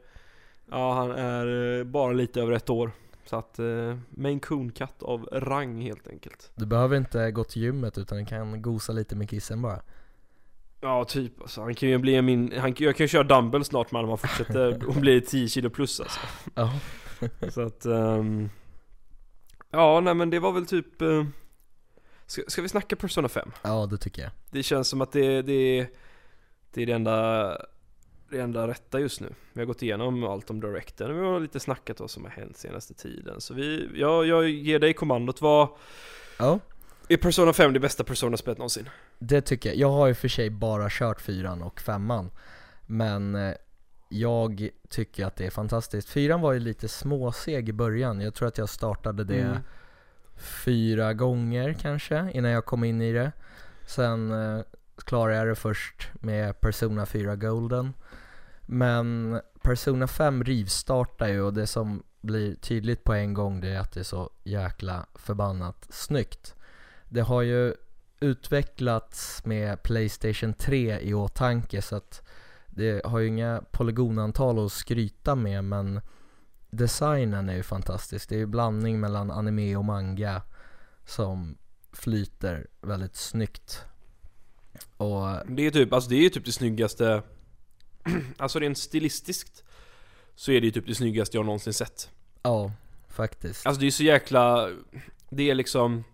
Ja, 0.70 0.94
han 0.94 1.11
är 1.11 1.78
eh, 1.78 1.85
bara 1.85 2.12
lite 2.12 2.40
över 2.40 2.52
ett 2.52 2.70
år. 2.70 2.90
Så 3.24 3.37
att, 3.37 3.59
eh, 3.59 3.98
Maine 4.11 4.40
Coon-katt 4.40 5.02
av 5.02 5.28
rang 5.32 5.80
helt 5.82 6.09
enkelt. 6.09 6.50
Du 6.54 6.66
behöver 6.66 6.96
inte 6.96 7.30
gå 7.30 7.44
till 7.44 7.62
gymmet 7.62 7.98
utan 7.98 8.18
du 8.18 8.24
kan 8.26 8.62
gosa 8.62 8.92
lite 8.92 9.16
med 9.16 9.30
kissen 9.30 9.62
bara. 9.62 9.80
Ja, 10.80 11.04
typ 11.04 11.40
alltså. 11.40 11.60
Han 11.60 11.74
kan 11.74 11.88
ju 11.88 11.98
bli 11.98 12.22
min... 12.22 12.52
Han, 12.58 12.74
jag 12.78 12.96
kan 12.96 13.04
ju 13.04 13.08
köra 13.08 13.22
dumbbell 13.22 13.64
snart 13.64 13.90
honom 13.90 14.04
om 14.04 14.18
han 14.22 14.28
fortsätter 14.28 14.88
och 14.88 14.94
blir 14.94 15.20
10 15.20 15.48
kilo 15.48 15.70
plus 15.70 16.00
alltså. 16.00 16.20
Ja. 16.54 16.72
Så 17.50 17.60
att... 17.60 17.84
ehm, 17.84 18.50
ja, 19.70 20.00
nej 20.00 20.14
men 20.14 20.30
det 20.30 20.38
var 20.38 20.52
väl 20.52 20.66
typ... 20.66 21.02
eh, 21.02 21.24
ska, 22.26 22.42
ska 22.46 22.62
vi 22.62 22.68
snacka 22.68 22.96
Persona 22.96 23.28
5? 23.28 23.52
Ja, 23.62 23.86
det 23.86 23.98
tycker 23.98 24.22
jag. 24.22 24.30
Det 24.50 24.62
känns 24.62 24.88
som 24.88 25.00
att 25.00 25.12
det, 25.12 25.42
det, 25.42 25.86
det 26.72 26.82
är 26.82 26.86
det 26.86 26.92
enda, 26.92 27.48
det 28.30 28.38
enda 28.40 28.68
rätta 28.68 29.00
just 29.00 29.20
nu. 29.20 29.34
Vi 29.52 29.60
har 29.60 29.66
gått 29.66 29.82
igenom 29.82 30.24
allt 30.24 30.50
om 30.50 30.60
Directen 30.60 31.14
vi 31.18 31.26
har 31.26 31.40
lite 31.40 31.60
snackat 31.60 32.00
vad 32.00 32.10
som 32.10 32.24
har 32.24 32.30
hänt 32.30 32.56
senaste 32.56 32.94
tiden. 32.94 33.40
Så 33.40 33.54
vi, 33.54 33.88
jag, 33.94 34.26
jag 34.26 34.48
ger 34.48 34.78
dig 34.78 34.94
kommandot. 34.94 35.40
Vad 35.40 35.68
Ja, 36.38 36.58
är 37.09 37.16
Persona 37.16 37.53
5 37.53 37.73
det 37.73 37.81
bästa 37.81 38.05
Persona-spelet 38.05 38.59
någonsin? 38.59 38.88
det 39.19 39.40
tycker 39.40 39.69
jag. 39.69 39.79
Jag 39.79 39.90
har 39.90 40.07
ju 40.07 40.14
för 40.14 40.29
sig 40.29 40.51
bara 40.51 40.87
kört 40.90 41.21
fyran 41.21 41.62
och 41.62 41.81
femman. 41.81 42.31
Men 42.87 43.35
eh, 43.35 43.55
jag 44.09 44.69
tycker 44.88 45.27
att 45.27 45.37
det 45.37 45.47
är 45.47 45.51
fantastiskt. 45.51 46.09
Fyran 46.09 46.40
var 46.40 46.53
ju 46.53 46.61
lite 46.61 46.88
småseg 46.88 47.69
i 47.69 47.73
början. 47.73 48.21
Jag 48.21 48.35
tror 48.35 48.49
att 48.49 48.59
jag 48.59 48.69
startade 48.69 49.25
det 49.25 49.40
Mm. 49.40 49.59
fyra 50.37 51.12
gånger 51.14 51.73
kanske 51.73 52.31
innan 52.35 52.51
jag 52.51 52.64
kom 52.64 52.85
in 52.85 53.01
i 53.03 53.12
det. 53.12 53.33
Sen 53.87 54.31
eh, 54.31 54.61
klarade 55.05 55.37
jag 55.37 55.47
det 55.49 55.55
först 55.55 56.09
med 56.21 56.61
Persona 56.61 57.07
4 57.07 57.37
Golden. 57.37 57.92
Men 58.66 59.40
Persona 59.62 60.07
5 60.07 60.45
rivstartar 60.45 61.29
ju 61.29 61.40
och 61.42 61.55
det 61.55 61.66
som 61.66 62.03
blir 62.21 62.55
tydligt 62.55 63.05
på 63.05 63.12
en 63.14 63.35
gång 63.35 63.61
det 63.61 63.69
är 63.69 63.79
att 63.81 63.92
det 63.92 64.01
är 64.01 64.05
så 64.05 64.31
jäkla 64.45 65.07
förbannat 65.14 65.87
snyggt. 65.90 66.55
Det 67.16 67.22
har 67.22 67.42
ju 67.42 67.74
utvecklats 68.20 69.44
med 69.44 69.83
Playstation 69.83 70.55
3 70.55 71.00
i 71.00 71.14
åtanke 71.14 71.83
så 71.83 71.96
att 71.96 72.22
det 72.66 73.07
har 73.07 73.18
ju 73.18 73.29
inga 73.29 73.62
polygonantal 73.70 74.66
att 74.66 74.72
skryta 74.72 75.35
med 75.35 75.64
men 75.64 76.00
designen 76.70 77.48
är 77.48 77.55
ju 77.55 77.62
fantastisk. 77.62 78.29
Det 78.29 78.35
är 78.35 78.38
ju 78.38 78.46
blandning 78.46 79.00
mellan 79.00 79.31
anime 79.31 79.76
och 79.76 79.85
manga 79.85 80.42
som 81.07 81.59
flyter 81.92 82.66
väldigt 82.81 83.16
snyggt. 83.16 83.85
Och 84.96 85.26
Det 85.46 85.66
är 85.66 85.70
typ, 85.70 85.92
alltså 85.92 86.11
det 86.11 86.26
är 86.26 86.31
typ 86.31 86.44
det 86.44 86.52
snyggaste 86.52 87.22
Alltså 88.37 88.59
rent 88.59 88.79
stilistiskt 88.79 89.64
Så 90.35 90.52
är 90.52 90.61
det 90.61 90.66
ju 90.66 90.72
typ 90.72 90.87
det 90.87 90.94
snyggaste 90.94 91.37
jag 91.37 91.46
någonsin 91.46 91.72
sett 91.72 92.11
ja, 92.42 92.72
faktiskt. 93.09 93.66
Alltså 93.66 93.81
det 93.81 93.87
är 93.87 93.90
så 93.90 94.02
jäkla 94.02 94.70
Det 95.31 95.50
är 95.50 95.55
liksom 95.55 96.05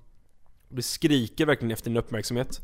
Det 0.73 0.83
skriker 0.83 1.47
verkligen 1.47 1.71
efter 1.73 1.91
din 1.91 1.97
uppmärksamhet 1.97 2.61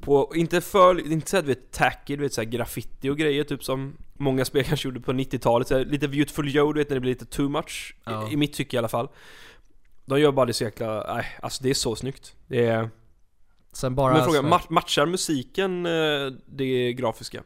på, 0.00 0.32
inte 0.34 0.60
för, 0.60 1.12
inte 1.12 1.30
såhär 1.30 1.42
du 1.42 1.48
vet 1.48 1.70
tacky, 1.72 2.16
du 2.16 2.22
vet 2.22 2.32
såhär 2.34 2.48
graffiti 2.48 3.08
och 3.08 3.16
grejer 3.18 3.44
typ 3.44 3.64
som 3.64 3.96
Många 4.20 4.44
spel 4.44 4.64
kanske 4.68 4.88
gjorde 4.88 5.00
på 5.00 5.12
90-talet, 5.12 5.68
så 5.68 5.78
här, 5.78 5.84
lite 5.84 6.08
Beautiful 6.08 6.54
Joe 6.54 6.72
du 6.72 6.80
vet 6.80 6.88
när 6.88 6.96
det 6.96 7.00
blir 7.00 7.10
lite 7.12 7.26
too 7.26 7.48
much 7.48 7.94
Ja. 8.04 8.28
i, 8.28 8.32
I 8.32 8.36
mitt 8.36 8.52
tycke 8.52 8.76
i 8.76 8.78
alla 8.78 8.88
fall 8.88 9.08
De 10.04 10.20
gör 10.20 10.32
bara 10.32 10.46
det 10.46 10.52
så 10.52 10.64
jäkla, 10.64 11.14
nej 11.14 11.26
alltså 11.42 11.62
det 11.62 11.70
är 11.70 11.74
så 11.74 11.96
snyggt 11.96 12.34
Det 12.46 12.66
är, 12.66 12.90
Sen 13.72 13.94
bara 13.94 14.12
men 14.14 14.24
frågan, 14.24 14.42
så- 14.44 14.48
ma- 14.56 14.72
matchar 14.72 15.06
musiken 15.06 15.86
eh, 15.86 16.26
det 16.46 16.92
grafiska? 16.92 17.42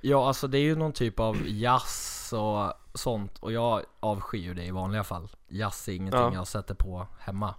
Ja 0.00 0.28
alltså 0.28 0.48
det 0.48 0.58
är 0.58 0.62
ju 0.62 0.76
någon 0.76 0.92
typ 0.92 1.20
av 1.20 1.36
jazz 1.48 2.32
och 2.36 2.72
sånt 2.98 3.38
och 3.38 3.52
jag 3.52 3.82
avskyr 4.00 4.38
ju 4.38 4.54
det 4.54 4.64
i 4.64 4.70
vanliga 4.70 5.04
fall. 5.04 5.28
Jazz 5.48 5.88
är 5.88 5.92
ingenting 5.92 6.20
Ja. 6.20 6.34
jag 6.34 6.46
sätter 6.48 6.74
på 6.74 7.06
hemma. 7.20 7.54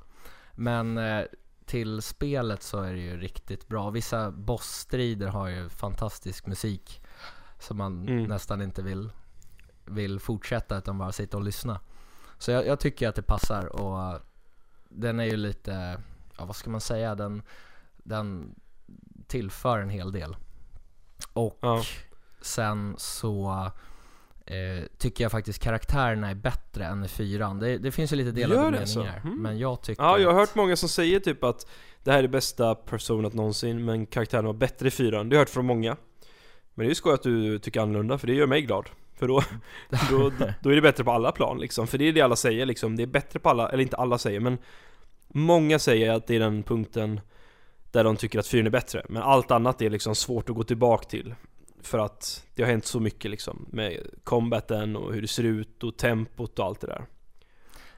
Men 0.56 0.97
eh, 0.97 1.26
till 1.66 2.01
spelet 2.01 2.64
så 2.64 2.82
är 2.82 2.93
det 2.93 2.99
ju 2.99 3.18
riktigt 3.18 3.68
bra. 3.68 3.89
Vissa 3.89 4.32
bossstrider 4.32 5.28
har 5.28 5.47
ju 5.47 5.70
fantastisk 5.70 6.45
musik 6.45 7.01
som 7.60 7.78
man 7.78 8.08
Mm. 8.10 8.24
nästan 8.24 8.62
inte 8.62 8.82
vill, 8.82 9.12
vill 9.86 10.20
fortsätta 10.20 10.78
utan 10.78 10.97
bara 10.97 11.12
sitta 11.12 11.38
och 11.38 11.43
lyssna. 11.43 11.80
Så 12.38 12.51
jag, 12.51 12.68
jag 12.68 12.80
tycker 12.80 13.10
att 13.10 13.16
det 13.16 13.22
passar 13.24 13.66
och 13.66 14.20
den 14.89 15.20
är 15.20 15.24
ju 15.26 15.38
lite, 15.38 16.01
ja 16.38 16.45
vad 16.45 16.56
ska 16.56 16.70
man 16.70 16.82
säga, 16.82 17.16
den, 17.16 17.41
den 17.97 18.56
tillför 19.28 19.80
en 19.80 19.89
hel 19.89 20.12
del. 20.12 20.36
Och 21.34 21.58
Ja. 21.62 21.84
sen 22.41 22.95
så 22.97 23.72
eh, 24.46 24.84
tycker 24.98 25.24
jag 25.24 25.32
faktiskt 25.32 25.64
karaktärerna 25.64 26.30
är 26.30 26.36
bättre 26.36 26.86
än 26.86 27.04
i 27.04 27.08
fyran. 27.08 27.60
Det, 27.60 27.78
det 27.78 27.91
finns 27.91 28.14
ju 28.14 28.16
lite 28.16 28.32
delade 28.32 28.62
Gör 28.62 28.72
det 28.72 28.88
så? 28.88 29.00
meningar. 29.00 29.22
Mm. 29.24 29.41
Men 29.41 29.60
jag 29.60 29.82
tycker 29.82 30.04
Ja, 30.04 30.20
jag 30.20 30.32
har 30.32 30.39
hört 30.39 30.56
många 30.56 30.76
som 30.76 30.89
säger 30.89 31.20
typ 31.20 31.44
att 31.44 31.68
det 32.04 32.12
här 32.12 32.18
är 32.18 32.22
det 32.22 32.28
bästa 32.28 32.76
personat 32.76 33.34
någonsin, 33.34 33.86
men 33.86 34.06
karaktären 34.06 34.46
var 34.46 34.54
bättre 34.54 34.88
i 34.88 34.91
fyran. 34.91 35.30
Det 35.30 35.36
har 35.36 35.39
jag 35.39 35.41
hört 35.41 35.50
från 35.50 35.66
många. 35.66 35.98
Men 36.74 36.84
det 36.84 36.88
är 36.88 36.89
ju 36.89 36.96
skoj 36.96 37.14
att 37.14 37.24
du 37.24 37.60
tycker 37.60 37.82
annorlunda, 37.82 38.18
för 38.18 38.28
det 38.28 38.34
gör 38.34 38.48
mig 38.48 38.62
glad. 38.62 38.89
För 39.16 39.28
då, 39.28 39.41
då, 40.10 40.32
då 40.62 40.70
är 40.70 40.76
det 40.76 40.82
bättre 40.82 41.04
på 41.04 41.12
alla 41.12 41.32
plan 41.32 41.60
liksom. 41.60 41.88
För 41.88 41.98
det 41.98 42.06
är 42.08 42.14
det 42.14 42.22
alla 42.22 42.36
säger 42.36 42.66
liksom. 42.66 42.96
Det 42.96 43.04
är 43.04 43.08
bättre 43.08 43.39
på 43.39 43.50
alla, 43.50 43.70
eller 43.70 43.84
inte 43.84 43.98
alla 43.98 44.18
säger, 44.18 44.39
men 44.39 44.58
många 45.28 45.80
säger 45.80 46.12
att 46.12 46.28
det 46.28 46.36
är 46.36 46.39
den 46.39 46.64
punkten 46.64 47.22
där 47.91 48.04
de 48.04 48.16
tycker 48.16 48.39
att 48.39 48.48
fyran 48.48 48.68
är 48.68 48.72
bättre. 48.72 49.06
Men 49.10 49.24
allt 49.24 49.52
annat 49.52 49.82
är 49.82 49.89
liksom 49.89 50.16
svårt 50.16 50.50
att 50.50 50.56
gå 50.56 50.64
tillbaka 50.64 51.10
till. 51.10 51.36
För 51.84 52.00
att 52.00 52.46
det 52.56 52.64
har 52.64 52.70
hänt 52.70 52.86
så 52.86 53.00
mycket 53.00 53.32
liksom 53.32 53.66
med 53.72 54.08
combaten 54.24 54.96
och 54.96 55.14
hur 55.14 55.22
det 55.22 55.28
ser 55.28 55.44
ut 55.44 55.84
och 55.84 55.98
tempot 55.98 56.60
och 56.60 56.66
allt 56.66 56.82
det 56.82 56.88
där. 56.88 57.06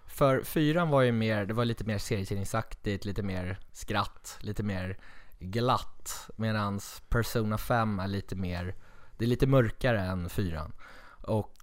För 0.07 0.43
fyran 0.43 0.89
var 0.89 1.01
ju 1.01 1.11
mer, 1.11 1.45
det 1.45 1.53
var 1.53 1.65
lite 1.65 1.83
mer 1.83 1.97
serietidningsaktigt, 1.97 3.05
lite 3.05 3.23
mer 3.23 3.59
skratt, 3.71 4.37
lite 4.41 4.63
mer 4.63 4.97
glatt. 5.39 6.29
Medans 6.35 7.03
Persona 7.09 7.57
5 7.57 7.99
är 7.99 8.07
lite 8.07 8.35
mer, 8.35 8.75
det 9.17 9.25
är 9.25 9.29
lite 9.29 9.47
mörkare 9.47 10.01
än 10.01 10.29
fyran. 10.29 10.73
Och 11.21 11.55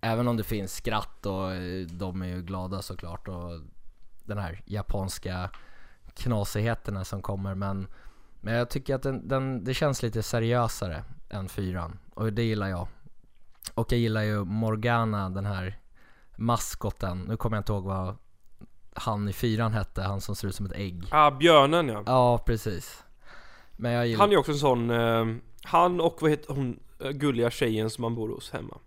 även 0.00 0.28
om 0.28 0.36
det 0.36 0.44
finns 0.44 0.74
skratt 0.74 1.26
och 1.26 1.52
eh, 1.52 1.86
de 1.86 2.22
är 2.22 2.26
ju 2.26 2.42
glada 2.42 2.82
såklart 2.82 3.28
och 3.28 3.60
den 4.24 4.38
här 4.38 4.62
japanska 4.64 5.50
knasigheterna 6.14 7.04
som 7.04 7.22
kommer 7.22 7.54
men 7.54 7.86
men 8.44 8.54
jag 8.54 8.70
tycker 8.70 8.94
att 8.94 9.02
den, 9.02 9.28
den, 9.28 9.64
det 9.64 9.74
känns 9.74 10.02
lite 10.02 10.22
seriösare 10.22 11.04
än 11.32 11.48
fyran 11.48 11.98
och 12.14 12.32
det 12.32 12.42
gillar 12.42 12.68
jag. 12.68 12.86
Och 13.74 13.92
jag 13.92 13.98
gillar 14.00 14.22
ju 14.22 14.44
Morgana, 14.44 15.30
den 15.30 15.46
här 15.46 15.78
maskoten, 16.36 17.20
nu 17.28 17.36
kommer 17.36 17.56
jag 17.56 17.60
inte 17.60 17.72
ihåg 17.72 17.84
vad 17.84 18.16
han 18.94 19.28
i 19.28 19.32
fyran 19.32 19.72
hette, 19.72 20.02
han 20.02 20.20
som 20.20 20.36
ser 20.36 20.48
ut 20.48 20.54
som 20.54 20.66
ett 20.66 20.72
ägg. 20.76 21.04
Ah, 21.10 21.30
björnen 21.30 21.88
ja. 21.88 22.02
Ja, 22.06 22.38
precis. 22.38 23.04
Men 23.72 23.92
jag 23.92 24.06
gillar... 24.06 24.20
Han 24.20 24.32
är 24.32 24.36
också 24.36 24.52
en 24.52 24.58
sån, 24.58 24.90
eh, 24.90 25.26
han 25.64 26.00
och 26.00 26.16
vad 26.20 26.30
heter 26.30 26.54
hon, 26.54 26.80
eh, 27.00 27.10
gulliga 27.10 27.50
tjejen 27.50 27.90
som 27.90 28.02
man 28.02 28.14
bor 28.14 28.28
hos 28.28 28.50
hemma. 28.50 28.78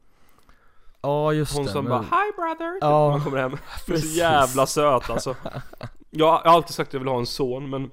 Ja, 1.02 1.34
just 1.34 1.56
Hon 1.56 1.66
det. 1.66 1.72
som 1.72 1.86
men- 1.86 1.92
bara 1.92 2.02
'Hi 2.02 2.32
brother' 2.38 2.78
Ja, 2.82 3.04
när 3.04 3.10
man 3.12 3.22
kommer 3.22 3.38
hem. 3.38 3.52
Hon 3.52 3.60
är 3.60 3.80
så 3.80 3.92
precis. 3.92 4.16
jävla 4.18 4.66
söt 4.66 5.10
alltså. 5.10 5.36
Jag 6.10 6.32
har 6.32 6.40
alltid 6.40 6.76
sagt 6.76 6.88
att 6.90 6.94
jag 6.94 7.00
vill 7.00 7.10
ha 7.10 7.20
en 7.20 7.26
son 7.26 7.70
men 7.70 7.92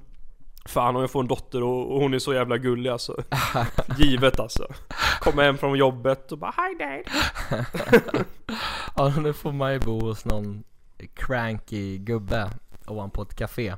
Fan 0.64 0.96
om 0.96 1.00
jag 1.00 1.10
får 1.10 1.20
en 1.20 1.28
dotter 1.28 1.62
och, 1.62 1.92
och 1.92 2.00
hon 2.00 2.14
är 2.14 2.18
så 2.18 2.34
jävla 2.34 2.58
gullig 2.58 2.90
alltså. 2.90 3.22
Givet 3.98 4.40
alltså. 4.40 4.66
Kommer 5.20 5.42
hem 5.42 5.58
från 5.58 5.78
jobbet 5.78 6.32
och 6.32 6.38
bara 6.38 6.54
'Hi 6.56 6.74
dad' 6.78 8.24
Ja, 8.96 9.12
nu 9.20 9.32
får 9.32 9.52
man 9.52 9.72
ju 9.72 9.78
bo 9.78 10.00
hos 10.00 10.24
någon 10.24 10.64
cranky 11.14 11.98
gubbe 11.98 12.50
ovanpå 12.86 13.22
ett 13.22 13.34
café. 13.34 13.74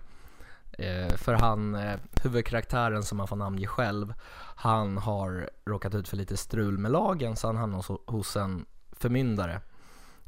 Eh, 0.78 1.14
för 1.16 1.34
han, 1.34 1.74
eh, 1.74 1.98
huvudkaraktären 2.22 3.02
som 3.02 3.18
man 3.18 3.28
får 3.28 3.36
namnge 3.36 3.66
själv, 3.66 4.14
han 4.56 4.96
har 4.96 5.50
råkat 5.64 5.94
ut 5.94 6.08
för 6.08 6.16
lite 6.16 6.36
strul 6.36 6.78
med 6.78 6.90
lagen 6.90 7.36
så 7.36 7.46
han 7.46 7.56
hamnar 7.56 7.76
hos, 7.76 8.00
hos 8.06 8.36
en 8.36 8.66
förmyndare. 8.92 9.60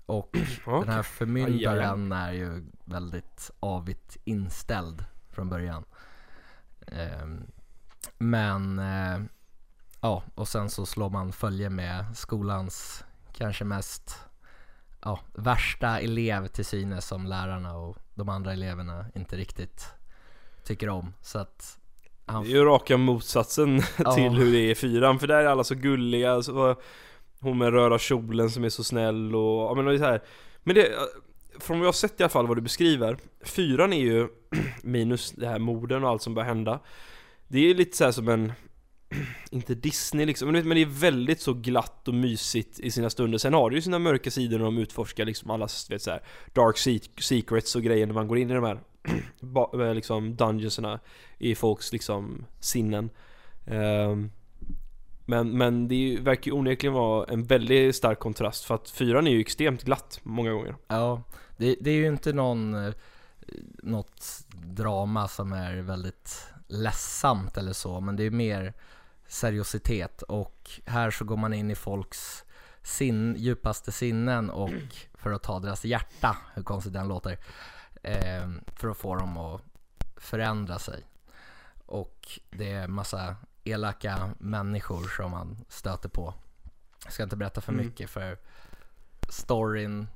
Och 0.07 0.37
den 0.65 0.89
här 0.89 1.03
förmyndaren 1.03 2.13
är 2.13 2.33
ju 2.33 2.65
väldigt 2.85 3.51
avigt 3.61 4.17
inställd 4.25 5.05
från 5.31 5.49
början. 5.49 5.85
Ehm, 6.93 7.47
men, 8.19 8.79
eh, 8.79 9.21
ja, 10.01 10.23
och 10.35 10.49
sen 10.49 10.71
så 10.71 10.87
slår 10.87 11.11
man 11.11 11.33
följe 11.33 11.71
med 11.71 12.05
skolans 12.17 13.05
kanske 13.33 13.65
mest 13.65 14.19
ja, 15.03 15.21
värsta 15.35 16.01
elev 16.01 16.47
till 16.47 16.65
synes 16.65 17.07
som 17.07 17.27
lärarna 17.27 17.77
och 17.77 17.97
de 18.15 18.29
andra 18.29 18.53
eleverna 18.53 19.07
inte 19.15 19.37
riktigt 19.37 19.87
tycker 20.65 20.89
om. 20.89 21.13
Så 21.23 21.39
att 21.39 21.79
han, 22.27 22.45
Det 22.45 22.49
är 22.51 22.55
ju 22.55 22.65
raka 22.65 22.97
motsatsen 22.97 23.83
Ja. 23.99 24.15
till 24.15 24.31
hur 24.31 24.53
det 24.53 24.59
är 24.59 24.71
i 24.71 24.75
fyran, 24.75 25.19
för 25.19 25.27
där 25.27 25.37
är 25.37 25.47
alla 25.47 25.65
så 25.65 25.75
gulliga, 25.75 26.43
så, 26.43 26.77
hon 27.41 27.59
med 27.59 27.73
röda 27.73 27.99
kjolen 27.99 28.51
som 28.51 28.65
är 28.65 28.69
så 28.69 28.85
snäll 28.85 29.35
och, 29.35 29.63
ja 29.71 29.75
men 29.75 29.85
det 29.85 29.95
är 29.95 29.99
så 29.99 30.05
här. 30.05 30.23
Men 30.63 30.75
det, 30.75 30.89
från 31.61 31.79
vad 31.79 31.87
jag 31.87 31.89
har 31.89 31.93
sett 31.93 32.21
i 32.21 32.23
alla 32.23 32.31
fall 32.31 32.47
vad 32.47 32.57
du 32.57 32.61
beskriver, 32.61 33.17
fyran 33.45 33.93
är 33.93 34.01
ju, 34.01 34.29
minus 34.83 35.33
det 35.33 35.49
här 35.49 35.59
morden 35.59 36.05
och 36.05 36.11
allt 36.11 36.23
som 36.23 36.35
börjar 36.35 36.49
hända, 36.49 36.81
det 37.49 37.71
är 37.71 37.75
lite 37.75 37.97
så 37.97 38.05
här 38.05 38.13
som 38.13 38.29
en, 38.29 38.53
inte 39.51 39.75
Disney 39.75 40.27
liksom, 40.27 40.47
men 40.47 40.55
du 40.55 40.69
vet, 40.69 40.77
det 40.77 40.83
är 40.83 41.01
väldigt 41.01 41.41
så 41.41 41.53
glatt 41.53 42.09
och 42.09 42.15
mysigt 42.15 42.81
i 42.81 42.91
sina 42.91 43.11
stunder. 43.11 43.39
Sen 43.39 43.55
har 43.55 43.71
det 43.71 43.77
ju 43.77 43.83
sina 43.83 43.99
mörka 43.99 44.31
sidor 44.31 44.59
när 44.59 44.65
de 44.65 44.79
utforskar 44.79 45.25
liksom 45.25 45.51
alla, 45.51 45.69
vet 45.91 46.03
så 46.03 46.11
här, 46.11 46.23
dark 46.53 47.03
secrets 47.23 47.77
och 47.77 47.83
grejer 47.83 48.07
när 48.07 48.15
man 48.15 48.29
går 48.29 48.39
in 48.39 48.51
i 48.51 48.55
de 48.55 48.65
här 48.65 48.81
eh, 49.89 49.95
liksom 49.95 50.37
dungeonserna 50.37 51.01
i 51.39 51.55
folks 51.55 51.93
liksom 51.93 52.47
sinnen. 52.61 53.11
Um, 53.67 54.31
men, 55.27 55.59
men 55.59 55.89
det 55.89 56.19
verkar 56.21 56.51
ju 56.51 56.57
onekligen 56.57 56.95
vara 56.95 57.27
en 57.27 57.45
väldigt 57.45 57.97
stark 57.97 58.19
kontrast 58.19 58.65
för 58.65 58.75
att 58.75 58.91
fyran 58.91 59.27
är 59.27 59.31
ju 59.31 59.41
extremt 59.41 59.85
glatt 59.85 60.21
många 60.23 60.53
gånger. 60.53 60.77
ja, 60.89 61.23
det, 61.57 61.77
det 61.81 61.91
är 61.91 61.95
ju 61.95 62.07
inte 62.07 62.33
någon, 62.33 62.75
eh, 62.75 62.95
något 63.83 64.45
drama 64.53 65.29
som 65.29 65.53
är 65.53 65.77
väldigt 65.77 66.47
ledsamt 66.69 67.57
eller 67.57 67.73
så, 67.73 68.01
men 68.01 68.17
det 68.17 68.25
är 68.25 68.31
mer 68.31 68.75
seriositet 69.29 70.23
och 70.23 70.71
här 70.87 71.11
så 71.11 71.25
går 71.25 71.37
man 71.37 71.55
in 71.55 71.71
i 71.71 71.75
folks 71.75 72.45
sin, 72.83 73.35
djupaste 73.39 73.93
sinnen 73.93 74.51
och 74.51 74.71
för 75.15 75.33
att 75.33 75.43
ta 75.43 75.61
deras 75.61 75.85
hjärta, 75.85 76.37
hur 76.55 76.63
konstigt 76.63 76.93
den 76.93 77.09
låter, 77.09 77.39
eh, 78.03 78.49
för 78.77 78.89
att 78.89 78.97
få 78.97 79.15
dem 79.17 79.39
att 79.39 79.63
förändra 80.17 80.79
sig. 80.79 81.05
Och 81.87 82.41
det 82.51 82.71
är 82.71 82.89
massa 82.89 83.37
elaka 83.67 84.31
människor 84.39 85.09
som 85.17 85.31
man 85.31 85.57
stöter 85.69 86.09
på. 86.09 86.35
Jag 87.05 87.13
ska 87.13 87.23
inte 87.23 87.37
berätta 87.37 87.61
för 87.61 87.73
Mm. 87.73 87.87
mycket 87.87 88.11
för 88.11 88.39
storyn 89.29 90.09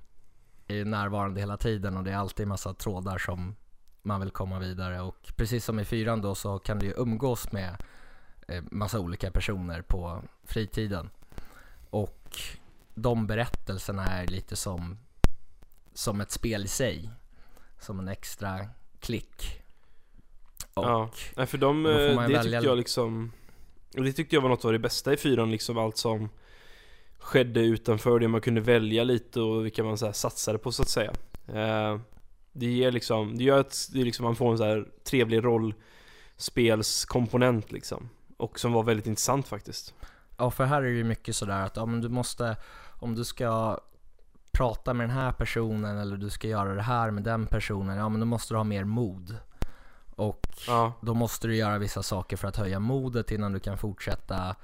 är 0.67 0.85
närvarande 0.85 1.41
hela 1.41 1.57
tiden 1.57 1.97
och 1.97 2.05
det 2.05 2.11
är 2.11 2.17
alltid 2.17 2.49
massa 2.49 2.75
trådar 2.75 3.19
som 3.19 3.57
man 4.03 4.21
vill 4.21 4.31
komma 4.31 4.59
vidare 4.59 5.01
och 5.01 5.33
precis 5.37 5.65
som 5.65 5.81
i 5.81 5.85
fyran 5.85 6.21
då 6.23 6.35
så 6.35 6.59
kan 6.59 6.79
du 6.79 6.87
ju 6.87 6.93
umgås 6.97 7.53
med 7.53 7.83
eh, 8.49 8.63
massa 8.71 8.99
olika 9.01 9.31
personer 9.31 9.83
på 9.83 10.23
fritiden. 10.45 11.11
Och 11.91 12.37
de 12.95 13.27
berättelserna 13.27 14.07
är 14.07 14.27
lite 14.27 14.57
som, 14.57 14.99
som 15.95 16.21
ett 16.21 16.31
spel 16.31 16.65
i 16.65 16.69
sig. 16.69 17.11
Som 17.81 17.99
en 17.99 18.09
extra 18.09 18.67
klick. 19.01 19.63
Och 20.75 20.85
Ja. 21.37 21.47
För 21.47 21.59
de, 21.59 21.87
eh, 21.87 21.93
det 21.93 22.15
välja- 22.15 22.43
tyckte 22.43 22.67
jag 22.67 22.77
liksom 22.79 23.33
och 23.97 24.05
Det 24.05 24.13
tyckte 24.13 24.37
jag 24.37 24.43
var 24.43 24.49
något 24.49 24.65
av 24.65 24.73
det 24.73 24.79
bästa 24.79 25.13
i 25.13 25.17
fyran 25.17 25.51
liksom 25.51 25.79
allt 25.79 25.97
som 25.97 26.29
Skedde 27.19 27.61
utanför 27.61 28.19
det 28.19 28.29
man 28.29 28.41
kunde 28.41 28.61
välja 28.61 29.05
lite 29.05 29.41
och 29.41 29.65
vilka 29.65 29.85
man 29.85 29.99
så 29.99 30.07
här 30.07 30.13
satsade 30.13 30.59
på 30.59 30.73
så 30.73 30.83
att 30.83 30.89
säga. 30.89 31.13
Eh, 31.49 31.99
Det 32.53 32.67
ger 32.67 32.93
liksom, 32.93 33.39
det 33.39 33.45
gör 33.45 33.61
att 33.61 33.89
det 33.93 34.05
liksom, 34.05 34.25
man 34.25 34.37
får 34.37 34.53
en 34.53 34.59
så 34.59 34.65
här 34.65 34.89
trevlig 35.05 35.45
rollspelskomponent 35.45 37.73
liksom. 37.73 38.09
Och 38.37 38.61
som 38.61 38.73
var 38.73 38.83
väldigt 38.83 39.07
intressant 39.07 39.49
faktiskt. 39.49 39.95
Ja, 40.39 40.51
för 40.51 40.65
här 40.65 40.83
är 40.83 40.87
det 40.87 40.97
ju 40.97 41.05
mycket 41.05 41.37
sådär 41.37 41.65
att 41.67 41.77
ja, 41.77 41.87
men 41.87 42.01
du 42.01 42.09
måste, 42.09 42.57
om 43.01 43.15
du 43.15 43.25
ska 43.25 43.79
prata 44.53 44.95
med 44.95 45.09
den 45.09 45.17
här 45.17 45.33
personen 45.33 45.99
eller 45.99 46.17
du 46.17 46.31
ska 46.31 46.49
göra 46.49 46.75
det 46.75 46.83
här 46.83 47.11
med 47.11 47.23
den 47.23 47.47
personen, 47.47 47.97
ja 47.97 48.09
men 48.09 48.21
då 48.21 48.27
måste 48.27 48.55
du 48.55 48.59
ha 48.59 48.65
mer 48.65 48.85
mod. 48.85 49.37
Och 50.21 50.47
Ja, 50.67 50.93
då 51.01 51.15
måste 51.15 51.49
du 51.49 51.57
göra 51.57 51.79
vissa 51.79 52.03
saker 52.03 52.37
för 52.37 52.49
att 52.49 52.57
höja 52.57 52.79
modet 52.79 53.31
innan 53.31 53.53
du 53.53 53.61
kan 53.61 53.79
fortsätta 53.79 54.57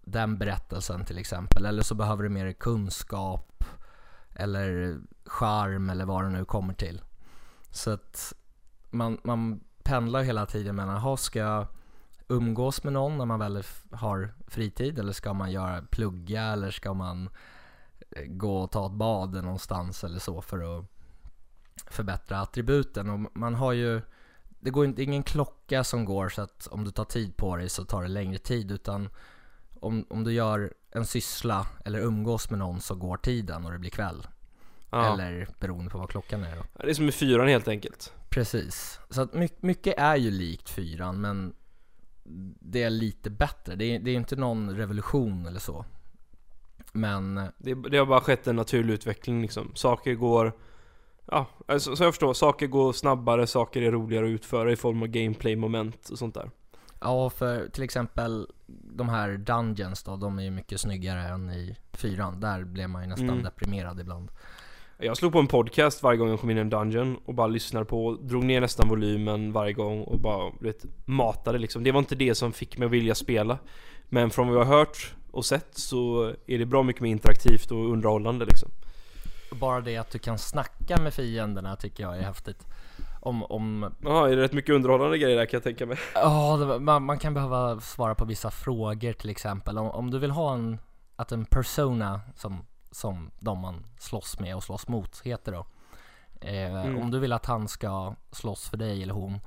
den 0.00 0.38
berättelsen 0.38 1.04
till 1.04 1.18
exempel. 1.18 1.66
Eller 1.66 1.82
så 1.82 1.94
behöver 1.94 2.22
du 2.22 2.28
mer 2.28 2.52
kunskap 2.52 3.64
eller 4.34 4.98
charm 5.26 5.90
eller 5.90 6.04
vad 6.04 6.24
det 6.24 6.30
nu 6.30 6.44
kommer 6.44 6.74
till. 6.74 7.02
Så 7.70 7.90
att 7.90 8.34
man, 8.90 9.18
man 9.24 9.60
pendlar 9.82 10.22
hela 10.22 10.46
tiden 10.46 10.76
mellan, 10.76 10.94
jaha 10.94 11.16
ska 11.16 11.38
jag 11.38 11.66
umgås 12.28 12.84
med 12.84 12.92
någon 12.92 13.18
när 13.18 13.24
man 13.26 13.40
väl 13.40 13.62
har 13.90 14.34
fritid 14.46 14.98
eller 14.98 15.12
ska 15.12 15.32
man 15.32 15.52
göra 15.52 15.82
plugga 15.82 16.42
eller 16.42 16.70
ska 16.70 16.94
man 16.94 17.28
eh, 18.10 18.24
gå 18.26 18.56
och 18.62 18.70
ta 18.70 18.86
ett 18.86 18.92
bad 18.92 19.44
någonstans 19.44 20.04
eller 20.04 20.18
så 20.18 20.42
för 20.42 20.78
att 20.78 20.84
förbättra 21.86 22.40
attributen 22.40 23.10
och 23.10 23.36
man 23.36 23.54
har 23.54 23.72
ju 23.72 24.00
det 24.62 24.70
går 24.70 24.84
inte, 24.84 25.02
ingen 25.02 25.22
klocka 25.22 25.84
som 25.84 26.04
går 26.04 26.28
så 26.28 26.42
att 26.42 26.66
om 26.66 26.84
du 26.84 26.90
tar 26.90 27.04
tid 27.04 27.36
på 27.36 27.56
dig 27.56 27.68
så 27.68 27.84
tar 27.84 28.02
det 28.02 28.08
längre 28.08 28.38
tid 28.38 28.70
utan 28.70 29.08
om, 29.80 30.06
om 30.10 30.24
du 30.24 30.32
gör 30.32 30.72
en 30.90 31.06
syssla 31.06 31.66
eller 31.84 31.98
umgås 32.00 32.50
med 32.50 32.58
någon 32.58 32.80
så 32.80 32.94
går 32.94 33.16
tiden 33.16 33.64
och 33.64 33.72
det 33.72 33.78
blir 33.78 33.90
kväll. 33.90 34.26
Ja. 34.90 35.14
Eller 35.14 35.48
beroende 35.60 35.90
på 35.90 35.98
vad 35.98 36.08
klockan 36.08 36.44
är 36.44 36.56
då. 36.56 36.62
Det 36.84 36.90
är 36.90 36.94
som 36.94 37.08
i 37.08 37.12
fyran 37.12 37.48
helt 37.48 37.68
enkelt. 37.68 38.12
Precis. 38.28 39.00
Så 39.10 39.22
att 39.22 39.34
my- 39.34 39.48
mycket 39.60 39.94
är 39.98 40.16
ju 40.16 40.30
likt 40.30 40.70
fyran 40.70 41.20
men 41.20 41.54
det 42.60 42.82
är 42.82 42.90
lite 42.90 43.30
bättre. 43.30 43.74
Det 43.74 43.84
är, 43.84 43.98
det 44.00 44.10
är 44.10 44.14
inte 44.14 44.36
någon 44.36 44.76
revolution 44.76 45.46
eller 45.46 45.60
så. 45.60 45.84
Men 46.92 47.34
Det, 47.58 47.74
det 47.90 47.98
har 47.98 48.06
bara 48.06 48.20
skett 48.20 48.46
en 48.46 48.56
naturlig 48.56 48.94
utveckling 48.94 49.42
liksom. 49.42 49.72
Saker 49.74 50.14
går... 50.14 50.52
Ja, 51.32 51.46
alltså, 51.68 51.96
så 51.96 52.04
jag 52.04 52.12
förstår. 52.14 52.34
Saker 52.34 52.66
går 52.66 52.92
snabbare, 52.92 53.46
saker 53.46 53.82
är 53.82 53.90
roligare 53.92 54.26
att 54.26 54.30
utföra 54.30 54.72
i 54.72 54.76
form 54.76 55.02
av 55.02 55.08
gameplay-moment 55.08 56.08
och 56.08 56.18
sånt 56.18 56.34
där. 56.34 56.50
ja, 57.00 57.30
för 57.30 57.68
till 57.68 57.82
exempel 57.82 58.46
de 58.96 59.08
här 59.08 59.36
Dungeons 59.36 60.02
då, 60.02 60.16
de 60.16 60.38
är 60.38 60.42
ju 60.42 60.50
mycket 60.50 60.80
snyggare 60.80 61.20
än 61.28 61.50
i 61.50 61.76
fyran. 61.92 62.40
Där 62.40 62.64
blev 62.64 62.88
man 62.90 63.02
ju 63.02 63.08
nästan 63.08 63.28
Mm. 63.28 63.42
deprimerad 63.42 64.00
ibland. 64.00 64.30
Jag 64.98 65.16
slog 65.16 65.32
på 65.32 65.38
en 65.38 65.46
podcast 65.46 66.02
varje 66.02 66.18
gång 66.18 66.28
jag 66.28 66.40
kom 66.40 66.50
in 66.50 66.56
i 66.58 66.60
en 66.60 66.70
dungeon 66.70 67.16
och 67.24 67.34
bara 67.34 67.46
lyssnade 67.46 67.84
på, 67.86 68.18
drog 68.22 68.44
ner 68.44 68.60
nästan 68.60 68.88
volymen 68.88 69.52
varje 69.52 69.72
gång 69.72 70.02
och 70.02 70.20
bara, 70.20 70.52
vet, 70.60 70.84
matade 71.04 71.58
liksom. 71.58 71.84
Det 71.84 71.92
var 71.92 71.98
inte 71.98 72.14
det 72.14 72.34
som 72.34 72.52
fick 72.52 72.78
mig 72.78 72.86
att 72.86 72.92
vilja 72.92 73.14
spela. 73.14 73.58
Men 74.08 74.30
från 74.30 74.48
vad 74.48 74.56
jag 74.56 74.64
har 74.64 74.78
hört 74.78 75.14
och 75.30 75.44
sett 75.44 75.68
så 75.78 76.32
är 76.46 76.58
det 76.58 76.66
bra 76.66 76.82
mycket 76.82 77.02
mer 77.02 77.10
interaktivt 77.10 77.70
och 77.70 77.92
underhållande 77.92 78.44
liksom. 78.44 78.68
Bara 79.52 79.80
det 79.80 79.96
att 79.96 80.10
du 80.10 80.18
kan 80.18 80.38
snacka 80.38 80.96
med 80.96 81.14
fienderna 81.14 81.76
tycker 81.76 82.02
jag 82.02 82.18
är 82.18 82.22
häftigt. 82.22 82.66
Om, 83.20 83.42
om 83.42 83.94
Jaha, 84.02 84.30
är 84.30 84.36
det 84.36 84.42
rätt 84.42 84.52
mycket 84.52 84.74
underhållande 84.74 85.18
grejer 85.18 85.36
där 85.36 85.46
kan 85.46 85.56
jag 85.56 85.64
tänka 85.64 85.86
mig? 85.86 85.98
Ja, 86.14 86.78
man, 86.80 87.02
man 87.02 87.18
kan 87.18 87.34
behöva 87.34 87.80
svara 87.80 88.14
på 88.14 88.24
vissa 88.24 88.50
frågor 88.50 89.12
till 89.12 89.30
exempel. 89.30 89.78
Om, 89.78 89.90
om 89.90 90.10
du 90.10 90.18
vill 90.18 90.30
ha 90.30 90.54
en, 90.54 90.78
att 91.16 91.32
en 91.32 91.44
persona 91.44 92.20
som, 92.36 92.66
som 92.90 93.30
de 93.40 93.58
man 93.58 93.86
slåss 93.98 94.40
med 94.40 94.56
och 94.56 94.62
slåss 94.62 94.88
mot 94.88 95.20
heter 95.24 95.52
då. 95.52 95.66
Eh, 96.40 96.72
Mm. 96.72 96.98
Om 97.02 97.10
du 97.10 97.18
vill 97.18 97.32
att 97.32 97.46
han 97.46 97.68
ska 97.68 98.14
slåss 98.30 98.68
för 98.68 98.76
dig 98.76 99.02
eller 99.02 99.14
hon 99.14 99.40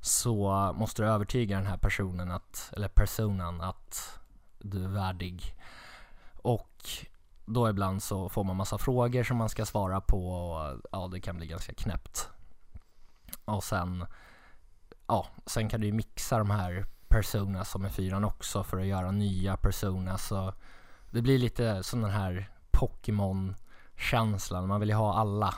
så 0.00 0.72
måste 0.78 1.02
du 1.02 1.08
övertyga 1.08 1.56
den 1.56 1.66
här 1.66 1.76
personen 1.76 2.30
att, 2.30 2.72
eller 2.76 2.88
personan 2.88 3.60
att 3.60 4.18
du 4.58 4.84
är 4.84 4.88
värdig. 4.88 5.54
Och 6.42 6.88
då 7.52 7.70
ibland 7.70 8.02
så 8.02 8.28
får 8.28 8.44
man 8.44 8.56
massa 8.56 8.78
frågor 8.78 9.22
som 9.22 9.36
man 9.36 9.48
ska 9.48 9.66
svara 9.66 10.00
på 10.00 10.30
och 10.30 10.80
ja, 10.92 11.08
det 11.08 11.20
kan 11.20 11.36
bli 11.36 11.46
ganska 11.46 11.74
knäppt. 11.74 12.28
Och 13.44 13.64
sen 13.64 14.06
ja, 15.06 15.26
sen 15.46 15.68
kan 15.68 15.80
du 15.80 15.86
ju 15.86 15.92
mixa 15.92 16.38
de 16.38 16.50
här 16.50 16.86
personas 17.08 17.70
som 17.70 17.84
är 17.84 17.88
fyran 17.88 18.24
också 18.24 18.64
för 18.64 18.78
att 18.78 18.86
göra 18.86 19.10
nya 19.10 19.56
personas. 19.56 20.26
Så 20.26 20.52
det 21.10 21.22
blir 21.22 21.38
lite 21.38 21.82
som 21.82 22.00
den 22.00 22.10
här 22.10 22.50
Pokémon-känslan. 22.70 24.68
Man 24.68 24.80
vill 24.80 24.88
ju 24.88 24.94
ha 24.94 25.14
alla. 25.14 25.54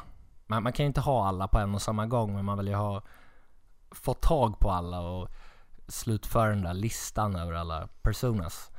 Man, 0.46 0.62
man 0.62 0.72
kan 0.72 0.84
ju 0.84 0.88
inte 0.88 1.00
ha 1.00 1.28
alla 1.28 1.48
på 1.48 1.58
en 1.58 1.74
och 1.74 1.82
samma 1.82 2.06
gång, 2.06 2.34
men 2.34 2.44
man 2.44 2.58
vill 2.58 2.68
ju 2.68 2.74
ha 2.74 3.02
få 3.90 4.14
tag 4.14 4.58
på 4.58 4.70
alla 4.70 5.00
och 5.00 5.28
slutföra 5.88 6.50
den 6.50 6.62
där 6.62 6.74
listan 6.74 7.36
över 7.36 7.52
alla 7.52 7.88
personas. 8.02 8.70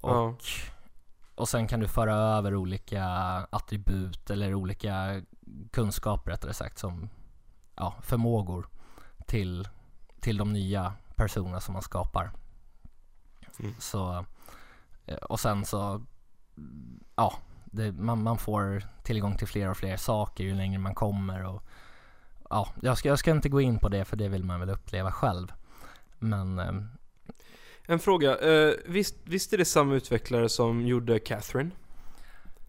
Och, 0.00 0.10
Ja. 0.10 0.34
Och 1.40 1.48
sen 1.48 1.68
kan 1.68 1.80
du 1.80 1.88
föra 1.88 2.14
över 2.14 2.54
olika 2.54 3.04
attribut 3.50 4.30
eller 4.30 4.54
olika 4.54 5.22
kunskaper 5.70 6.30
rättare 6.30 6.54
sagt 6.54 6.78
som 6.78 7.08
ja, 7.76 7.94
förmågor 8.02 8.66
till, 9.26 9.68
till 10.20 10.36
de 10.36 10.52
nya 10.52 10.92
personerna 11.16 11.60
som 11.60 11.72
man 11.72 11.82
skapar. 11.82 12.30
Mm. 13.58 13.74
Så, 13.78 14.24
eh, 15.06 15.16
och 15.16 15.40
sen 15.40 15.64
så, 15.64 16.02
ja, 17.16 17.34
det, 17.64 17.92
man, 17.92 18.22
man 18.22 18.38
får 18.38 18.84
tillgång 19.02 19.36
till 19.36 19.48
fler 19.48 19.70
och 19.70 19.76
fler 19.76 19.96
saker 19.96 20.44
ju 20.44 20.54
längre 20.54 20.78
man 20.78 20.94
kommer 20.94 21.44
och 21.44 21.62
ja, 22.50 22.68
jag 22.82 22.98
ska, 22.98 23.08
jag 23.08 23.18
ska 23.18 23.30
inte 23.30 23.48
gå 23.48 23.60
in 23.60 23.78
på 23.78 23.88
det 23.88 24.04
för 24.04 24.16
det 24.16 24.28
vill 24.28 24.44
man 24.44 24.60
väl 24.60 24.70
uppleva 24.70 25.12
själv. 25.12 25.52
Men 26.18 26.58
eh, 26.58 26.72
En 27.90 27.98
fråga, 27.98 28.38
eh, 28.38 28.74
visst, 28.86 29.14
visst 29.24 29.52
är 29.52 29.58
det 29.58 29.64
samma 29.64 29.94
utvecklare 29.94 30.48
som 30.48 30.86
gjorde 30.86 31.18
Catherine? 31.18 31.70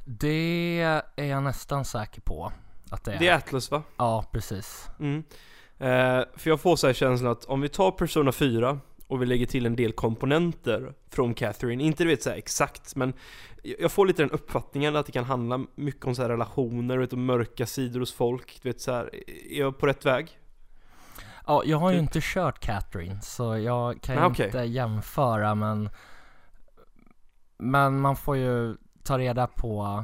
det 0.05 0.81
är 1.15 1.25
jag 1.25 1.43
nästan 1.43 1.85
säker 1.85 2.21
på 2.21 2.51
att 2.89 3.03
det 3.03 3.13
är. 3.13 3.19
Det 3.19 3.27
är 3.27 3.35
Atlas 3.35 3.71
va? 3.71 3.83
Ja, 3.97 4.25
precis. 4.31 4.89
Mm. 4.99 5.23
Eh, 5.77 6.25
för 6.35 6.49
jag 6.49 6.61
får 6.61 6.75
så 6.75 6.87
här 6.87 6.93
känslan 6.93 7.31
att 7.31 7.45
om 7.45 7.61
vi 7.61 7.69
tar 7.69 7.91
Persona 7.91 8.31
4 8.31 8.79
och 9.07 9.21
vi 9.21 9.25
lägger 9.25 9.45
till 9.45 9.65
en 9.65 9.75
del 9.75 9.91
komponenter 9.91 10.93
från 11.09 11.33
Catherine, 11.33 11.83
inte 11.83 12.03
du 12.03 12.09
vet 12.09 12.23
så 12.23 12.29
här 12.29 12.37
exakt 12.37 12.95
men 12.95 13.13
jag 13.63 13.91
får 13.91 14.05
lite 14.05 14.23
den 14.23 14.31
uppfattningen 14.31 14.95
att 14.95 15.05
det 15.05 15.11
kan 15.11 15.25
handla 15.25 15.65
mycket 15.75 16.05
om 16.05 16.15
så 16.15 16.21
här 16.21 16.29
relationer, 16.29 16.97
vet, 16.97 17.13
och 17.13 17.19
mörka 17.19 17.65
sidor 17.65 17.99
hos 17.99 18.13
folk, 18.13 18.59
du 18.61 18.69
vet 18.69 18.81
så 18.81 18.91
här, 18.91 19.15
är 19.51 19.59
jag 19.59 19.77
på 19.77 19.87
rätt 19.87 20.05
väg? 20.05 20.37
Ja, 21.47 21.63
jag 21.65 21.77
har 21.77 21.91
ju 21.91 21.97
Typ. 21.97 22.01
inte 22.03 22.19
kört 22.21 22.59
Catherine 22.59 23.21
så 23.21 23.57
jag 23.57 24.01
kan 24.01 24.15
Nej, 24.15 24.25
inte 24.25 24.47
okej. 24.47 24.67
jämföra 24.71 25.55
men 25.55 25.89
Men 27.57 27.99
man 27.99 28.15
får 28.15 28.37
ju 28.37 28.75
ta 29.03 29.17
reda 29.17 29.47
på 29.47 30.03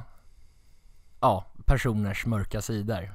Ja, 1.21 1.45
personers 1.65 2.25
mörka 2.25 2.61
sidor. 2.61 2.95
Det 3.01 3.11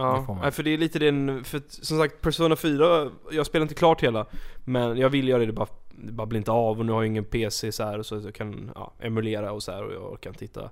Ja, 0.00 0.38
nej, 0.42 0.50
för 0.52 0.62
det 0.62 0.70
är 0.70 0.78
lite 0.78 0.98
den, 0.98 1.44
för 1.44 1.62
som 1.68 1.98
sagt 1.98 2.20
Persona 2.20 2.56
4, 2.56 3.10
jag 3.30 3.46
spelar 3.46 3.62
inte 3.62 3.74
klart 3.74 4.02
hela 4.02 4.26
Men 4.64 4.96
jag 4.96 5.08
vill 5.08 5.28
göra 5.28 5.38
det, 5.40 5.46
det 5.46 5.52
bara, 5.52 5.68
det 5.90 6.12
bara 6.12 6.26
blir 6.26 6.38
inte 6.38 6.50
av 6.52 6.78
och 6.78 6.86
nu 6.86 6.92
har 6.92 7.02
jag 7.02 7.06
ingen 7.06 7.24
PC 7.24 7.72
så 7.72 7.84
här 7.84 8.02
så 8.02 8.14
jag 8.24 8.34
kan 8.34 8.70
ja, 8.74 8.92
emulera 9.00 9.52
och 9.52 9.62
så 9.62 9.72
här 9.72 9.84
och 9.84 10.12
jag 10.12 10.20
kan 10.20 10.34
titta 10.34 10.70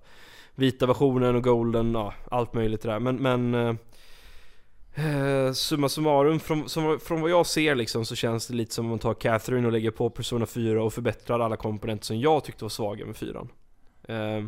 Vita 0.54 0.86
versionen 0.86 1.36
och 1.36 1.42
golden, 1.42 1.92
ja 1.94 2.14
allt 2.30 2.54
möjligt 2.54 2.82
där 2.82 2.98
men, 2.98 3.16
men 3.16 3.54
eh, 4.94 5.52
Summa 5.52 5.88
summarum, 5.88 6.40
från, 6.40 6.68
som, 6.68 7.00
från 7.00 7.20
vad 7.20 7.30
jag 7.30 7.46
ser 7.46 7.74
liksom 7.74 8.04
så 8.04 8.14
känns 8.14 8.46
det 8.46 8.54
lite 8.54 8.74
som 8.74 8.84
om 8.84 8.90
man 8.90 8.98
tar 8.98 9.14
Catherine 9.14 9.66
och 9.66 9.72
lägger 9.72 9.90
på 9.90 10.10
Persona 10.10 10.46
4 10.46 10.82
och 10.84 10.92
förbättrar 10.92 11.40
alla 11.40 11.56
komponenter 11.56 12.06
som 12.06 12.20
jag 12.20 12.44
tyckte 12.44 12.64
var 12.64 12.68
svaga 12.68 13.06
med 13.06 13.16
4 13.16 13.46
eh, 14.08 14.44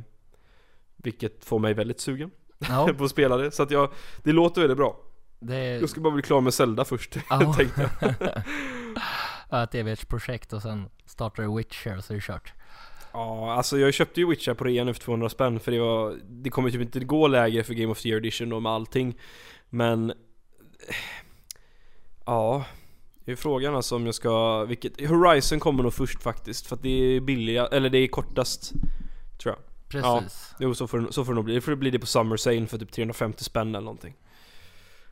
Vilket 0.97 1.45
får 1.45 1.59
mig 1.59 1.75
väldigt 1.75 2.01
sugen 2.01 2.31
Ja, 2.69 2.89
på 2.99 3.05
att 3.05 3.11
spela 3.11 3.37
det, 3.37 3.51
så 3.51 3.63
att 3.63 3.71
jag, 3.71 3.91
det 4.23 4.33
låter 4.33 4.61
väldigt 4.61 4.79
bra 4.79 4.97
det 5.47 5.65
jag 5.65 5.91
ska 5.91 6.01
bara 6.01 6.15
bli 6.15 6.23
klar 6.23 6.41
med 6.41 6.55
Zelda 6.55 6.85
först, 6.85 7.17
Ja. 7.31 7.55
tänkte 7.55 7.91
jag. 8.01 8.15
Ja, 9.51 9.63
ett 9.63 9.75
evighetsprojekt 9.75 10.53
och 10.53 10.63
sen 10.63 10.89
startar 11.07 11.43
du 11.43 11.57
Witcher 11.57 12.01
så 12.01 12.13
är 12.13 12.15
det 12.15 12.23
kört. 12.23 12.53
Ja, 13.13 13.53
alltså 13.53 13.79
jag 13.79 13.95
köpte 13.95 14.21
ju 14.21 14.29
Witcher 14.29 14.55
på 14.55 14.65
rea 14.65 14.85
nu 14.85 14.95
för 14.95 15.01
200 15.01 15.29
spänn 15.29 15.61
för 15.61 15.73
det 15.73 15.79
var 15.81 16.17
Det 16.29 16.51
kommer 16.51 16.71
typ 16.71 16.81
inte 16.81 17.01
gå 17.01 17.27
lägre 17.29 17.65
för 17.65 17.75
Game 17.75 17.93
of 17.93 18.01
the 18.03 18.09
Year 18.09 18.19
edition 18.19 18.49
då 18.49 18.61
med 18.61 18.73
allting 18.73 19.19
Men 19.71 20.13
Ja 22.27 22.65
Det 23.25 23.33
är 23.33 23.37
frågan 23.37 23.75
alltså 23.75 23.97
om 23.97 24.07
jag 24.07 24.15
ska, 24.15 24.65
vilket, 24.65 25.09
Horizon 25.09 25.61
kommer 25.61 25.83
nog 25.83 25.95
först 25.95 26.23
faktiskt 26.23 26.67
för 26.67 26.77
att 26.77 26.83
det 26.83 26.89
är 27.17 27.21
billiga, 27.21 27.67
eller 27.67 27.91
det 27.91 27.99
är 27.99 28.09
kortast 28.09 28.73
Tror 29.43 29.55
jag. 29.55 29.59
Precis. 29.89 30.55
Jo 30.59 30.75
så 30.75 30.87
får, 30.87 30.99
det- 30.99 31.13
så 31.13 31.25
får 31.25 31.33
det 31.33 31.37
nog 31.37 31.45
bli, 31.45 31.55
det 31.55 31.61
får 31.61 31.75
bli 31.75 31.91
det 31.91 31.99
på 31.99 32.07
Summer 32.07 32.37
Sale 32.37 32.67
för 32.67 32.79
typ 32.79 32.93
350 32.93 33.45
spänn 33.45 33.69
eller 33.69 33.81
någonting. 33.85 34.15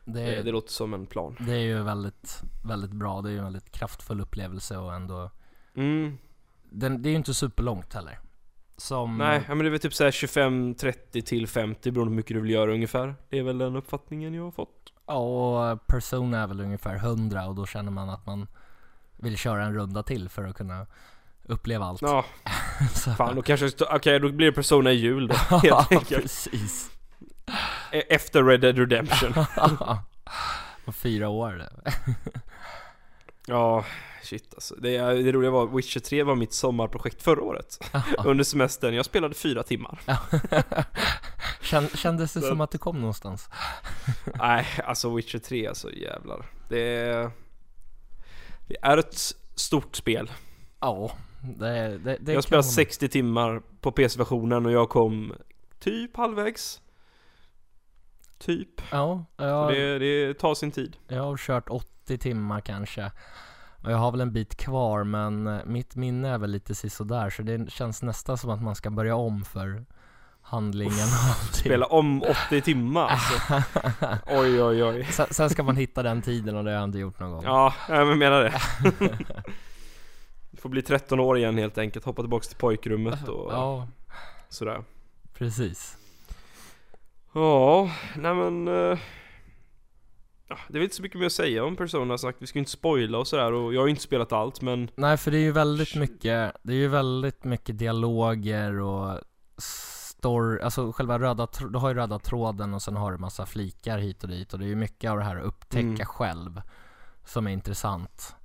Det, 0.05 0.11
det, 0.25 0.41
det 0.43 0.49
är, 0.49 0.53
låter 0.53 0.71
som 0.71 0.93
en 0.93 1.05
plan. 1.05 1.35
Det 1.39 1.51
är 1.53 1.59
ju 1.59 1.83
väldigt, 1.83 2.41
väldigt 2.65 2.91
bra. 2.91 3.21
Det 3.21 3.29
är 3.29 3.31
ju 3.31 3.37
en 3.37 3.43
väldigt 3.43 3.71
kraftfull 3.71 4.21
upplevelse 4.21 4.77
och 4.77 4.93
ändå 4.93 5.31
Mm, 5.75 6.17
den, 6.63 7.01
Det 7.01 7.09
är 7.09 7.11
ju 7.11 7.17
inte 7.17 7.33
superlångt 7.33 7.93
heller. 7.93 8.19
Som, 8.77 9.17
nej 9.17 9.41
ja, 9.47 9.55
men 9.55 9.57
det 9.65 9.65
är 9.65 9.71
väl 9.71 9.79
typ 9.79 9.93
såhär 9.93 10.11
25-30 10.11 11.21
till 11.21 11.47
50 11.47 11.91
beroende 11.91 12.09
på 12.09 12.11
hur 12.11 12.15
mycket 12.15 12.35
du 12.35 12.41
vill 12.41 12.51
göra 12.51 12.73
ungefär. 12.73 13.15
Det 13.29 13.39
är 13.39 13.43
väl 13.43 13.57
den 13.57 13.75
uppfattningen 13.75 14.33
jag 14.33 14.43
har 14.43 14.51
fått 14.51 14.82
Ja, 15.07 15.15
och 15.15 15.87
Persona 15.87 16.39
är 16.43 16.47
väl 16.47 16.61
ungefär 16.61 16.95
100 16.95 17.45
och 17.47 17.55
då 17.55 17.65
känner 17.65 17.91
man 17.91 18.09
att 18.09 18.25
man 18.25 18.47
vill 19.17 19.37
köra 19.37 19.63
en 19.63 19.73
runda 19.73 20.03
till 20.03 20.29
för 20.29 20.43
att 20.43 20.55
kunna 20.55 20.85
uppleva 21.43 21.85
allt. 21.85 22.01
Ja, 22.01 22.25
Så- 22.93 23.11
Fan, 23.11 23.35
då 23.35 23.41
kanske, 23.41 23.69
okej 23.89 24.19
då 24.19 24.29
blir 24.31 24.47
det 24.47 24.53
Persona 24.53 24.91
i 24.91 24.95
jul 24.95 25.27
då, 25.27 25.35
ja, 25.49 25.57
helt 25.59 25.91
enkelt. 25.91 26.21
precis. 26.21 26.89
E- 27.91 28.03
Efter 28.15 28.43
Red 28.43 28.61
Dead 28.61 28.77
Redemption. 28.77 29.33
och 30.85 30.95
fyra 30.95 31.29
år. 31.29 31.65
Ja, 33.45 33.85
shit 34.23 34.53
alltså. 34.53 34.75
Det, 34.75 34.97
det 34.97 35.31
roliga 35.31 35.51
var, 35.51 35.67
Witcher 35.67 35.99
3 35.99 36.23
var 36.23 36.35
mitt 36.35 36.53
sommarprojekt 36.53 37.23
förra 37.23 37.41
året. 37.41 37.91
Under 38.25 38.43
semestern, 38.43 38.93
jag 38.93 39.05
spelade 39.05 39.35
fyra 39.35 39.63
timmar. 39.63 39.99
Kän, 41.61 41.87
kändes 41.87 42.33
det 42.33 42.41
som 42.41 42.61
att 42.61 42.71
du 42.71 42.77
kom 42.77 42.99
någonstans? 42.99 43.49
Nej, 44.35 44.67
alltså 44.85 45.15
Witcher 45.15 45.39
3 45.39 45.67
alltså 45.67 45.91
jävlar. 45.93 46.45
Det 46.69 46.81
är... 46.81 47.31
Det 48.67 48.77
är 48.81 48.97
ett 48.97 49.17
stort 49.55 49.95
spel. 49.95 50.31
Ja, 50.79 51.11
det, 51.57 51.97
det, 51.97 52.17
det 52.21 52.33
jag 52.33 52.43
spelade 52.43 52.65
man- 52.65 52.71
60 52.71 53.09
timmar 53.09 53.61
på 53.81 53.91
PC-versionen 53.91 54.65
och 54.65 54.71
jag 54.71 54.89
kom 54.89 55.33
typ 55.79 56.17
halvvägs. 56.17 56.81
Typ. 58.37 58.81
Ja, 58.91 59.25
jag, 59.37 59.73
det, 59.73 59.99
det 59.99 60.33
tar 60.33 60.55
sin 60.55 60.71
tid. 60.71 60.97
jag 61.07 61.23
har 61.23 61.37
kört 61.37 61.69
80 61.69 62.17
timmar 62.17 62.61
kanske. 62.61 63.11
Och 63.83 63.91
jag 63.91 63.97
har 63.97 64.11
väl 64.11 64.21
en 64.21 64.31
bit 64.33 64.55
kvar 64.55 65.03
men 65.03 65.47
eh, 65.47 65.59
mitt 65.65 65.95
minne 65.95 66.29
är 66.29 66.37
väl 66.37 66.51
lite 66.51 66.75
sisådär 66.75 67.29
så 67.29 67.41
det 67.41 67.71
känns 67.71 68.01
nästan 68.03 68.37
som 68.37 68.49
att 68.49 68.61
man 68.61 68.75
ska 68.75 68.89
börja 68.89 69.15
om 69.15 69.45
för 69.45 69.85
handlingen 70.41 70.93
och 70.93 71.29
allting. 71.29 71.53
Spela 71.53 71.85
om 71.85 72.23
80 72.47 72.61
timmar 72.61 73.07
alltså. 73.07 73.63
Oj 74.27 74.63
oj 74.63 74.83
oj. 74.83 75.03
Sen, 75.11 75.25
sen 75.31 75.49
ska 75.49 75.63
man 75.63 75.75
hitta 75.75 76.03
den 76.03 76.21
tiden 76.21 76.55
och 76.57 76.63
det 76.63 76.69
har 76.71 76.75
jag 76.75 76.83
inte 76.83 76.99
gjort 76.99 77.19
någon 77.19 77.31
gång. 77.31 77.43
Ja, 77.43 77.73
jag 77.89 78.17
menar 78.17 78.43
det. 78.43 78.61
Du 80.51 80.57
får 80.61 80.69
bli 80.69 80.81
13 80.81 81.19
år 81.19 81.37
igen 81.37 81.57
helt 81.57 81.77
enkelt, 81.77 82.05
hoppa 82.05 82.21
tillbaks 82.21 82.47
till 82.47 82.57
pojkrummet 82.57 83.27
och 83.27 83.51
Ja, 83.53 83.87
sådär. 84.49 84.83
precis. 85.33 85.97
Ja, 87.33 87.89
nej 88.15 88.33
men... 88.35 88.67
ja, 90.47 90.57
det 90.67 90.73
är 90.73 90.79
väl 90.79 90.83
inte 90.83 90.95
så 90.95 91.01
mycket 91.01 91.19
mer 91.19 91.25
att 91.25 91.31
säga 91.31 91.65
om 91.65 91.75
Persona 91.75 92.17
sagt. 92.17 92.41
Vi 92.41 92.47
ska 92.47 92.57
ju 92.57 92.61
inte 92.61 92.71
spoila 92.71 93.17
och 93.17 93.27
sådär 93.27 93.51
och 93.51 93.73
jag 93.73 93.81
har 93.81 93.85
ju 93.85 93.89
inte 93.91 94.03
spelat 94.03 94.31
allt 94.31 94.61
men... 94.61 94.89
Nej 94.95 95.17
för 95.17 95.31
det 95.31 95.37
är 95.37 95.41
ju 95.41 95.51
väldigt 95.51 95.95
mycket, 95.95 96.55
det 96.63 96.73
är 96.73 96.77
ju 96.77 96.87
väldigt 96.87 97.43
mycket 97.43 97.77
dialoger 97.77 98.79
och 98.79 99.19
story, 99.57 100.61
alltså 100.61 100.91
själva 100.91 101.19
röda, 101.19 101.47
du 101.71 101.77
har 101.77 101.89
ju 101.89 101.95
röda 101.95 102.19
tråden 102.19 102.73
och 102.73 102.81
sen 102.81 102.95
har 102.95 103.11
du 103.11 103.17
massa 103.17 103.45
flikar 103.45 103.97
hit 103.97 104.23
och 104.23 104.29
dit 104.29 104.53
och 104.53 104.59
det 104.59 104.65
är 104.65 104.69
ju 104.69 104.75
mycket 104.75 105.11
av 105.11 105.17
det 105.17 105.23
här 105.23 105.35
att 105.35 105.45
upptäcka 105.45 105.83
Mm. 105.87 106.05
själv 106.05 106.61
som 107.25 107.47
är 107.47 107.51
intressant 107.51 108.35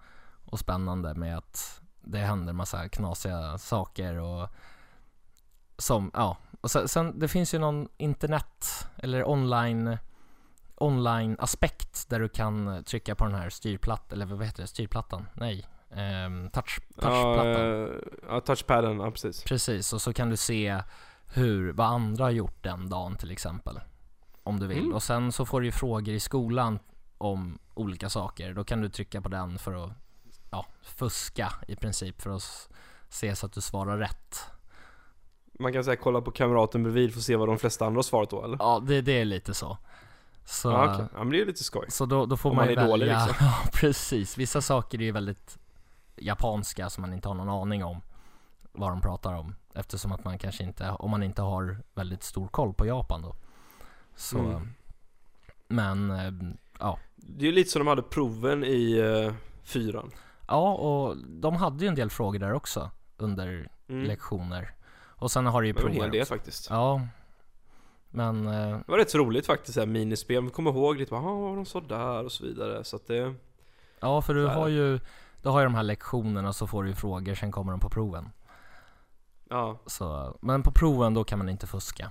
och 0.44 0.58
spännande 0.58 1.14
med 1.14 1.38
att 1.38 1.80
det 2.00 2.18
händer 2.18 2.52
massa 2.52 2.88
knasiga 2.88 3.58
saker 3.58 4.14
och 4.14 4.48
som, 5.78 6.10
ja, 6.14 6.36
och 6.60 6.70
sen, 6.70 6.88
sen 6.88 7.18
det 7.18 7.28
finns 7.28 7.54
ju 7.54 7.58
någon 7.58 7.88
internet 7.96 8.88
eller 8.96 9.28
online 9.28 9.98
online 10.80 11.36
aspekt 11.38 12.08
där 12.08 12.20
du 12.20 12.28
kan 12.28 12.84
trycka 12.84 13.14
på 13.14 13.24
den 13.24 13.34
här 13.34 13.50
styrplattan, 13.50 14.22
eller 14.22 14.34
vad 14.34 14.46
heter 14.46 14.62
det, 14.62 14.66
styrplattan? 14.68 15.28
Nej, 15.34 15.66
ehm, 15.90 16.50
touch, 16.50 16.80
Ja, 16.96 17.02
touchplattan. 17.02 18.36
eh, 18.36 18.40
touchpaden, 18.40 19.00
ja 19.00 19.10
precis. 19.10 19.44
Precis, 19.44 19.92
och 19.92 20.02
så 20.02 20.12
kan 20.12 20.30
du 20.30 20.36
se 20.36 20.82
hur, 21.34 21.72
vad 21.72 21.86
andra 21.86 22.24
har 22.24 22.30
gjort 22.30 22.62
den 22.62 22.88
dagen 22.88 23.16
till 23.16 23.30
exempel. 23.30 23.80
Om 24.42 24.60
du 24.60 24.66
vill. 24.66 24.78
Mm. 24.78 24.94
Och 24.94 25.02
sen 25.02 25.32
så 25.32 25.46
får 25.46 25.60
du 25.60 25.66
ju 25.66 25.72
frågor 25.72 26.14
i 26.14 26.20
skolan 26.20 26.78
om 27.18 27.58
olika 27.74 28.08
saker. 28.08 28.54
Då 28.54 28.64
kan 28.64 28.80
du 28.80 28.88
trycka 28.88 29.20
på 29.20 29.28
den 29.28 29.58
för 29.58 29.84
att 29.84 29.90
ja, 30.50 30.66
fuska 30.82 31.52
i 31.68 31.76
princip 31.76 32.22
för 32.22 32.30
att 32.30 32.68
se 33.08 33.36
så 33.36 33.46
att 33.46 33.52
du 33.52 33.60
svarar 33.60 33.98
rätt. 33.98 34.36
Man 35.60 35.72
kan 35.72 35.84
säga 35.84 35.96
kolla 35.96 36.20
på 36.20 36.30
kamraten 36.30 36.82
bredvid 36.82 37.12
för 37.12 37.18
att 37.20 37.24
se 37.24 37.36
vad 37.36 37.48
de 37.48 37.58
flesta 37.58 37.86
andra 37.86 37.98
har 37.98 38.02
svarat 38.02 38.30
då 38.30 38.44
eller? 38.44 38.56
Ja, 38.60 38.82
det, 38.86 39.00
det 39.00 39.20
är 39.20 39.24
lite 39.24 39.54
så. 39.54 39.78
Så, 40.50 40.70
Ja, 40.70 40.94
okej. 40.94 41.06
ja 41.12 41.18
men 41.18 41.30
det 41.30 41.40
är 41.40 41.46
lite 41.46 41.64
skoj. 41.64 41.86
så 41.90 42.06
då, 42.06 42.26
då 42.26 42.36
får 42.36 42.50
Om 42.50 42.56
man 42.56 42.64
man 42.66 42.74
ju 42.74 42.80
är 42.80 42.86
dålig, 42.86 43.06
liksom. 43.06 43.34
Ja, 43.40 43.54
precis. 43.72 44.38
Vissa 44.38 44.60
saker 44.60 44.98
är 44.98 45.02
ju 45.02 45.12
väldigt 45.12 45.58
japanska 46.16 46.90
som 46.90 47.02
man 47.02 47.12
inte 47.12 47.28
har 47.28 47.34
någon 47.34 47.48
aning 47.48 47.84
om 47.84 48.00
vad 48.72 48.90
de 48.90 49.00
pratar 49.00 49.32
om. 49.34 49.54
Eftersom 49.74 50.12
att 50.12 50.24
man 50.24 50.38
kanske 50.38 50.64
inte, 50.64 50.90
om 50.90 51.10
man 51.10 51.22
inte 51.22 51.42
har 51.42 51.78
väldigt 51.94 52.22
stor 52.22 52.48
koll 52.48 52.74
på 52.74 52.86
Japan 52.86 53.22
då. 53.22 53.36
Så, 54.16 54.38
Mm. 54.38 54.68
men 55.68 56.10
eh, 56.10 56.32
ja. 56.78 56.98
Det 57.16 57.42
är 57.42 57.46
ju 57.46 57.52
lite 57.52 57.70
som 57.70 57.80
de 57.80 57.86
hade 57.86 58.02
proven 58.02 58.64
i 58.64 59.02
uh, 59.02 59.32
fyran. 59.62 60.10
Ja, 60.48 60.72
och 60.74 61.16
de 61.16 61.56
hade 61.56 61.84
ju 61.84 61.88
en 61.88 61.94
del 61.94 62.10
frågor 62.10 62.38
där 62.38 62.52
också 62.52 62.90
under 63.16 63.68
Mm. 63.88 64.04
lektioner. 64.04 64.74
Och 65.06 65.30
sen 65.30 65.46
har 65.46 65.62
du 65.62 65.66
ju 65.68 65.72
Det 65.72 65.82
var 65.82 65.90
en 65.90 65.96
hel 65.96 66.10
del 66.10 66.26
faktiskt. 66.26 66.70
Ja. 66.70 67.00
Men, 68.18 68.46
eh, 68.46 68.76
Det 68.78 68.84
var 68.92 68.98
rätt 68.98 69.10
så 69.10 69.18
roligt 69.18 69.46
faktiskt, 69.46 69.74
så 69.74 69.80
här 69.80 69.86
minispel. 69.86 70.40
Man 70.42 70.50
kommer 70.50 70.70
ihåg 70.70 70.96
lite, 70.96 71.14
ja 71.14 71.20
de 71.56 71.66
sa 71.66 71.80
där 71.80 72.24
och 72.24 72.32
så 72.32 72.44
vidare. 72.44 72.84
Så 72.84 72.96
att 72.96 73.06
det... 73.06 73.34
ja 74.00 74.22
för 74.22 74.34
du 74.34 74.46
har 74.46 74.68
ju, 74.68 75.00
du 75.42 75.48
har 75.48 75.60
ju 75.60 75.64
de 75.64 75.74
här 75.74 75.82
lektionerna 75.82 76.52
så 76.52 76.66
får 76.66 76.82
du 76.82 76.88
ju 76.88 76.94
frågor, 76.94 77.34
sen 77.34 77.52
kommer 77.52 77.72
de 77.72 77.80
på 77.80 77.88
proven. 77.90 78.30
Ja, 79.48 79.78
Så, 79.86 80.36
men 80.40 80.62
på 80.62 80.72
proven 80.72 81.14
då 81.14 81.24
kan 81.24 81.38
man 81.38 81.48
inte 81.48 81.66
fuska. 81.66 82.10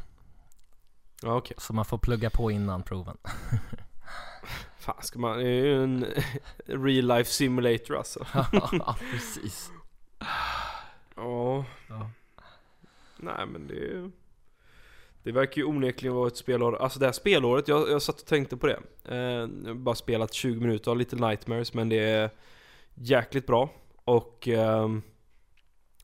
ja 1.21 1.35
okej. 1.37 1.57
Så 1.59 1.73
man 1.73 1.85
får 1.85 1.97
plugga 1.97 2.29
på 2.29 2.51
innan 2.51 2.83
proven. 2.83 3.17
Fan 4.79 4.95
ska 5.01 5.19
man, 5.19 5.37
det 5.37 5.43
är 5.47 5.65
ju 5.65 5.83
en 5.83 6.05
real 6.65 7.07
life 7.17 7.31
simulator 7.31 7.97
alltså. 7.97 8.25
ja, 8.71 8.95
precis. 9.11 9.71
Ja, 11.15 11.65
Ja. 11.89 12.09
nej 13.17 13.45
men 13.45 13.67
det 13.67 14.11
Det 15.27 15.33
verkar 15.33 15.61
ju 15.61 15.67
onekligen 15.67 16.15
vara 16.15 16.27
ett 16.27 16.37
spelår, 16.37 16.75
alltså 16.75 16.99
det 16.99 17.05
här 17.05 17.13
spelåret, 17.13 17.67
jag, 17.67 17.89
jag 17.89 18.01
satt 18.01 18.19
och 18.21 18.25
tänkte 18.27 18.57
på 18.57 18.67
det. 18.67 18.79
Eh, 19.05 19.15
Jag 19.17 19.67
har 19.67 19.73
bara 19.73 19.95
spelat 19.95 20.33
20 20.33 20.59
minuter 20.61 20.91
av 20.91 20.97
Little 20.97 21.27
Nightmares 21.27 21.73
men 21.73 21.89
det 21.89 21.99
är 21.99 22.29
jäkligt 22.93 23.47
bra. 23.47 23.69
Och 24.05 24.47
ehm, 24.47 25.01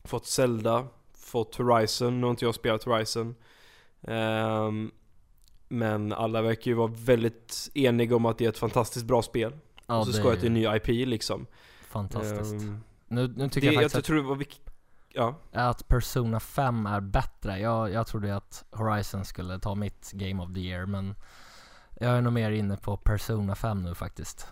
Fått 0.04 0.26
Zelda, 0.26 0.86
fått 1.14 1.54
Horizon, 1.56 2.20
nu 2.20 2.26
har 2.26 2.30
inte 2.30 2.44
jag 2.44 2.54
spelat 2.54 2.84
Horizon. 2.84 3.34
Ehm, 4.02 4.90
Men 5.68 6.12
alla 6.12 6.42
verkar 6.42 6.70
ju 6.70 6.74
vara 6.74 6.92
väldigt 6.96 7.70
eniga 7.74 8.16
om 8.16 8.26
att 8.26 8.38
det 8.38 8.44
är 8.44 8.48
ett 8.48 8.58
fantastiskt 8.58 9.04
bra 9.06 9.22
spel. 9.22 9.52
Ja, 9.86 9.98
Och 9.98 10.06
så 10.06 10.12
ska 10.12 10.28
jag 10.28 10.38
till 10.40 10.46
en 10.48 10.54
ny 10.54 10.66
IP 10.76 10.86
liksom. 11.08 11.46
fantastiskt. 11.90 12.52
Ehm, 12.52 12.80
nu, 13.08 13.34
nu 13.36 13.48
tycker 13.48 13.68
det, 13.68 13.74
jag 13.74 13.84
jag, 13.84 13.90
faktiskt 13.90 14.06
tror 14.06 14.16
det 14.16 14.22
var 14.22 14.36
viktigt 14.36 14.73
Ja, 15.14 15.34
att, 15.52 15.88
Persona 15.88 16.40
5 16.40 16.86
är 16.86 17.00
bättre. 17.00 17.58
Jag, 17.58 17.92
jag 17.92 18.06
trodde 18.06 18.36
att 18.36 18.64
Horizon 18.70 19.24
skulle 19.24 19.58
ta 19.58 19.74
mitt 19.74 20.10
Game 20.12 20.42
of 20.42 20.54
the 20.54 20.60
Year, 20.60 20.86
men 20.86 21.14
jag 22.00 22.10
är 22.10 22.20
nog 22.20 22.32
mer 22.32 22.50
inne 22.50 22.76
på 22.76 22.96
Persona 22.96 23.54
5 23.54 23.82
nu 23.82 23.94
faktiskt. 23.94 24.46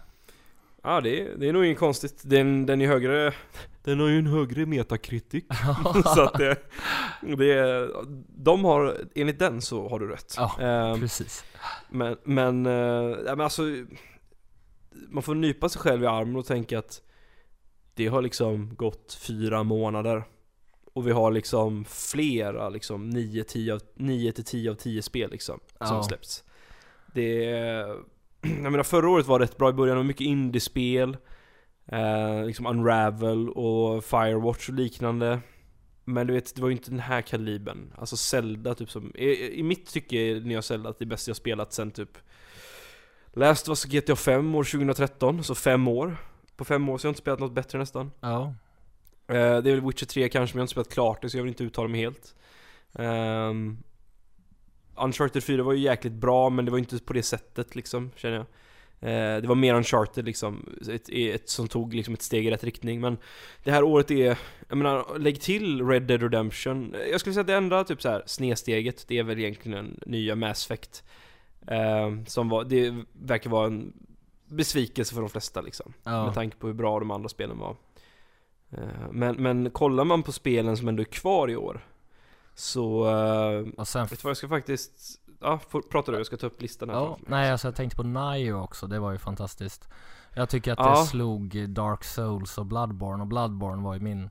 Ja 0.83 1.01
det 1.01 1.21
är, 1.21 1.37
det 1.37 1.49
är 1.49 1.53
nog 1.53 1.65
inget 1.65 1.79
konstigt, 1.79 2.23
den, 2.25 2.67
den 2.67 2.81
är 2.83 2.87
högre. 2.87 3.35
Den 3.85 4.01
har 4.01 4.09
ju 4.09 4.19
en 4.19 4.27
högre 4.27 4.67
metakritik. 4.67 5.47
Så 6.15 6.23
att 6.23 6.35
det, 6.35 6.57
det 7.37 7.53
är, 7.53 7.91
De 8.29 8.65
har, 8.65 8.97
enligt 9.15 9.39
den 9.39 9.63
så 9.63 9.89
har 9.89 10.01
du 10.01 10.09
rätt. 10.09 10.35
Ja, 10.37 10.61
Ehm, 10.61 11.01
Precis. 11.01 11.45
Men, 11.89 12.17
men, 12.25 12.67
eh, 12.67 13.17
men 13.25 13.41
alltså 13.41 13.63
Man 15.09 15.23
får 15.23 15.35
nypa 15.35 15.69
sig 15.69 15.81
själv 15.83 16.03
i 16.03 16.07
armen 16.07 16.37
och 16.37 16.47
tänka 16.47 16.79
att 16.79 17.03
Det 17.95 18.07
har 18.07 18.23
liksom 18.23 18.75
gått 18.75 19.19
fyra 19.21 19.63
månader 19.63 20.25
Och 20.93 21.07
vi 21.07 21.13
har 21.13 21.31
liksom 21.31 21.85
flera 21.85 22.69
liksom 22.69 23.11
9, 23.11 23.45
10 23.45 23.75
av, 23.75 23.81
9 23.95 24.33
till 24.33 24.45
10 24.45 24.71
av 24.71 24.75
10 24.75 25.03
spel 25.03 25.31
liksom 25.31 25.61
Som 25.79 25.97
Ja. 25.97 26.03
släppts. 26.03 26.45
Det 27.15 27.45
är 27.45 27.87
Jag 28.43 28.73
menar 28.73 28.83
förra 28.83 29.09
året 29.09 29.27
var 29.27 29.39
rätt 29.41 29.57
bra 29.57 29.71
i 29.71 29.73
början, 29.73 29.99
och 29.99 30.07
mycket 30.07 30.25
indiespel 30.27 31.17
eh, 31.87 32.45
Liksom 32.47 32.67
Unravel 32.67 33.49
och 33.51 34.05
Firewatch 34.05 34.69
och 34.69 34.75
liknande. 34.75 35.41
Men 36.05 36.27
du 36.27 36.33
vet, 36.33 36.55
det 36.55 36.63
var 36.63 36.69
ju 36.69 36.75
inte 36.75 36.91
den 36.91 37.01
här 37.01 37.23
kalibern. 37.23 37.93
Alltså 37.99 38.17
Zelda 38.17 38.75
typ 38.75 38.91
som, 38.91 39.13
i, 39.15 39.59
i 39.59 39.63
mitt 39.63 39.87
tycke 39.93 40.17
är 40.17 40.41
nya 40.41 40.63
Zelda 40.63 40.95
det 40.99 41.07
bästa 41.07 41.29
jag 41.29 41.37
spelat 41.37 41.73
sen 41.73 41.91
typ 41.91 42.19
Last 43.35 43.69
was 43.69 43.85
GTA 43.85 44.17
5 44.17 44.55
år 44.55 44.65
2013, 44.65 45.45
så 45.45 45.55
fem 45.55 45.89
år. 45.89 46.17
På 46.57 46.65
fem 46.65 46.89
år 46.89 46.99
så 46.99 47.05
har 47.05 47.09
jag 47.09 47.11
inte 47.13 47.21
spelat 47.21 47.41
något 47.41 47.53
bättre 47.53 47.79
nästan. 47.79 48.11
Ja. 48.21 48.55
Eh, 49.29 49.35
Det 49.35 49.71
är 49.71 49.75
väl 49.75 49.81
Witcher 49.81 50.07
3 50.07 50.29
kanske, 50.29 50.57
men 50.57 50.59
jag 50.59 50.63
har 50.63 50.65
inte 50.65 50.73
spelat 50.73 50.93
klart 50.93 51.23
det 51.23 51.31
så 51.31 51.37
jag 51.37 51.43
vill 51.43 51.49
inte 51.53 51.65
uttala 51.65 51.89
mig 51.89 52.01
helt. 52.01 52.35
Ehm, 52.95 53.79
Uncharted 54.97 55.45
4 55.45 55.63
var 55.63 55.73
ju 55.73 55.79
jäkligt 55.81 56.13
bra 56.13 56.51
men 56.51 56.65
det 56.65 56.71
var 56.71 56.79
inte 56.79 56.99
på 56.99 57.13
det 57.13 57.23
sättet 57.23 57.75
liksom, 57.75 58.11
känner 58.17 58.37
jag. 58.37 58.47
Eh, 59.01 59.43
Det 59.43 59.49
var 59.49 59.55
mer 59.55 59.75
Uncharted 59.75 60.25
liksom, 60.25 60.69
ett, 60.91 61.09
ett 61.09 61.49
som 61.49 61.69
tog 61.69 61.95
liksom 61.95 62.15
ett 62.15 62.23
steg 62.23 62.47
i 62.47 62.51
rätt 62.51 62.65
riktning. 62.65 63.01
Men 63.01 63.19
Det 63.65 63.71
här 63.71 63.83
året 63.83 64.11
är, 64.11 64.39
jag 64.69 64.79
menar, 64.79 65.19
lägg 65.19 65.41
till 65.41 65.87
Red 65.89 66.03
Dead 66.03 66.23
Redemption. 66.23 66.95
Jag 67.11 67.21
skulle 67.21 67.35
säga 67.35 67.41
att 67.41 67.47
det 67.47 67.55
enda 67.57 67.85
typ 67.85 68.03
så 68.03 68.09
här 68.09 68.23
snedsteget, 68.27 69.05
det 69.09 69.19
är 69.19 69.23
väl 69.23 69.39
egentligen 69.39 70.01
nya 70.07 70.37
Mass 70.37 70.65
Effect. 70.67 71.05
Ehm, 71.67 72.27
Som 72.27 72.49
var, 72.49 72.65
det 72.65 72.95
verkar 73.13 73.51
vara 73.51 73.67
en 73.67 73.93
besvikelse 74.49 75.15
för 75.15 75.21
de 75.21 75.31
flesta 75.31 75.61
liksom 75.61 75.93
Ja. 76.05 76.25
med 76.25 76.35
tanke 76.35 76.57
på 76.57 76.67
hur 76.67 76.75
bra 76.75 76.99
de 76.99 77.11
andra 77.11 77.29
spelen 77.29 77.59
var. 77.59 77.77
Eh, 78.73 79.11
Men, 79.11 79.37
men 79.37 79.71
kollar 79.71 80.05
man 80.05 80.23
på 80.23 80.33
spelen 80.33 80.77
som 80.77 80.89
ändå 80.89 81.01
är 81.03 81.05
kvar 81.05 81.51
i 81.51 81.57
år 81.57 81.87
Så, 82.55 83.09
eh, 83.09 83.67
Och 83.77 83.89
sen... 83.89 84.07
vet 84.07 84.11
du 84.11 84.23
vad 84.23 84.31
jag 84.31 84.37
ska 84.37 84.49
faktiskt, 84.49 85.21
ja, 85.41 85.61
prata 85.91 86.13
du, 86.13 86.17
jag 86.19 86.27
ska 86.27 86.37
ta 86.37 86.47
upp 86.47 86.63
listan 86.63 86.89
här 86.89 86.97
Ja, 86.97 87.19
nej 87.27 87.51
alltså 87.53 87.67
jag 87.69 87.75
tänkte 87.77 87.97
på 87.97 88.03
Nio 88.03 88.53
också, 88.53 88.87
det 88.87 88.99
var 88.99 89.13
ju 89.13 89.19
fantastiskt. 89.19 89.89
Jag 90.35 90.49
tycker 90.49 90.73
att 90.73 90.79
Ja. 90.79 90.91
det 91.01 91.07
slog 91.07 91.69
Dark 91.69 92.05
Souls 92.05 92.59
och 92.59 92.67
Bloodborne, 92.67 93.23
och 93.23 93.27
Bloodborne 93.27 93.83
var 93.83 93.95
ju 93.95 94.01
min 94.01 94.31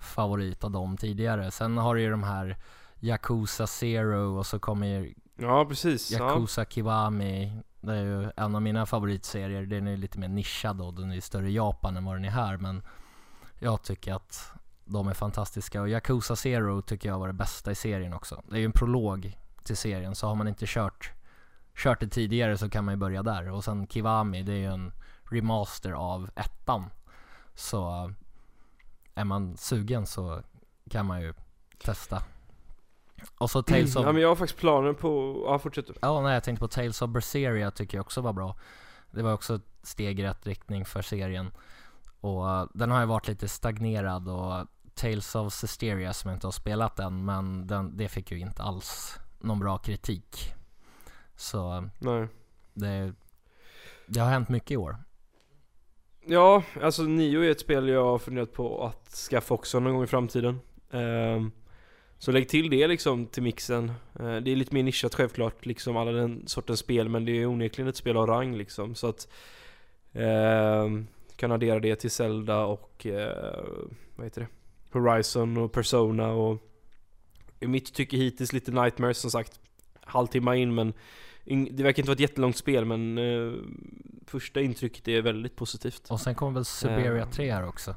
favorit 0.00 0.64
av 0.64 0.70
dem 0.70 0.96
tidigare. 0.96 1.50
Sen 1.50 1.78
har 1.78 1.94
du 1.94 2.00
ju 2.00 2.10
de 2.10 2.22
här 2.22 2.56
Yakuza 3.00 3.66
Zero 3.66 4.38
och 4.38 4.46
så 4.46 4.58
kommer 4.58 4.86
ju 4.86 5.14
Ja 5.36 5.64
precis, 5.68 6.10
ja. 6.10 6.28
Yakuza 6.28 6.64
Kiwami. 6.64 7.52
Det 7.80 7.92
är 7.94 8.02
ju 8.02 8.30
en 8.36 8.54
av 8.54 8.62
mina 8.62 8.86
favoritserier. 8.86 9.62
Den 9.66 9.86
är 9.88 9.96
lite 9.96 10.18
mer 10.18 10.28
nischad 10.28 10.76
då. 10.76 10.90
Den 10.90 11.12
är 11.12 11.20
större 11.20 11.50
i 11.50 11.54
Japan 11.54 11.96
än 11.96 12.04
vad 12.04 12.14
den 12.16 12.24
är 12.24 12.30
här. 12.30 12.56
Men 12.56 12.82
jag 13.58 13.82
tycker 13.82 14.14
att 14.14 14.52
de 14.84 15.08
är 15.08 15.14
fantastiska. 15.14 15.80
Och 15.80 15.88
Yakuza 15.88 16.36
Zero 16.36 16.82
tycker 16.82 17.08
jag 17.08 17.18
var 17.18 17.26
det 17.26 17.32
bästa 17.32 17.70
i 17.70 17.74
serien 17.74 18.12
också. 18.12 18.42
Det 18.48 18.56
är 18.56 18.60
ju 18.60 18.64
en 18.64 18.72
prolog 18.72 19.38
till 19.62 19.76
serien. 19.76 20.14
Så 20.14 20.26
har 20.26 20.34
man 20.34 20.48
inte 20.48 20.64
kört, 20.68 21.12
kört 21.76 22.00
det 22.00 22.08
tidigare 22.08 22.58
så 22.58 22.70
kan 22.70 22.84
man 22.84 22.94
ju 22.94 22.98
börja 22.98 23.22
där. 23.22 23.50
Och 23.50 23.64
sen 23.64 23.86
Kiwami, 23.86 24.42
det 24.42 24.52
är 24.52 24.56
ju 24.56 24.72
en 24.72 24.92
remaster 25.24 25.92
av 25.92 26.30
ettan. 26.36 26.90
Så 27.54 28.12
är 29.14 29.24
man 29.24 29.56
sugen 29.56 30.06
så 30.06 30.42
kan 30.90 31.06
man 31.06 31.20
ju 31.20 31.34
testa. 31.78 32.22
Och 33.38 33.50
så 33.50 33.62
Tales 33.62 33.96
of... 33.96 34.04
Ja 34.04 34.12
men 34.12 34.22
jag 34.22 34.28
har 34.28 34.36
faktiskt 34.36 34.60
planer 34.60 34.92
på, 34.92 35.42
ja 35.46 35.58
fortsätt 35.58 35.86
du. 35.86 35.94
Ja, 36.02 36.20
nej 36.20 36.34
jag 36.34 36.44
tänkte 36.44 36.60
på 36.60 36.68
Tales 36.68 37.02
of 37.02 37.10
Berseria 37.10 37.70
tycker 37.70 37.98
jag 37.98 38.04
också 38.04 38.20
var 38.20 38.32
bra. 38.32 38.56
Det 39.10 39.22
var 39.22 39.32
också 39.32 39.54
ett 39.54 39.62
steg 39.82 40.20
i 40.20 40.22
rätt 40.22 40.46
riktning 40.46 40.84
för 40.84 41.02
serien. 41.02 41.50
Och 42.20 42.44
uh, 42.44 42.66
den 42.74 42.90
har 42.90 43.00
ju 43.00 43.06
varit 43.06 43.28
lite 43.28 43.48
stagnerad 43.48 44.28
och 44.28 44.66
Tales 44.94 45.34
of 45.34 45.52
Systeria 45.52 46.12
som 46.12 46.28
jag 46.28 46.36
inte 46.36 46.46
har 46.46 46.52
spelat 46.52 46.98
än, 46.98 47.24
men 47.24 47.66
den, 47.66 47.96
det 47.96 48.08
fick 48.08 48.30
ju 48.30 48.38
inte 48.38 48.62
alls 48.62 49.18
någon 49.38 49.58
bra 49.58 49.78
kritik. 49.78 50.54
Så 51.36 51.88
Nej. 51.98 52.28
det, 52.74 53.12
det 54.06 54.20
har 54.20 54.30
hänt 54.30 54.48
mycket 54.48 54.70
i 54.70 54.76
år. 54.76 54.96
Ja, 56.26 56.62
alltså 56.82 57.02
Nio 57.02 57.44
är 57.44 57.50
ett 57.50 57.60
spel 57.60 57.88
jag 57.88 58.04
har 58.04 58.18
funderat 58.18 58.52
på 58.52 58.84
att 58.84 59.08
skaffa 59.08 59.54
också 59.54 59.80
någon 59.80 59.94
gång 59.94 60.04
i 60.04 60.06
framtiden. 60.06 60.60
Ehm, 60.90 61.50
så 62.18 62.32
lägg 62.32 62.48
till 62.48 62.70
det 62.70 62.86
liksom 62.86 63.26
till 63.26 63.42
mixen. 63.42 63.88
Eh, 64.20 64.36
det 64.36 64.50
är 64.50 64.56
lite 64.56 64.74
mer 64.74 64.82
nischat 64.82 65.14
självklart, 65.14 65.66
liksom 65.66 65.96
alla 65.96 66.12
den 66.12 66.42
sortens 66.46 66.80
spel, 66.80 67.08
men 67.08 67.24
det 67.24 67.32
är 67.32 67.46
onekligen 67.46 67.88
ett 67.88 67.96
spel 67.96 68.16
av 68.16 68.26
rang 68.26 68.56
liksom. 68.56 68.94
Så 68.94 69.06
att 69.08 69.28
ehm, 70.12 71.06
kan 71.38 71.52
addera 71.52 71.80
det 71.80 71.96
till 71.96 72.10
Zelda 72.10 72.64
och 72.64 73.06
eh, 73.06 73.64
vad 74.16 74.26
heter 74.26 74.40
det? 74.40 74.48
Horizon 74.98 75.56
och 75.56 75.72
Persona 75.72 76.28
och 76.28 76.58
i 77.60 77.66
mitt 77.66 77.94
tycke 77.94 78.16
hittills 78.16 78.52
lite 78.52 78.70
Nightmares 78.70 79.18
som 79.18 79.30
sagt. 79.30 79.60
Halvtimme 80.00 80.56
in 80.56 80.74
men 80.74 80.92
det 81.44 81.82
verkar 81.82 82.02
inte 82.02 82.08
vara 82.08 82.14
ett 82.14 82.20
jättelångt 82.20 82.56
spel 82.56 82.84
men 82.84 83.18
eh, 83.18 83.52
första 84.26 84.60
intrycket 84.60 85.08
är 85.08 85.22
väldigt 85.22 85.56
positivt. 85.56 86.10
Och 86.10 86.20
sen 86.20 86.34
kommer 86.34 86.52
väl 86.52 86.64
Siberia 86.64 87.22
Eh. 87.22 87.30
3 87.30 87.52
här 87.52 87.68
också. 87.68 87.94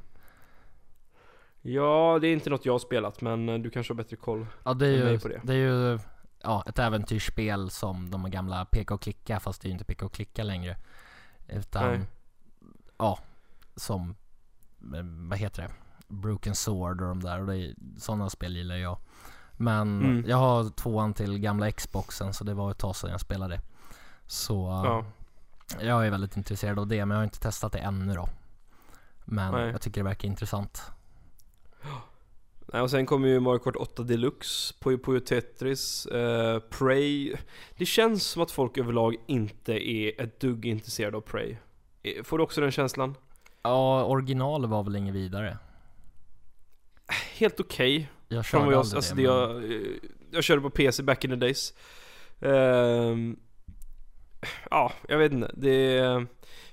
Ja, 1.61 2.19
det 2.21 2.27
är 2.27 2.33
inte 2.33 2.49
något 2.49 2.65
jag 2.65 2.73
har 2.73 2.79
spelat 2.79 3.21
men 3.21 3.49
eh, 3.49 3.57
du 3.57 3.69
kanske 3.69 3.93
har 3.93 3.97
bättre 3.97 4.15
koll. 4.15 4.45
Ja 4.63 4.73
det 4.73 4.87
är 4.87 5.11
ju, 5.11 5.19
på 5.19 5.27
det. 5.27 5.41
det. 5.43 5.53
är 5.53 5.57
ju 5.57 5.99
ja, 6.41 6.63
ett 6.67 6.79
äventyrsspel 6.79 7.69
som 7.69 8.11
de 8.11 8.31
gamla 8.31 8.65
peka 8.65 8.93
och 8.93 9.01
klicka 9.01 9.39
fast 9.39 9.61
det 9.61 9.65
är 9.65 9.69
ju 9.69 9.73
inte 9.73 9.85
peka 9.85 10.05
och 10.05 10.13
klicka 10.13 10.43
längre. 10.43 10.77
Utan, 11.47 11.91
Nej. 11.91 12.01
ja, 12.97 13.19
som, 13.75 14.15
eh, 14.95 15.03
vad 15.29 15.37
heter 15.37 15.61
det? 15.63 15.71
Broken 16.07 16.55
Sword 16.55 17.01
och 17.01 17.07
de 17.07 17.19
där 17.23 17.39
och 17.39 17.47
det 17.47 17.57
är, 17.57 17.75
sådana 17.97 18.29
spel 18.29 18.57
gillar 18.57 18.75
jag. 18.75 18.97
Men 19.57 20.01
Mm. 20.05 20.23
jag 20.29 20.37
har 20.37 20.69
tvåan 20.69 21.13
till 21.13 21.39
gamla 21.39 21.71
Xboxen 21.71 22.33
så 22.33 22.43
det 22.43 22.53
var 22.53 22.71
ett 22.71 22.77
tag 22.77 22.95
sedan 22.95 23.09
jag 23.11 23.21
spelade. 23.21 23.59
Så 24.27 24.53
Ja. 24.85 25.05
jag 25.81 26.07
är 26.07 26.11
väldigt 26.11 26.37
intresserad 26.37 26.79
av 26.79 26.87
det 26.87 27.05
men 27.05 27.09
jag 27.15 27.19
har 27.19 27.23
inte 27.23 27.39
testat 27.39 27.71
det 27.71 27.79
ännu 27.79 28.13
då. 28.13 28.29
Men 29.25 29.51
Nej. 29.53 29.71
jag 29.71 29.81
tycker 29.81 30.01
det 30.01 30.05
verkar 30.09 30.27
intressant. 30.27 30.81
Nej, 32.73 32.81
och 32.81 32.89
sen 32.91 33.05
kommer 33.05 33.27
ju 33.27 33.39
Mario 33.39 33.59
Kart 33.59 33.75
8 33.75 34.03
Deluxe, 34.03 34.73
Puyo 34.79 34.97
Puyo 34.97 35.19
Tetris, 35.19 36.05
eh, 36.05 36.59
Prey. 36.59 37.35
Det 37.77 37.85
känns 37.85 38.23
som 38.23 38.41
att 38.41 38.51
folk 38.51 38.77
överlag 38.77 39.15
inte 39.27 39.89
är 39.89 40.21
ett 40.21 40.39
dugg 40.39 40.65
intresserade 40.65 41.17
av 41.17 41.21
Prey. 41.21 41.55
Eh, 42.03 42.23
Får 42.23 42.37
du 42.37 42.43
också 42.43 42.61
den 42.61 42.71
känslan? 42.71 43.15
Ja, 43.63 44.05
originalet 44.05 44.69
var 44.69 44.83
väl 44.83 44.95
inget 44.95 45.15
vidare. 45.15 45.57
Helt 47.37 47.59
okej. 47.59 48.09
Jag 48.27 48.45
Från 48.45 48.61
körde 48.61 48.71
jag, 48.73 48.79
aldrig 48.79 48.95
alltså 48.97 49.15
det, 49.15 49.21
men- 49.21 49.31
jag, 49.31 49.63
eh, 49.81 49.87
jag 50.31 50.43
körde 50.43 50.61
på 50.61 50.69
PC 50.69 51.03
back 51.03 51.23
in 51.25 51.29
the 51.31 51.35
days. 51.35 51.73
Ehm, 52.41 53.39
ja, 54.69 54.91
jag 55.07 55.17
vet 55.17 55.31
inte. 55.31 55.51
Det, 55.53 55.93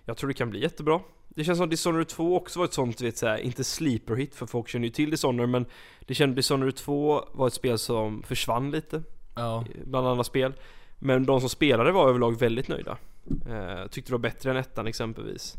jag 0.04 0.16
tror 0.16 0.28
det 0.28 0.34
kan 0.34 0.50
bli 0.50 0.62
jättebra. 0.62 1.00
Det 1.28 1.44
känns 1.44 1.58
som 1.58 1.68
Dishonored 1.68 2.08
2 2.08 2.36
också 2.36 2.58
var 2.58 2.66
ett 2.66 2.72
sånt, 2.72 3.00
vet 3.00 3.18
såhär, 3.18 3.38
inte 3.38 3.64
sleeper 3.64 4.14
hit 4.14 4.34
för 4.34 4.46
folk 4.46 4.68
känner 4.68 4.84
ju 4.86 4.92
till 4.92 5.10
Dishonored 5.10 5.48
men 5.48 5.66
det 6.00 6.14
kändes 6.14 6.36
Dishonored 6.36 6.76
2 6.76 7.24
var 7.32 7.46
ett 7.46 7.52
spel 7.54 7.78
som 7.78 8.22
försvann 8.22 8.70
lite 8.70 9.02
Ja, 9.34 9.64
bland 9.84 10.06
andra 10.06 10.24
spel. 10.24 10.52
Men 10.98 11.26
de 11.26 11.40
som 11.40 11.48
spelade 11.48 11.92
var 11.92 12.08
överlag 12.08 12.38
väldigt 12.38 12.68
nöjda. 12.68 12.98
Eh, 13.48 13.86
tyckte 13.90 14.10
det 14.10 14.14
var 14.14 14.18
bättre 14.18 14.50
än 14.50 14.56
ettan 14.56 14.86
exempelvis. 14.86 15.54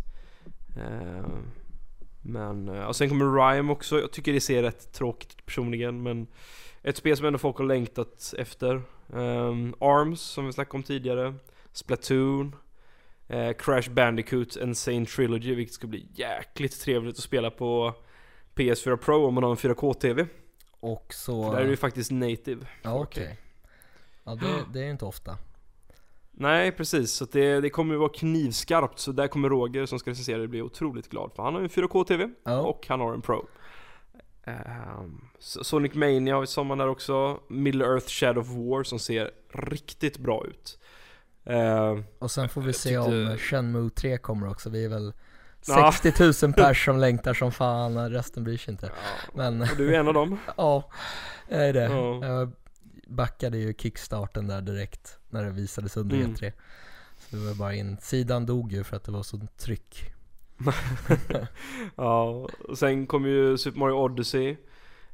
Eh, 0.78 1.28
men, 2.22 2.70
eh, 2.70 2.84
och 2.84 2.96
sen 2.96 3.10
kommer 3.10 3.52
Rime 3.52 3.72
också. 3.72 4.00
Jag 4.00 4.12
tycker 4.12 4.34
det 4.34 4.42
ser 4.42 4.64
rätt 4.64 4.94
tråkigt 4.94 5.32
ut 5.32 5.46
personligen 5.46 6.04
men 6.04 6.28
ett 6.84 6.98
spel 6.98 7.18
som 7.18 7.26
ändå 7.26 7.40
folk 7.40 7.58
har 7.58 7.66
längtat 7.66 8.34
efter. 8.38 8.76
Eh, 9.14 9.56
Arms 9.80 10.22
som 10.22 10.46
vi 10.46 10.54
snackade 10.54 10.78
om 10.78 10.84
tidigare. 10.84 11.36
Splatoon. 11.72 12.56
Eh, 13.28 13.54
Crash 13.54 13.90
Bandicoot 13.90 14.56
Insane 14.56 15.06
Trilogy 15.06 15.56
vilket 15.56 15.74
ska 15.74 15.88
bli 15.88 16.08
jäkligt 16.14 16.82
trevligt 16.82 17.18
att 17.18 17.24
spela 17.24 17.52
på 17.52 17.94
PS4 18.56 18.98
Pro 18.98 19.26
om 19.28 19.34
man 19.34 19.44
har 19.44 19.52
en 19.52 19.58
4K-TV. 19.58 20.26
och 20.80 21.14
så... 21.14 21.44
För 21.44 21.52
där 21.52 21.60
är 21.60 21.66
det 21.66 21.72
ju 21.72 21.78
faktiskt 21.78 22.12
native. 22.12 22.66
Ja, 22.82 23.00
okej. 23.00 23.38
Ja, 24.24 24.36
det, 24.36 24.64
det 24.74 24.86
är 24.86 24.92
inte 24.92 25.06
ofta. 25.06 25.38
Nej 26.42 26.72
precis, 26.72 27.12
så 27.12 27.26
det, 27.26 27.62
det 27.62 27.70
kommer 27.70 27.94
ju 27.94 28.00
vara 28.00 28.10
knivskarpt 28.10 29.00
så 29.00 29.12
där 29.12 29.28
kommer 29.28 29.50
Roger 29.50 29.86
som 29.86 30.00
ska 30.00 30.10
recensera 30.12 30.38
det 30.38 30.48
bli 30.48 30.62
otroligt 30.62 31.10
glad 31.10 31.32
för 31.36 31.44
han 31.44 31.54
har 31.54 31.62
ju 31.62 31.64
en 31.64 31.70
4K-TV 31.70 32.30
Ja. 32.44 32.60
och 32.62 32.86
han 32.90 33.00
har 33.00 33.14
en 33.14 33.22
Pro. 33.22 33.48
So- 35.40 35.64
Sonic 35.64 35.94
Mania 35.94 36.34
har 36.34 36.42
vi 36.42 36.48
sommaren 36.48 36.80
där 36.80 36.88
också, 36.88 37.40
Middle 37.50 37.86
Earth 37.86 38.08
Shadow 38.08 38.42
of 38.44 38.48
War 38.50 38.84
som 38.84 39.00
ser 39.00 39.32
riktigt 39.54 40.18
bra 40.18 40.46
ut. 40.48 40.80
Ehm, 41.46 42.04
Och 42.20 42.32
sen 42.32 42.50
får 42.50 42.62
vi 42.62 42.74
se 42.74 42.90
tyckte- 42.90 43.00
om 43.32 43.38
Shenmue 43.38 43.90
3 43.90 44.18
kommer 44.18 44.50
också. 44.50 44.70
Vi 44.70 44.86
är 44.86 44.90
väl 44.90 45.14
Ja. 45.68 45.92
60 45.92 46.46
000 46.46 46.54
pers 46.58 46.86
som 46.86 46.98
längtar 47.00 47.34
som 47.34 47.52
fan, 47.52 48.10
resten 48.12 48.44
bryr 48.44 48.58
sig 48.58 48.72
inte. 48.72 48.86
ja, 48.86 49.30
Men 49.36 49.62
och 49.62 49.68
du 49.78 49.96
är 49.96 50.00
en 50.00 50.08
av 50.08 50.14
dem. 50.14 50.38
ja, 50.58 50.92
jag 51.48 51.68
är 51.70 51.74
det. 51.74 51.84
Ja. 51.84 52.26
Jag 52.28 52.52
backade 53.08 53.58
ju 53.58 53.74
kickstarten 53.74 54.48
där 54.48 54.62
direkt 54.62 55.19
när 55.30 55.44
det 55.44 55.52
visades 55.52 55.98
under 55.98 56.16
Mm. 56.16 56.34
E3. 56.34 56.52
Så 57.18 57.36
det 57.36 57.46
var 57.46 57.54
bara 57.54 57.76
in. 57.76 57.98
Sidan 58.02 58.46
dog 58.46 58.72
ju 58.72 58.84
för 58.84 58.96
att 58.98 59.04
det 59.04 59.12
var 59.12 59.24
sånt 59.24 59.58
tryck. 59.58 60.14
ja, 61.96 62.50
och 62.68 62.78
sen 62.78 63.08
kommer 63.08 63.30
ju 63.30 63.58
Super 63.58 63.80
Mario 63.80 63.94
Odyssey. 63.94 64.56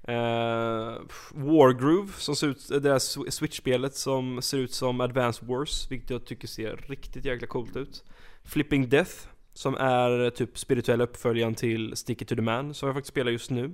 Uh, 0.09 0.97
Wargroove 1.31 2.11
som 2.17 2.35
ser 2.35 2.47
ut, 2.47 2.67
det 2.69 2.79
där 2.79 2.99
Sw- 2.99 3.29
Switch-spelet 3.29 3.95
som 3.95 4.41
ser 4.41 4.57
ut 4.57 4.73
som 4.73 5.01
Advanced 5.01 5.47
Wars, 5.47 5.91
vilket 5.91 6.09
jag 6.09 6.25
tycker 6.25 6.47
ser 6.47 6.75
riktigt 6.87 7.25
jäkla 7.25 7.47
coolt 7.47 7.75
ut. 7.75 8.03
Flipping 8.43 8.89
Death, 8.89 9.11
som 9.53 9.75
är 9.75 10.29
typ 10.29 10.57
spirituell 10.57 11.01
uppföljaren 11.01 11.55
till 11.55 11.95
Stick 11.95 12.21
It 12.21 12.27
To 12.27 12.35
The 12.35 12.41
Man, 12.41 12.73
som 12.73 12.87
jag 12.87 12.95
faktiskt 12.95 13.13
spelar 13.13 13.31
just 13.31 13.49
nu. 13.49 13.73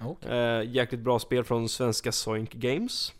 Okay. 0.00 0.38
Eh, 0.38 0.70
jäkligt 0.74 1.00
bra 1.00 1.18
spel 1.18 1.44
från 1.44 1.68
svenska 1.68 2.12
Soink 2.12 2.52
Games. 2.52 3.12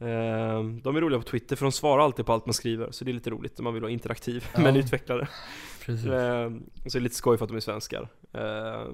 Eh, 0.00 0.62
de 0.82 0.96
är 0.96 1.00
roliga 1.00 1.18
på 1.20 1.24
Twitter 1.28 1.56
för 1.56 1.64
de 1.64 1.72
svarar 1.72 2.02
alltid 2.04 2.26
på 2.26 2.32
allt 2.32 2.46
man 2.46 2.54
skriver, 2.54 2.90
så 2.90 3.04
det 3.04 3.10
är 3.10 3.12
lite 3.12 3.30
roligt 3.30 3.58
om 3.58 3.64
man 3.64 3.72
vill 3.74 3.82
vara 3.82 3.92
interaktiv 3.92 4.46
Ja. 4.54 4.68
en 4.68 4.76
utvecklare. 4.76 5.28
Precis. 5.84 6.06
Eh, 6.06 6.50
så 6.86 6.90
det 6.92 6.98
är 6.98 7.00
lite 7.00 7.14
skoj 7.14 7.38
för 7.38 7.44
att 7.44 7.48
de 7.48 7.56
är 7.56 7.60
svenskar. 7.60 8.08
Eh, 8.32 8.86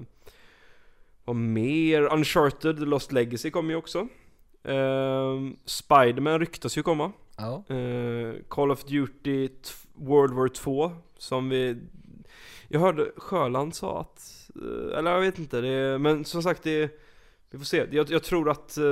vad 1.25 1.35
mer? 1.35 2.13
Uncharted, 2.13 2.77
The 2.77 2.85
Lost 2.85 3.11
Legacy 3.11 3.51
kommer 3.51 3.69
ju 3.69 3.75
också. 3.75 4.07
Spiderman 5.65 6.39
ryktas 6.39 6.77
ju 6.77 6.83
komma. 6.83 7.11
Ja. 7.37 7.63
Call 8.47 8.71
of 8.71 8.83
Duty 8.85 9.49
World 9.93 10.33
War 10.33 10.47
2 10.47 10.91
som 11.17 11.49
vi... 11.49 11.77
Jag 12.67 12.79
hörde 12.79 13.11
Sjöland 13.17 13.75
sa 13.75 13.99
att... 14.01 14.49
eh, 14.55 14.97
eller 14.97 15.11
jag 15.11 15.21
vet 15.21 15.39
inte, 15.39 15.61
det, 15.61 15.99
men 15.99 16.25
som 16.25 16.43
sagt 16.43 16.63
det... 16.63 16.91
Vi 17.51 17.57
får 17.57 17.65
se. 17.65 17.85
Jag, 17.91 18.09
jag 18.11 18.23
tror 18.23 18.49
att 18.49 18.77
eh, 18.77 18.83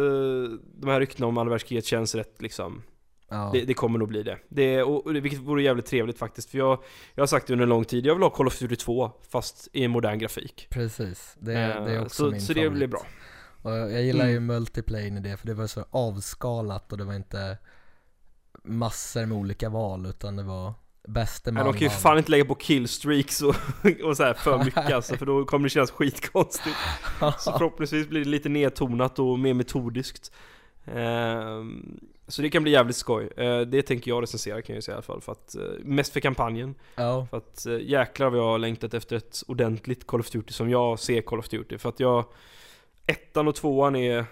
de 0.76 0.90
här 0.90 1.00
ryktena 1.00 1.28
om 1.28 1.38
andra 1.38 1.50
världskriget 1.52 1.86
känns 1.86 2.16
rätt 2.16 2.42
liksom 2.42 2.84
ja. 3.30 3.50
det, 3.54 3.62
det 3.66 3.74
kommer 3.74 4.00
nog 4.00 4.08
bli 4.08 4.24
det. 4.24 4.38
det 4.50 4.84
och, 4.84 5.06
och 5.06 5.14
det 5.14 5.20
vilket 5.20 5.40
vore 5.40 5.64
jävligt 5.64 5.86
trevligt 5.86 6.18
faktiskt. 6.18 6.50
För 6.50 6.58
jag, 6.58 6.84
jag 7.16 7.22
har 7.22 7.28
sagt 7.28 7.48
det 7.48 7.54
under 7.54 7.64
en 7.64 7.70
lång 7.70 7.86
tid, 7.86 8.06
jag 8.06 8.14
vill 8.16 8.24
ha 8.24 8.30
Call 8.30 8.48
of 8.48 8.60
Duty 8.60 8.76
2 8.76 9.12
fast 9.30 9.68
i 9.74 9.88
modern 9.88 10.20
grafik. 10.20 10.68
Precis. 10.70 11.36
Det, 11.40 11.54
Eh, 11.54 11.86
det 11.86 11.92
är 11.92 12.02
också 12.02 12.16
så, 12.26 12.32
min 12.32 12.42
så 12.42 12.54
det 12.54 12.60
favorit. 12.60 12.74
blir 12.78 12.88
bra. 12.88 13.02
Och 13.62 13.72
jag 13.72 13.92
jag 13.92 14.04
gillar 14.04 14.26
ju 14.26 14.32
Mm. 14.38 14.46
multiplayer 14.46 15.18
i 15.18 15.20
det 15.20 15.38
för 15.38 15.48
det 15.48 15.54
var 15.54 15.68
så 15.68 15.86
avskalat 15.92 16.92
och 16.92 16.98
det 16.98 17.04
var 17.04 17.14
inte 17.14 17.58
massor 18.64 19.26
med 19.26 19.38
olika 19.38 19.70
val 19.70 20.06
utan 20.06 20.36
det 20.36 20.44
var 20.44 20.74
bäste 21.08 21.52
Men 21.52 21.64
man 21.64 21.74
de 21.74 21.80
kan 21.80 21.88
ju 21.88 21.90
fan 21.90 22.18
inte 22.18 22.32
lägga 22.32 22.46
på 22.46 22.56
killstreaks 22.56 23.42
och, 23.42 23.56
och 24.04 24.18
så 24.18 24.24
här 24.24 24.34
för 24.34 24.64
mycket 24.64 24.94
alltså, 24.94 25.18
för 25.18 25.26
då 25.26 25.46
kommer 25.46 25.64
det 25.64 25.70
kännas 25.70 25.92
skitkonstigt. 25.92 26.76
Så 27.20 27.52
förhoppningsvis 27.58 28.08
blir 28.08 28.24
det 28.24 28.30
lite 28.30 28.50
nedtonat 28.50 29.20
och 29.20 29.40
mer 29.40 29.54
metodiskt. 29.54 30.32
Ehm, 30.86 32.00
så 32.28 32.42
det 32.42 32.50
kan 32.50 32.64
bli 32.64 32.72
jävligt 32.72 32.96
skoj. 32.96 33.30
Eh, 33.38 33.62
det 33.62 33.82
tänker 33.82 34.12
jag 34.12 34.22
recensera 34.22 34.62
kan 34.62 34.76
jag 34.76 34.84
säga 34.84 34.94
i 34.94 34.96
alla 34.96 35.02
fall. 35.02 35.22
För 35.22 35.32
att, 35.32 35.56
eh, 35.56 35.62
mest 35.84 36.14
för 36.14 36.20
kampanjen. 36.20 36.76
Ja, 36.96 37.28
För 37.30 37.38
att 37.38 37.66
eh, 37.66 37.78
jäklar 37.78 38.30
vad 38.30 38.40
jag 38.40 38.46
har 38.46 38.58
längtat 38.58 38.94
efter 38.94 39.16
ett 39.16 39.44
ordentligt 39.48 40.08
Call 40.08 40.20
of 40.20 40.30
Duty 40.30 40.54
som 40.54 40.70
jag 40.70 41.00
ser 41.00 41.22
Call 41.22 41.40
of 41.40 41.50
Duty. 41.50 41.78
För 41.78 41.90
att 41.90 42.00
jag... 42.00 42.26
Ettan 43.08 43.48
och 43.48 43.56
tvåan 43.56 43.96
är... 43.96 44.26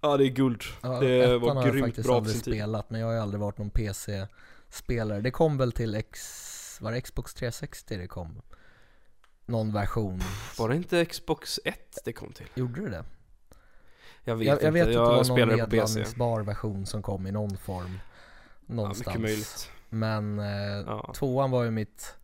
Ja 0.00 0.16
det 0.16 0.24
är 0.24 0.28
guld. 0.28 0.62
ja 0.82 1.00
det 1.00 1.38
var 1.38 1.54
har 1.54 1.62
jag 1.62 1.72
grymt 1.72 1.86
faktiskt 1.86 2.06
bra 2.06 2.14
på 2.14 2.18
aldrig 2.18 2.34
sin 2.34 2.44
tid. 2.44 2.54
spelat 2.54 2.90
men 2.90 3.00
jag 3.00 3.06
har 3.06 3.14
ju 3.14 3.20
aldrig 3.20 3.40
varit 3.40 3.58
någon 3.58 3.70
PC-spelare. 4.70 5.20
Det 5.20 5.30
kom 5.30 5.58
väl 5.58 5.72
till 5.72 5.94
X, 5.94 6.78
var 6.80 6.92
det 6.92 7.00
Xbox 7.00 7.34
360 7.34 7.96
det 7.98 8.06
kom? 8.06 8.42
Någon 9.46 9.72
version. 9.72 10.20
Var 10.58 10.68
det 10.68 10.76
inte 10.76 11.04
Xbox 11.04 11.60
1 11.64 11.98
det 12.04 12.12
kom 12.12 12.32
till? 12.32 12.46
Gjorde 12.54 12.80
det 12.80 12.88
det? 12.90 13.04
Jag 14.24 14.36
vet 14.36 14.46
Jag, 14.46 14.54
jag 14.54 14.58
inte, 14.58 14.70
vet 14.70 14.82
att 14.82 14.88
det 14.88 14.92
jag 14.92 15.06
var 15.06 15.24
någon 15.24 15.48
nedladdningsbar 15.48 16.40
version 16.40 16.86
som 16.86 17.02
kom 17.02 17.26
i 17.26 17.32
någon 17.32 17.56
form. 17.56 17.98
Ja, 18.66 18.74
Någonstans. 18.74 19.06
mycket 19.06 19.20
möjligt. 19.20 19.70
Men 19.88 20.38
eh, 20.38 20.84
Ja. 20.86 21.12
tvåan 21.16 21.50
var 21.50 21.64
ju 21.64 21.70
mitt, 21.70 22.14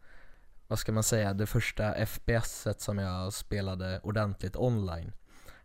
vad 0.69 0.79
ska 0.79 0.93
man 0.93 1.03
säga, 1.03 1.35
det 1.35 1.47
första 1.47 1.95
FPSet 1.95 2.81
som 2.81 2.99
jag 2.99 3.33
spelade 3.33 4.01
ordentligt 4.03 4.57
online. 4.57 5.13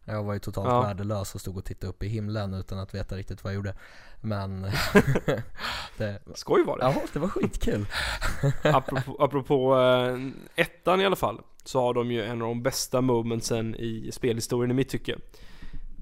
Jag 0.06 0.24
var 0.24 0.34
ju 0.34 0.39
totalt 0.39 0.68
Ja. 0.70 0.82
värdelös 0.82 1.36
och 1.36 1.41
stod 1.41 1.58
och 1.58 1.66
tittade 1.66 1.89
upp 1.89 2.04
i 2.04 2.08
himlen 2.08 2.54
utan 2.54 2.80
att 2.80 2.93
veta 2.95 3.16
riktigt 3.16 3.43
vad 3.43 3.54
jag 3.54 3.56
gjorde. 3.56 3.74
Men 4.22 4.62
det, 5.97 6.20
Skoj 6.36 6.64
var 6.64 6.78
det. 6.78 6.84
ja, 6.84 6.95
det 7.14 7.20
var 7.20 7.28
skitkul. 7.28 7.86
apropå, 8.64 9.16
apropå 9.20 9.76
eh, 9.80 10.28
ettan 10.64 11.02
i 11.02 11.06
alla 11.06 11.16
fall, 11.16 11.41
så 11.64 11.82
har 11.82 11.93
de 11.93 12.12
ju 12.12 12.24
en 12.24 12.41
av 12.41 12.47
de 12.47 12.64
bästa 12.64 13.02
momentsen 13.02 13.76
i 13.76 14.10
spelhistorien 14.14 14.72
i 14.72 14.74
mitt 14.74 14.89
tycke. 14.89 15.18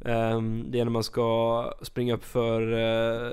Ehm, 0.06 0.72
det 0.72 0.80
är 0.80 0.86
när 0.86 0.92
man 0.92 1.04
ska 1.04 1.74
springa 1.82 2.14
upp 2.14 2.26
för 2.26 2.74
eh, 2.74 3.32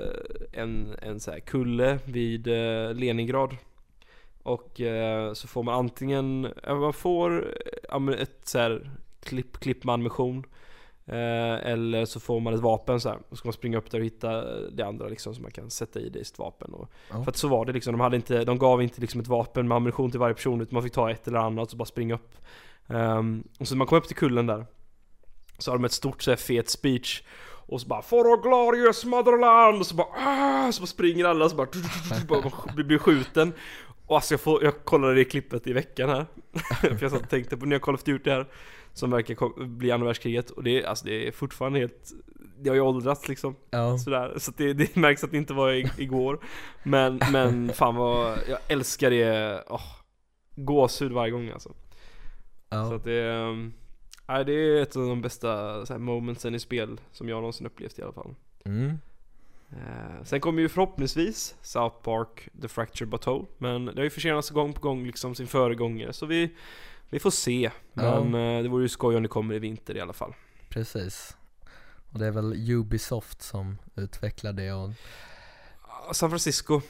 en, 0.61 0.95
en 1.01 1.19
så 1.19 1.31
här 1.31 1.39
kulle 1.39 1.99
vid 2.05 2.47
eh, 2.47 2.93
Leningrad. 2.93 3.57
Och 4.43 4.81
eh, 4.81 5.33
så 5.33 5.47
får 5.47 5.63
man 5.63 5.73
antingen, 5.75 6.53
man 6.67 6.93
får 6.93 7.57
ett 8.19 8.39
så 8.43 8.59
här 8.59 8.91
klipp, 9.27 9.59
klipp 9.59 9.83
med 9.83 9.93
animation. 9.93 10.43
Eh, 11.05 11.71
eller 11.71 12.05
så 12.05 12.19
får 12.19 12.39
man 12.39 12.53
ett 12.53 12.59
vapen 12.59 12.99
så 13.01 13.09
här. 13.09 13.17
Och 13.17 13.25
så 13.29 13.35
ska 13.35 13.47
man 13.47 13.53
springa 13.53 13.77
upp 13.77 13.91
där 13.91 13.99
och 13.99 14.05
hitta 14.05 14.41
det 14.69 14.83
andra 14.83 15.07
liksom 15.07 15.35
så 15.35 15.41
man 15.41 15.51
kan 15.51 15.69
sätta 15.69 15.99
i 15.99 16.09
det 16.09 16.19
i 16.19 16.25
sitt 16.25 16.39
vapen. 16.39 16.73
Och, 16.73 16.89
Ja. 17.11 17.23
För 17.23 17.31
att 17.31 17.37
så 17.37 17.47
var 17.47 17.65
det 17.65 17.73
liksom, 17.73 17.91
de, 17.93 17.99
hade 18.01 18.15
inte, 18.15 18.43
de 18.43 18.57
gav 18.57 18.81
inte 18.81 19.01
liksom 19.01 19.21
ett 19.21 19.27
vapen 19.27 19.67
med 19.67 19.75
ammunition 19.75 20.11
till 20.11 20.19
varje 20.19 20.33
person 20.35 20.61
utan 20.61 20.73
man 20.75 20.83
fick 20.83 20.93
ta 20.93 21.11
ett 21.11 21.27
eller 21.27 21.39
annat 21.39 21.71
och 21.71 21.77
bara 21.77 21.85
springa 21.85 22.15
upp. 22.15 22.35
Ehm, 22.87 23.43
och 23.59 23.67
så 23.67 23.75
när 23.75 23.77
man 23.77 23.87
kom 23.87 23.97
upp 23.97 24.07
till 24.07 24.15
kullen 24.15 24.45
där 24.47 24.65
så 25.57 25.71
har 25.71 25.77
de 25.77 25.85
ett 25.85 25.91
stort 25.91 26.21
så 26.21 26.31
här, 26.31 26.35
fet 26.37 26.69
speech 26.69 27.23
och 27.69 27.81
så 27.81 27.87
bara 27.87 28.01
'For 28.01 28.41
glorious 28.41 29.05
motherland' 29.05 29.79
och 29.79 29.85
så 29.85 29.95
bara 29.95 30.07
ah, 30.17 30.71
så 30.71 30.81
bara 30.81 30.87
springer 30.87 31.25
alla 31.25 31.45
och 31.45 31.51
så 31.51 31.57
bara, 31.57 31.67
bara 32.27 32.73
blir- 32.83 32.97
skjuten. 32.97 33.53
Och 34.05 34.15
alltså 34.15 34.33
jag, 34.33 34.41
får, 34.41 34.63
jag 34.63 34.85
kollade 34.85 35.15
det 35.15 35.25
klippet 35.25 35.67
i 35.67 35.73
veckan 35.73 36.09
här. 36.09 36.25
För 36.81 36.97
jag 37.01 37.11
satt 37.11 37.21
och 37.21 37.29
tänkte 37.29 37.57
på 37.57 37.65
när 37.65 37.75
jag 37.75 37.81
Call 37.81 37.93
of 37.95 38.03
Duty 38.03 38.29
här 38.29 38.45
Som 38.97 39.11
verkar 39.11 39.65
bli 39.65 39.91
andra 39.91 40.05
världskriget. 40.05 40.49
Och 40.49 40.63
det 40.63 40.81
är, 40.81 40.87
alltså 40.87 41.05
det 41.05 41.27
är 41.27 41.31
fortfarande 41.31 41.79
helt 41.79 42.11
Det 42.59 42.69
har 42.69 42.75
ju 42.75 42.81
åldrats 42.81 43.27
liksom. 43.27 43.55
Ja, 43.69 43.97
Sådär, 43.97 44.33
så 44.37 44.51
det, 44.57 44.73
det 44.73 44.95
märks 44.95 45.23
att 45.23 45.31
det 45.31 45.37
inte 45.37 45.53
var 45.53 45.99
igår. 46.01 46.39
Men, 46.83 47.19
men 47.31 47.69
fan 47.73 47.95
vad, 47.95 48.37
jag 48.49 48.59
älskar 48.67 49.09
det, 49.09 49.63
oh, 49.67 49.95
gåshud 50.55 51.11
varje 51.11 51.31
gång 51.31 51.49
alltså. 51.49 51.69
Så 51.69 51.75
ja. 52.69 52.95
att 52.95 53.03
det, 53.03 53.29
um, 53.29 53.73
nej, 54.27 54.45
det 54.45 54.53
är 54.53 54.81
ett 54.81 54.95
av 54.95 55.07
de 55.07 55.21
bästa 55.21 55.85
så 55.85 55.93
här, 55.93 55.99
momentsen 55.99 56.55
i 56.55 56.59
spel 56.59 57.01
som 57.11 57.29
jag 57.29 57.35
någonsin 57.35 57.67
upplevt 57.67 57.99
i 57.99 58.03
alla 58.03 58.13
fall. 58.13 58.35
Mm. 58.65 58.99
Eh, 59.69 60.23
sen 60.23 60.41
kommer 60.41 60.61
ju 60.61 60.69
förhoppningsvis 60.69 61.55
South 61.61 61.95
Park 62.01 62.49
The 62.61 62.67
Fractured 62.67 63.25
Whole 63.25 63.45
Men 63.57 63.85
det 63.85 63.95
har 63.95 64.03
ju 64.03 64.09
försenats 64.09 64.49
gång 64.49 64.73
på 64.73 64.81
gång 64.81 65.05
liksom 65.05 65.35
sin 65.35 65.47
föregångare. 65.47 66.13
Så 66.13 66.25
vi, 66.25 66.49
vi 67.09 67.19
får 67.19 67.31
se 67.31 67.71
Men 67.93 68.35
eh, 68.35 68.63
det 68.63 68.69
vore 68.69 68.83
ju 68.83 68.89
skoj 68.89 69.15
om 69.15 69.23
det 69.23 69.29
kommer 69.29 69.55
i 69.55 69.59
vinter 69.59 69.97
i 69.97 70.01
alla 70.01 70.13
fall 70.13 70.33
Precis. 70.69 71.37
Och 72.11 72.19
det 72.19 72.25
är 72.25 72.31
väl 72.31 72.71
Ubisoft 72.71 73.41
som 73.41 73.77
utvecklar 73.95 74.53
det 74.53 74.71
och, 74.71 74.89
San 76.11 76.29
Francisco, 76.29 76.81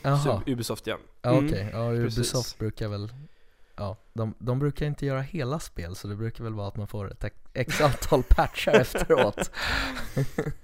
Ubisoft 0.46 0.88
ja 0.88 0.98
ja 1.22 1.30
Mm, 1.32 1.46
okej, 1.46 1.70
ja 1.74 1.90
precis. 1.90 2.18
Ubisoft 2.18 2.58
brukar 2.58 2.88
väl, 2.88 3.14
ja, 3.76 3.98
de, 4.14 4.34
de 4.40 4.60
brukar 4.60 4.86
inte 4.86 5.06
göra 5.06 5.22
hela 5.22 5.60
spel 5.60 5.96
så 5.96 6.08
det 6.08 6.16
brukar 6.16 6.44
väl 6.44 6.54
vara 6.54 6.68
att 6.68 6.76
man 6.76 6.88
får 6.88 7.12
ett 7.12 7.34
x 7.54 7.82
antal 7.82 8.24
patchar 8.24 8.74
efteråt. 8.74 9.52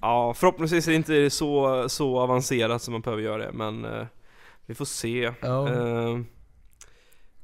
Ja, 0.01 0.33
förhoppningsvis 0.33 0.87
är 0.87 0.91
det 0.91 0.95
inte 0.95 1.29
så, 1.29 1.85
så 1.89 2.19
avancerat 2.19 2.81
som 2.81 2.91
man 2.91 3.01
behöver 3.01 3.23
göra 3.23 3.45
det, 3.45 3.51
men 3.51 3.85
eh, 3.85 4.05
vi 4.65 4.75
får 4.75 4.85
se. 4.85 5.33
Ja. 5.41 5.69
Eh, 5.73 6.19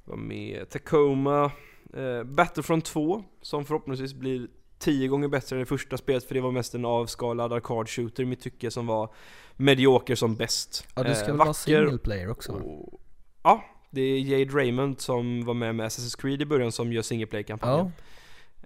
vad 0.05 0.17
med 0.17 0.69
Tacoma, 0.69 1.51
eh, 1.93 2.23
Battlefront 2.23 2.85
2, 2.85 3.23
som 3.41 3.65
förhoppningsvis 3.65 4.13
blir 4.13 4.47
tio 4.79 5.07
gånger 5.07 5.27
bättre 5.27 5.55
än 5.55 5.59
det 5.59 5.65
första 5.65 5.97
spelet, 5.97 6.23
för 6.23 6.35
det 6.35 6.41
var 6.41 6.51
mest 6.51 6.75
en 6.75 6.85
avskalad 6.85 7.53
arkad 7.53 7.89
shooter 7.89 8.23
i 8.23 8.25
mitt 8.25 8.41
tycke 8.41 8.71
som 8.71 8.87
var 8.87 9.13
medioker 9.55 10.15
som 10.15 10.35
bäst. 10.35 10.87
Ja 10.95 11.03
det 11.03 11.15
ska 11.15 11.25
Eh, 11.25 11.31
väl 11.31 11.37
vara 11.37 11.53
single 11.53 11.97
player 11.97 12.29
också 12.29 12.51
och, 12.51 13.01
Ja, 13.43 13.63
det 13.89 14.01
är 14.01 14.19
Jade 14.19 14.53
Raymond 14.57 15.01
som 15.01 15.45
var 15.45 15.53
med 15.53 15.75
med 15.75 15.87
Assassin's 15.87 16.21
Creed 16.21 16.41
i 16.41 16.45
början 16.45 16.71
som 16.71 16.93
gör 16.93 17.01
single 17.01 17.27
play-kampanjen. 17.27 17.85
Ja, 17.85 17.91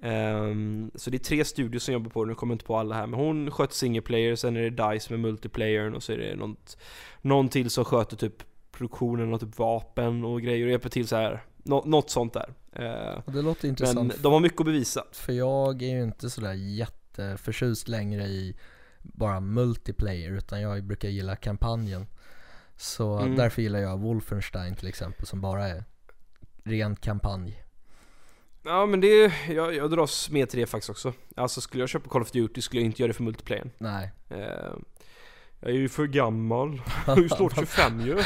Ehm, 0.03 0.91
så 0.95 1.09
det 1.09 1.17
är 1.17 1.19
tre 1.19 1.45
studios 1.45 1.83
som 1.83 1.93
jobbar 1.93 2.09
på 2.09 2.23
det, 2.25 2.29
nu 2.29 2.35
kommer 2.35 2.51
jag 2.51 2.55
inte 2.55 2.65
på 2.65 2.77
alla 2.77 2.95
här 2.95 3.07
Men 3.07 3.19
hon 3.19 3.51
sköter 3.51 3.75
single 3.75 4.01
player, 4.01 4.35
sen 4.35 4.57
är 4.57 4.69
det 4.69 4.93
DICE 4.93 5.13
med 5.13 5.19
multiplayern 5.19 5.95
och 5.95 6.03
så 6.03 6.11
är 6.11 6.17
det 6.17 6.35
något, 6.35 6.77
någon 7.21 7.49
till 7.49 7.69
som 7.69 7.85
sköter 7.85 8.17
typ 8.17 8.43
produktionen 8.71 9.33
och 9.33 9.39
typ 9.39 9.59
vapen 9.59 10.25
och 10.25 10.41
grejer 10.41 10.65
och 10.65 10.71
hjälper 10.71 10.89
till 10.89 11.07
så 11.07 11.15
här. 11.15 11.43
Nå, 11.63 11.83
något 11.85 12.09
sånt 12.09 12.33
där 12.33 12.53
och 13.25 13.31
det 13.31 13.41
låter 13.41 13.63
Men 13.63 13.69
intressant 13.69 14.23
de 14.23 14.33
har 14.33 14.39
mycket 14.39 14.59
att 14.59 14.65
bevisa 14.65 15.03
för 15.11 15.33
jag 15.33 15.81
är 15.81 15.87
ju 15.87 16.03
inte 16.03 16.29
sådär 16.29 16.53
jätteförtjust 16.53 17.87
längre 17.87 18.23
i 18.23 18.55
bara 19.01 19.39
multiplayer 19.39 20.31
utan 20.31 20.61
jag 20.61 20.83
brukar 20.83 21.09
gilla 21.09 21.35
kampanjen. 21.35 22.07
Så 22.77 23.17
Mm. 23.17 23.35
därför 23.35 23.61
gillar 23.61 23.79
jag 23.79 23.99
Wolfenstein 23.99 24.75
till 24.75 24.87
exempel 24.87 25.25
som 25.25 25.41
bara 25.41 25.67
är 25.67 25.83
ren 26.63 26.95
kampanj. 26.95 27.63
Ja 28.65 28.85
men 28.85 29.01
det, 29.01 29.33
jag, 29.49 29.75
jag 29.75 29.91
dras 29.91 30.29
med 30.29 30.49
till 30.49 30.59
det 30.59 30.65
faktiskt 30.65 30.89
också 30.89 31.13
Alltså 31.35 31.61
skulle 31.61 31.81
jag 31.83 31.89
köpa 31.89 32.09
Call 32.09 32.21
of 32.21 32.31
Duty 32.31 32.61
skulle 32.61 32.81
jag 32.81 32.85
inte 32.85 33.01
göra 33.01 33.07
det 33.07 33.13
för 33.13 33.23
multiplayern 33.23 33.71
Nej. 33.77 34.11
Ehm, 34.29 34.85
Jag 35.59 35.69
är 35.71 35.75
ju 35.75 35.89
för 35.89 36.05
gammal, 36.07 36.81
jag 37.07 37.17
är 37.17 37.21
ju 37.21 37.29
snart 37.29 37.55
25 37.55 38.01
ju 38.01 38.15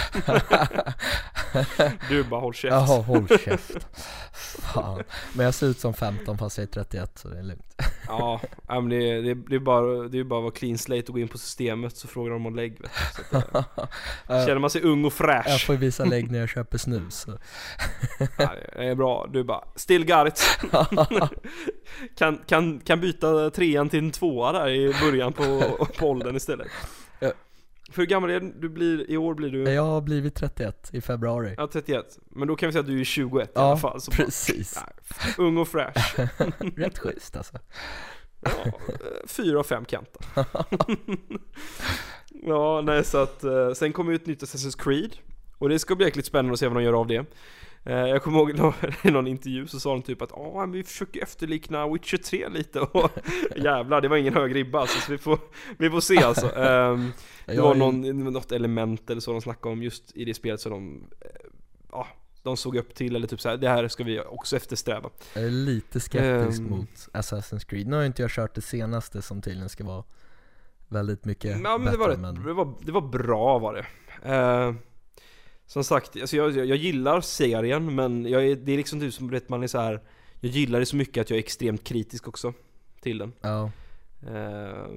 Du 2.10 2.24
bara 2.24 2.42
håll 2.42 2.54
käft 2.54 2.72
Jaha, 2.72 3.02
håll 3.02 3.28
käft. 3.28 3.88
Fan. 4.34 5.04
Men 5.34 5.46
jag 5.46 5.54
ser 5.54 5.68
ut 5.68 5.80
som 5.80 5.94
15 5.94 6.38
fast 6.38 6.58
jag 6.58 6.64
är 6.64 6.72
31 6.72 7.12
så 7.16 7.28
det 7.28 7.40
är 7.40 7.44
lugnt. 7.44 7.76
Ja, 8.08 8.42
men 8.68 8.90
det, 8.90 9.22
det, 9.22 9.34
det 9.34 9.56
är 9.56 9.60
bara 9.60 10.08
det 10.08 10.20
är 10.20 10.24
bara 10.24 10.40
att 10.40 10.44
vara 10.44 10.54
clean 10.54 10.78
slate 10.78 11.04
och 11.08 11.14
gå 11.14 11.20
in 11.20 11.28
på 11.28 11.38
systemet 11.38 11.98
så 11.98 12.08
frågar 12.08 12.32
de 12.32 12.46
om 12.46 12.56
lägg 12.56 12.78
så 13.16 13.38
att, 13.38 13.56
eh, 13.56 14.46
Känner 14.46 14.60
man 14.60 14.70
sig 14.70 14.82
ung 14.82 15.06
och 15.06 15.14
Jag 15.20 15.44
fräsch, 15.44 15.66
får 15.66 15.74
visa 15.74 16.06
lägg 16.06 16.32
när 16.32 16.40
jag 16.40 16.50
köper 16.58 16.78
snus. 16.78 17.16
Så. 17.16 17.38
ja, 18.38 18.54
det 18.76 18.88
är 18.88 18.96
bra. 18.96 19.28
Du 19.34 19.44
bara, 19.44 19.64
still 19.76 20.06
got 20.06 20.44
kan, 22.18 22.38
kan, 22.38 22.80
kan 22.80 23.02
byta 23.02 23.50
trean 23.50 23.90
till 23.90 24.00
en 24.00 24.12
tvåa 24.12 24.52
där 24.52 24.70
i 24.70 24.94
början 25.02 25.34
på, 25.34 25.62
på 26.00 26.10
åldern 26.10 26.36
istället. 26.36 26.68
Ja. 27.88 27.94
För 27.94 28.02
hur 28.02 28.08
gammal 28.08 28.30
är 28.30 28.40
du? 28.40 28.54
du 28.60 28.70
blir, 28.70 29.10
I 29.12 29.18
år 29.18 29.34
blir 29.34 29.50
du 29.50 29.64
Jag 29.72 29.84
har 29.84 30.02
blivit 30.02 30.36
31 30.36 30.90
i 30.94 31.02
februari. 31.02 31.54
ja, 31.58 31.68
31. 31.74 32.06
Men 32.30 32.48
då 32.48 32.56
kan 32.56 32.68
vi 32.68 32.74
säga 32.74 32.80
att 32.80 32.86
du 32.88 33.00
är 33.00 33.04
21 33.04 33.48
i 33.50 33.52
Ja, 33.56 33.62
alla 33.62 33.78
fall. 33.78 34.02
Så 34.02 34.12
bara, 34.12 34.16
Precis. 34.26 34.74
ja, 34.76 35.28
ung 35.38 35.58
och 35.58 35.68
fräsch. 35.68 36.16
Rätt 36.76 36.98
schysst 36.98 37.38
alltså. 37.38 37.54
Ja, 38.42 38.50
eh, 38.66 38.72
fyra 39.28 39.60
av 39.60 39.64
fem 39.64 39.86
kanter. 39.86 40.22
ja, 42.44 42.82
nej 42.82 43.04
så 43.04 43.18
att 43.18 43.44
eh, 43.44 43.72
sen 43.74 43.94
kommer 43.94 44.12
ju 44.12 44.16
ett 44.16 44.26
nytt 44.26 44.44
Assassin's 44.44 44.84
Creed. 44.84 45.18
Och 45.58 45.70
det 45.70 45.80
ska 45.80 45.96
bli 45.96 46.06
jäkligt 46.06 46.26
spännande 46.26 46.54
att 46.54 46.60
se 46.60 46.68
vad 46.68 46.78
de 46.78 46.84
gör 46.84 46.94
av 46.94 47.08
det. 47.08 47.26
Eh, 47.88 47.96
Jag 47.98 48.24
kommer 48.24 48.40
ihåg 48.40 48.50
i 49.04 49.12
någon 49.12 49.28
intervju 49.28 49.68
så 49.68 49.80
sa 49.80 49.90
de 49.90 50.02
typ 50.02 50.22
att 50.22 50.32
men 50.56 50.72
vi 50.72 50.84
försöker 50.84 51.24
efterlikna 51.24 51.88
Witcher 51.88 52.18
3 52.18 52.50
lite 52.50 52.80
och 52.94 53.12
jävlar 53.56 54.02
det 54.02 54.08
var 54.08 54.18
ingen 54.18 54.34
hög 54.34 54.56
ribba 54.56 54.80
alltså, 54.80 55.00
så 55.00 55.12
vi 55.12 55.18
får, 55.18 55.40
vi 55.78 55.90
får 55.90 56.00
se 56.02 56.24
alltså. 56.24 56.56
Ehm, 56.56 57.12
Det 57.46 57.62
var 57.62 57.76
någon, 57.76 58.24
något 58.34 58.52
element 58.52 59.10
eller 59.10 59.22
så 59.22 59.32
de 59.32 59.42
snackade 59.42 59.74
om 59.74 59.84
just 59.84 60.12
i 60.18 60.26
det 60.26 60.34
spelet 60.34 60.62
så 60.62 60.70
de, 60.70 61.08
eh, 61.22 61.28
ja, 61.92 62.08
de 62.44 62.58
såg 62.58 62.76
upp 62.76 62.96
till 62.96 63.16
eller 63.16 63.28
typ 63.28 63.42
så 63.42 63.50
här, 63.50 63.58
det 63.58 63.70
här 63.70 63.88
ska 63.88 64.04
vi 64.04 64.20
också 64.20 64.56
eftersträva. 64.56 65.10
Jag 65.34 65.44
är 65.44 65.50
lite 65.50 66.00
skeptisk 66.00 66.60
Ehm. 66.62 66.70
mot 66.70 66.90
Assassin's 67.14 67.66
Creed. 67.66 67.88
Nu 67.88 67.96
har 67.96 68.04
inte 68.04 68.22
jag 68.22 68.32
kört 68.32 68.56
det 68.56 68.62
senaste 68.62 69.22
som 69.22 69.42
tydligen 69.42 69.70
ska 69.70 69.84
vara 69.84 70.04
väldigt 70.88 71.26
mycket 71.26 71.52
Ja 71.64 71.78
men 71.78 71.86
bättre 71.86 71.92
det 71.92 71.98
var, 72.08 72.18
men 72.18 72.44
det 72.44 72.54
var, 72.54 72.74
det 72.82 72.92
var 72.92 73.02
bra 73.02 73.60
var 73.60 73.74
det. 73.74 73.86
Eh, 74.34 74.74
som 75.68 75.84
sagt, 75.84 76.22
alltså 76.22 76.36
jag, 76.38 76.52
jag, 76.52 76.66
jag 76.66 76.78
gillar 76.78 77.22
serien 77.22 77.96
men 77.96 78.26
jag 78.26 78.46
är, 78.46 78.56
det 78.56 78.72
är 78.72 78.78
liksom 78.78 79.00
typ 79.00 79.14
som 79.14 79.30
vet 79.30 79.50
man 79.50 79.64
är 79.64 79.68
så 79.68 79.80
här. 79.80 80.02
Jag 80.40 80.52
gillar 80.52 80.80
det 80.80 80.86
så 80.86 80.96
mycket 80.96 81.22
att 81.22 81.30
jag 81.30 81.38
är 81.38 81.44
extremt 81.44 81.84
kritisk 81.84 82.28
också 82.28 82.54
till 83.02 83.18
den. 83.18 83.34
ja, 83.42 83.72
Eh, 84.28 84.88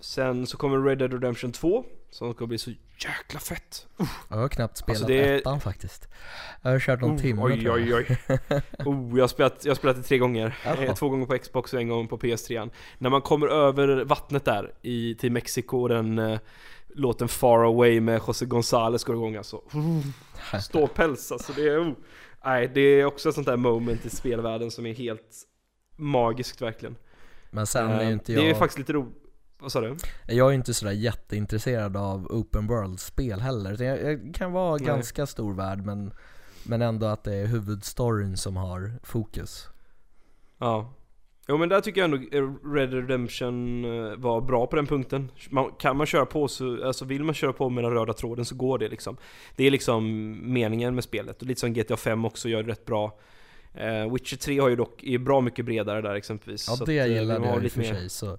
sen 0.00 0.46
så 0.46 0.56
kommer 0.56 0.82
Red 0.88 0.98
Dead 0.98 1.12
Redemption 1.12 1.52
2 1.52 1.84
som 2.10 2.34
ska 2.34 2.46
bli 2.46 2.58
så 2.58 2.70
jäkla 2.98 3.40
fett. 3.40 3.86
jag 4.28 4.36
har 4.36 4.48
knappt 4.48 4.76
spelat 4.76 4.96
Alltså, 4.96 5.06
det 5.06 5.36
ettan 5.38 5.60
faktiskt. 5.60 6.08
Jag 6.62 6.70
har 6.70 6.78
kört 6.80 7.00
någon 7.00 7.10
Oh, 7.16 7.18
timme 7.20 7.42
oj, 7.42 7.70
oj, 7.70 7.94
oj. 7.94 8.18
Oh, 8.84 9.16
jag 9.16 9.22
har 9.22 9.28
spelat, 9.28 9.64
jag 9.64 9.70
har 9.70 9.74
spelat 9.76 9.96
det 9.96 10.02
tre 10.02 10.18
gånger. 10.18 10.58
Jaha. 10.64 10.94
Två 10.94 11.08
gånger 11.08 11.26
på 11.26 11.38
Xbox 11.38 11.72
och 11.74 11.80
en 11.80 11.88
gång 11.88 12.08
på 12.08 12.18
PS3. 12.18 12.70
När 12.98 13.10
man 13.10 13.20
kommer 13.22 13.46
över 13.48 14.04
vattnet 14.04 14.44
där 14.44 14.72
i, 14.82 15.14
till 15.14 15.32
Mexiko 15.32 15.78
och 15.82 15.88
den 15.88 16.18
eh, 16.18 16.38
låten 16.94 17.28
Far 17.28 17.64
Away 17.64 18.00
med 18.00 18.20
José 18.26 18.46
González 18.46 19.06
går 19.06 19.16
igång 19.16 19.36
alltså. 19.36 19.60
Ståpäls 20.62 21.32
alltså. 21.32 21.52
Det 21.52 21.68
är, 21.68 21.82
oh. 21.82 21.94
Nej, 22.44 22.70
det 22.74 22.80
är 22.80 23.04
också 23.04 23.28
ett 23.28 23.34
sånt 23.34 23.46
där 23.46 23.56
moment 23.56 24.06
i 24.06 24.10
spelvärlden 24.10 24.70
som 24.70 24.86
är 24.86 24.94
helt 24.94 25.46
magiskt 25.96 26.62
verkligen. 26.62 26.96
Men 27.50 27.66
sen 27.66 27.90
är 27.90 28.00
Eh, 28.00 28.06
ju 28.06 28.12
inte 28.12 28.32
Det 28.32 28.44
är 28.44 28.48
jag, 28.48 28.58
faktiskt 28.58 28.78
lite 28.78 28.92
ro... 28.92 29.12
Vad 29.58 29.72
sa 29.72 29.80
du? 29.80 29.96
Jag 30.26 30.50
är 30.50 30.52
inte 30.52 30.74
sådär 30.74 30.92
jätteintresserad 30.92 31.96
av 31.96 32.26
open 32.26 32.66
world-spel 32.66 33.40
heller. 33.40 33.82
Jag, 33.82 34.02
jag 34.02 34.34
kan 34.34 34.52
vara 34.52 34.76
Nej. 34.76 34.86
ganska 34.86 35.26
stor 35.26 35.54
värld 35.54 35.84
men, 35.84 36.12
men 36.64 36.82
ändå 36.82 37.06
att 37.06 37.24
det 37.24 37.34
är 37.34 37.46
huvudstoryn 37.46 38.36
som 38.36 38.56
har 38.56 38.92
fokus. 39.02 39.68
Ja. 40.58 40.94
Jo 41.52 41.58
men 41.58 41.68
där 41.68 41.80
tycker 41.80 42.00
jag 42.00 42.14
ändå 42.14 42.48
Red 42.74 42.92
Redemption 42.94 43.84
eh, 43.84 44.16
var 44.16 44.40
bra 44.40 44.66
på 44.66 44.76
den 44.76 44.86
punkten. 44.86 45.30
Man, 45.50 45.70
kan 45.78 45.96
man 45.96 46.06
köra 46.06 46.26
på 46.26 46.48
så, 46.48 46.86
alltså 46.86 47.04
vill 47.04 47.24
man 47.24 47.34
köra 47.34 47.52
på 47.52 47.68
med 47.70 47.84
den 47.84 47.92
röda 47.92 48.12
tråden 48.12 48.44
så 48.44 48.54
går 48.54 48.78
det 48.78 48.88
liksom. 48.88 49.16
Det 49.56 49.64
är 49.66 49.70
liksom 49.70 50.32
meningen 50.52 50.94
med 50.94 51.04
spelet. 51.04 51.42
Och 51.42 51.46
lite 51.48 51.60
som 51.60 51.72
GTA 51.72 51.96
5 51.96 52.24
också 52.24 52.48
gör 52.48 52.62
det 52.62 52.70
rätt 52.70 52.84
bra. 52.84 53.18
Eh, 53.74 54.12
Witcher 54.12 54.36
3 54.36 54.58
har 54.60 54.68
ju 54.68 54.76
dock, 54.76 55.02
är 55.04 55.18
bra 55.18 55.40
mycket 55.40 55.64
bredare 55.64 56.00
där 56.02 56.14
exempelvis. 56.14 56.66
Ja 56.68 56.76
Så 56.76 56.84
det 56.84 56.98
eh, 56.98 57.02
har 57.02 57.46
jag 57.46 57.64
i 57.64 57.68
och 57.68 57.72
för 57.72 57.80
mer- 57.80 57.94
sig 57.94 58.10
så 58.10 58.38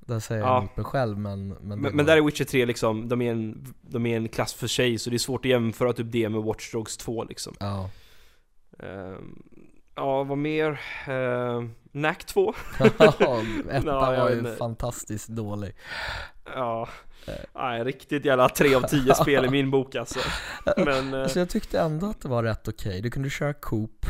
där 0.00 0.18
säger 0.20 0.42
Ja. 0.42 0.68
jag 0.72 0.78
mig 0.78 0.84
själv 0.84 1.18
men 1.18 1.48
Men, 1.48 1.80
Men, 1.80 1.96
men 1.96 2.06
där 2.06 2.16
är 2.16 2.22
Witcher 2.22 2.44
3 2.44 2.66
liksom, 2.66 3.08
de 3.08 3.22
är, 3.22 3.30
en, 3.32 3.74
de 3.80 4.06
är 4.06 4.16
en 4.16 4.28
klass 4.28 4.54
för 4.54 4.66
sig 4.66 4.98
så 4.98 5.10
det 5.10 5.16
är 5.16 5.18
svårt 5.18 5.44
att 5.44 5.50
jämföra 5.50 5.92
typ 5.92 6.06
det 6.12 6.28
med 6.28 6.42
Watch 6.42 6.72
Dogs 6.72 6.96
2 6.96 7.24
liksom. 7.24 7.54
Ja, 7.60 7.90
Ehm, 8.78 9.42
ja, 9.94 10.22
vad 10.24 10.38
mer? 10.38 10.70
Uh, 11.08 11.64
Knack 11.92 12.24
2? 12.24 12.54
ettan 13.70 13.84
var 13.96 14.30
ju 14.30 14.56
fantastiskt 14.56 15.28
dålig. 15.28 15.76
Ja, 16.54 16.88
Eh. 17.26 17.34
nej 17.54 17.84
riktigt 17.84 18.24
jävla 18.24 18.48
3 18.48 18.74
av 18.74 18.80
10 18.82 19.14
spel 19.22 19.44
i 19.44 19.48
min 19.48 19.70
bok 19.70 19.94
alltså. 19.94 20.18
Men, 20.76 21.14
eh, 21.14 21.22
Alltså 21.22 21.38
jag 21.38 21.48
tyckte 21.48 21.80
ändå 21.80 22.10
att 22.10 22.20
det 22.20 22.28
var 22.28 22.42
rätt 22.42 22.68
okej, 22.68 23.00
du 23.00 23.10
kunde 23.10 23.30
köra 23.30 23.52
Coop. 23.54 24.06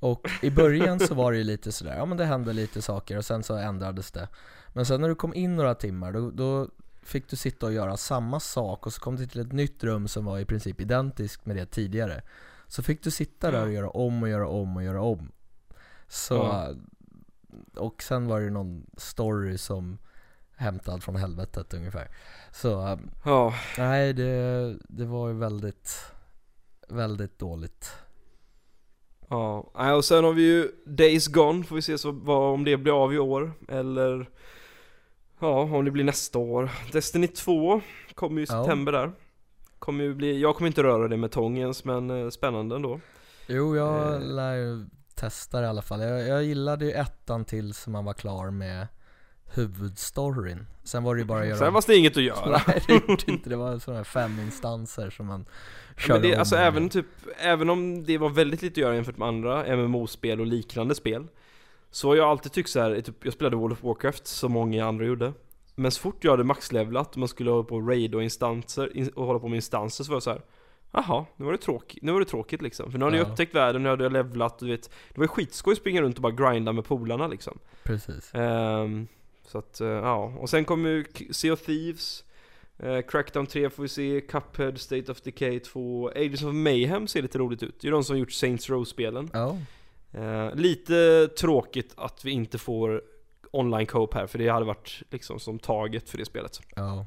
Och 0.00 0.28
i 0.42 0.50
början 0.50 1.00
så 1.00 1.14
var 1.14 1.32
det 1.32 1.38
ju 1.38 1.44
lite 1.44 1.72
sådär, 1.72 1.96
ja 1.96 2.04
men 2.04 2.16
det 2.18 2.24
hände 2.24 2.52
lite 2.52 2.82
saker 2.82 3.16
och 3.16 3.24
sen 3.24 3.42
så 3.42 3.56
ändrades 3.56 4.12
det. 4.12 4.28
Men 4.68 4.86
sen 4.86 5.00
när 5.00 5.08
du 5.08 5.14
kom 5.14 5.34
in 5.34 5.56
några 5.56 5.74
timmar, 5.74 6.12
då, 6.12 6.30
då 6.30 6.68
fick 7.02 7.28
du 7.30 7.36
sitta 7.36 7.66
och 7.66 7.72
göra 7.72 7.96
samma 7.96 8.40
sak 8.40 8.86
och 8.86 8.92
så 8.92 9.00
kom 9.00 9.16
du 9.16 9.26
till 9.26 9.40
ett 9.40 9.52
nytt 9.52 9.84
rum 9.84 10.08
som 10.08 10.24
var 10.24 10.38
i 10.38 10.44
princip 10.44 10.80
identiskt 10.80 11.46
med 11.46 11.56
det 11.56 11.66
tidigare. 11.66 12.22
Så 12.66 12.82
fick 12.82 13.02
du 13.02 13.10
sitta 13.10 13.50
där 13.50 13.62
och 13.66 13.72
göra 13.72 13.90
om 13.90 14.22
och 14.22 14.28
göra 14.28 14.48
om 14.48 14.76
och 14.76 14.82
göra 14.82 15.02
om 15.02 15.32
Så, 16.12 16.34
Ja. 16.34 16.68
och 17.76 18.02
sen 18.02 18.26
var 18.26 18.40
det 18.40 18.50
någon 18.50 18.86
story 18.96 19.58
som 19.58 19.98
hämtad 20.56 21.02
från 21.02 21.16
helvetet 21.16 21.74
ungefär 21.74 22.08
Så 22.52 22.98
ja, 23.24 23.54
Nej, 23.78 24.12
det, 24.12 24.76
det 24.88 25.04
var 25.04 25.28
ju 25.28 25.34
väldigt, 25.34 26.12
väldigt 26.88 27.38
dåligt. 27.38 27.92
ja. 29.28 29.70
Nej, 29.78 29.92
och 29.92 30.04
sen 30.04 30.24
har 30.24 30.32
vi 30.32 30.42
ju 30.42 30.68
Days 30.86 31.26
Gone, 31.28 31.64
får 31.64 31.76
vi 31.76 31.82
se 31.82 31.98
så, 31.98 32.10
vad, 32.12 32.54
om 32.54 32.64
det 32.64 32.76
blir 32.76 33.02
av 33.04 33.14
i 33.14 33.18
år. 33.18 33.52
Eller, 33.68 34.30
ja, 35.40 35.60
om 35.62 35.84
det 35.84 35.90
blir 35.90 36.04
nästa 36.04 36.38
år. 36.38 36.70
Destiny 36.92 37.26
2 37.26 37.80
kommer 38.14 38.36
ju 38.40 38.42
i 38.42 38.46
Ja. 38.50 38.64
september 38.64 38.92
där. 38.92 39.12
Kommer 39.78 40.04
ju 40.04 40.14
bli, 40.14 40.40
jag 40.40 40.54
kommer 40.56 40.66
inte 40.68 40.82
röra 40.82 41.08
det 41.08 41.16
med 41.16 41.30
tång 41.30 41.58
ens, 41.58 41.84
men 41.84 42.10
eh, 42.10 42.30
spännande 42.30 42.76
ändå. 42.76 43.00
Jo, 43.46 43.76
jag 43.76 44.14
Eh. 44.14 44.20
lär 44.20 44.86
ju 45.20 45.30
testa 45.30 45.60
det 45.60 45.66
i 45.66 45.68
alla 45.68 45.82
fall. 45.82 46.00
Jag, 46.00 46.28
jag 46.28 46.44
gillade 46.44 46.84
ju 46.84 46.92
ettan 46.92 47.44
tills 47.44 47.86
man 47.86 48.04
var 48.04 48.14
klar 48.14 48.50
med 48.50 48.86
huvudstoryn. 49.54 50.66
Sen 50.84 51.04
var 51.04 51.14
det 51.14 51.20
ju 51.20 51.24
bara 51.24 51.40
att 51.40 51.46
göra 51.46 51.58
Sen 51.58 51.72
fanns 51.72 51.86
det 51.86 51.96
inget 51.96 52.16
att 52.16 52.22
göra. 52.22 52.62
Nej, 52.66 52.82
det 52.86 52.92
gjorde 52.92 53.24
inte. 53.26 53.50
Det 53.50 53.56
var 53.56 53.78
sådana 53.78 53.98
här 53.98 54.04
fem 54.04 54.40
instanser 54.40 55.10
som 55.10 55.26
man 55.26 55.46
Ja, 55.96 56.02
körde 56.02 56.20
Men 56.20 56.30
det, 56.30 56.34
om 56.34 56.40
alltså 56.40 56.56
även 56.56 56.88
typ, 56.88 57.06
även 57.38 57.70
om 57.70 58.04
det 58.04 58.18
var 58.18 58.28
väldigt 58.28 58.62
lite 58.62 58.72
att 58.72 58.82
göra 58.82 58.94
jämfört 58.94 59.16
med 59.16 59.28
andra 59.28 59.76
MMO-spel 59.76 60.40
och 60.40 60.46
liknande 60.46 60.94
spel 60.94 61.26
Så 61.90 62.08
har 62.08 62.16
jag 62.16 62.28
alltid 62.28 62.52
tyckt 62.52 62.70
så 62.70 62.80
här, 62.80 63.00
typ, 63.00 63.24
jag 63.24 63.32
spelade 63.32 63.56
World 63.56 63.72
of 63.72 63.82
Warcraft 63.82 64.26
som 64.26 64.52
många 64.52 64.86
andra 64.86 65.04
gjorde 65.04 65.32
Men 65.74 65.90
så 65.90 66.00
fort 66.00 66.24
jag 66.24 66.30
hade 66.30 66.44
maxlevlat 66.44 67.12
och 67.12 67.18
man 67.18 67.28
skulle 67.28 67.50
hålla 67.50 67.64
på 67.64 67.76
och 67.76 67.88
raid 67.88 68.14
och 68.14 68.22
instanser, 68.22 68.96
in, 68.96 69.08
och 69.08 69.26
hålla 69.26 69.38
på 69.38 69.48
med 69.48 69.56
instanser 69.56 70.04
så 70.04 70.10
var 70.10 70.16
jag 70.16 70.22
så 70.22 70.30
här. 70.30 70.42
Jaha, 70.92 71.26
nu 71.36 71.44
var 71.44 71.52
det 71.52 71.58
tråkigt, 71.58 72.02
nu 72.02 72.12
var 72.12 72.20
det 72.20 72.26
tråkigt 72.26 72.62
liksom 72.62 72.90
För 72.92 72.98
nu 72.98 73.04
hade 73.04 73.16
jag 73.16 73.26
Ja. 73.26 73.30
upptäckt 73.30 73.54
världen, 73.54 73.82
nu 73.82 73.88
hade 73.88 74.02
jag 74.04 74.12
levlat, 74.12 74.58
du 74.58 74.66
vet 74.68 74.82
Det 75.08 75.18
var 75.18 75.24
ju 75.24 75.28
skitskoj 75.28 75.72
att 75.72 75.78
springa 75.78 76.02
runt 76.02 76.16
och 76.16 76.22
bara 76.22 76.32
grinda 76.52 76.72
med 76.72 76.84
polarna 76.84 77.26
liksom 77.28 77.58
Precis. 77.82 78.34
Ehm, 78.34 79.06
så 79.46 79.58
att, 79.58 79.80
eh, 79.80 79.88
ja. 79.88 80.24
Och 80.38 80.50
sen 80.50 80.64
kommer 80.64 80.88
ju 80.90 81.04
Sea 81.30 81.52
of 81.52 81.60
Thieves, 81.62 82.24
eh, 82.78 83.00
Crackdown 83.00 83.46
3 83.46 83.70
får 83.70 83.82
vi 83.82 83.88
se, 83.88 84.20
Cuphead, 84.20 84.78
State 84.78 85.12
of 85.12 85.20
Decay 85.20 85.60
2, 85.60 86.08
Agents 86.08 86.42
of 86.42 86.52
Mayhem 86.54 87.06
ser 87.06 87.22
lite 87.22 87.38
roligt 87.38 87.62
ut. 87.62 87.80
Det 87.80 87.84
är 87.84 87.88
ju 87.88 87.92
de 87.92 88.04
som 88.04 88.14
har 88.14 88.18
gjort 88.20 88.32
Saints 88.32 88.70
Row-spelen. 88.70 89.30
Ja, 89.32 89.56
Eh, 90.12 90.54
lite 90.54 91.28
tråkigt 91.38 91.94
att 91.96 92.24
vi 92.24 92.30
inte 92.30 92.58
får 92.58 93.02
online 93.50 93.86
co-op 93.86 94.14
här, 94.14 94.26
för 94.26 94.38
det 94.38 94.48
hade 94.48 94.64
varit 94.66 95.02
liksom 95.10 95.40
som 95.40 95.58
taget 95.58 96.10
för 96.10 96.18
det 96.18 96.24
spelet. 96.24 96.60
ja. 96.76 97.06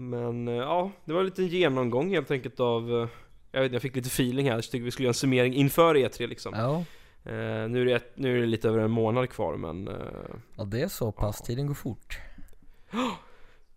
Men 0.00 0.48
eh, 0.48 0.54
ja, 0.54 0.90
det 1.04 1.12
var 1.12 1.20
en 1.20 1.26
liten 1.26 1.46
genomgång 1.46 2.10
helt 2.10 2.30
enkelt 2.30 2.60
av 2.60 3.02
eh, 3.02 3.08
jag 3.52 3.60
vet 3.60 3.72
jag 3.72 3.82
fick 3.82 3.96
lite 3.96 4.08
feeling 4.08 4.50
här, 4.50 4.60
så 4.60 4.70
tycker 4.70 4.84
vi 4.84 4.90
skulle 4.90 5.04
göra 5.06 5.10
en 5.10 5.14
summering 5.14 5.54
inför 5.54 5.94
E3 5.94 6.26
liksom. 6.26 6.52
Ja, 6.56 6.84
Eh, 7.24 7.68
nu, 7.68 7.80
är 7.80 7.84
det 7.84 8.02
nu 8.14 8.36
är 8.36 8.40
det 8.40 8.46
lite 8.46 8.68
över 8.68 8.78
en 8.78 8.90
månad 8.90 9.30
kvar 9.30 9.56
men 9.56 9.88
eh, 9.88 9.94
ja 10.56 10.64
det 10.64 10.80
är 10.80 10.88
så 10.88 11.12
pass. 11.12 11.36
Ja. 11.40 11.46
Tiden 11.46 11.66
går 11.66 11.74
fort. 11.74 12.18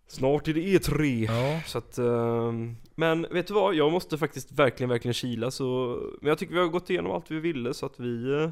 Snart 0.06 0.48
är 0.48 0.54
det 0.54 0.60
E3. 0.60 1.24
Ja, 1.24 1.60
Så 1.66 1.78
att, 1.78 1.98
ehm, 1.98 2.76
men 2.94 3.26
vet 3.30 3.46
du 3.46 3.54
vad? 3.54 3.74
Jag 3.74 3.92
måste 3.92 4.18
faktiskt 4.18 4.52
verkligen, 4.52 4.90
verkligen 4.90 5.14
kila 5.14 5.50
så 5.50 5.98
Men 6.20 6.28
jag 6.28 6.38
tycker 6.38 6.54
vi 6.54 6.60
har 6.60 6.68
gått 6.68 6.90
igenom 6.90 7.12
allt 7.12 7.30
vi 7.30 7.40
ville 7.40 7.74
så 7.74 7.86
att 7.86 8.00
vi 8.00 8.48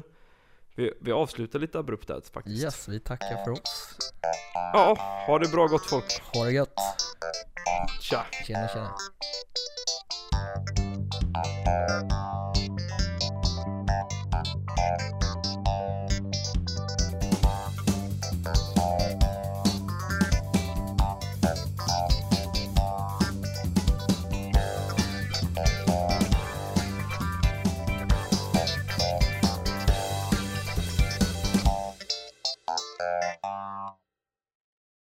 vi, 0.75 0.93
vi 1.01 1.11
avslutar 1.11 1.59
lite 1.59 1.79
abrupt 1.79 2.07
där 2.07 2.21
faktiskt 2.33 2.63
yes, 2.63 2.87
vi 2.87 2.99
tackar 2.99 3.43
för 3.43 3.51
oss. 3.51 3.97
Ja, 4.73 4.97
ha 5.27 5.39
det 5.39 5.49
bra 5.49 5.67
gott 5.67 5.85
folk 5.85 6.21
Ha 6.33 6.45
det 6.45 6.51
gött. 6.51 6.73
Tja! 8.01 8.25
Tjena, 8.45 8.67
tjena. 8.67 8.95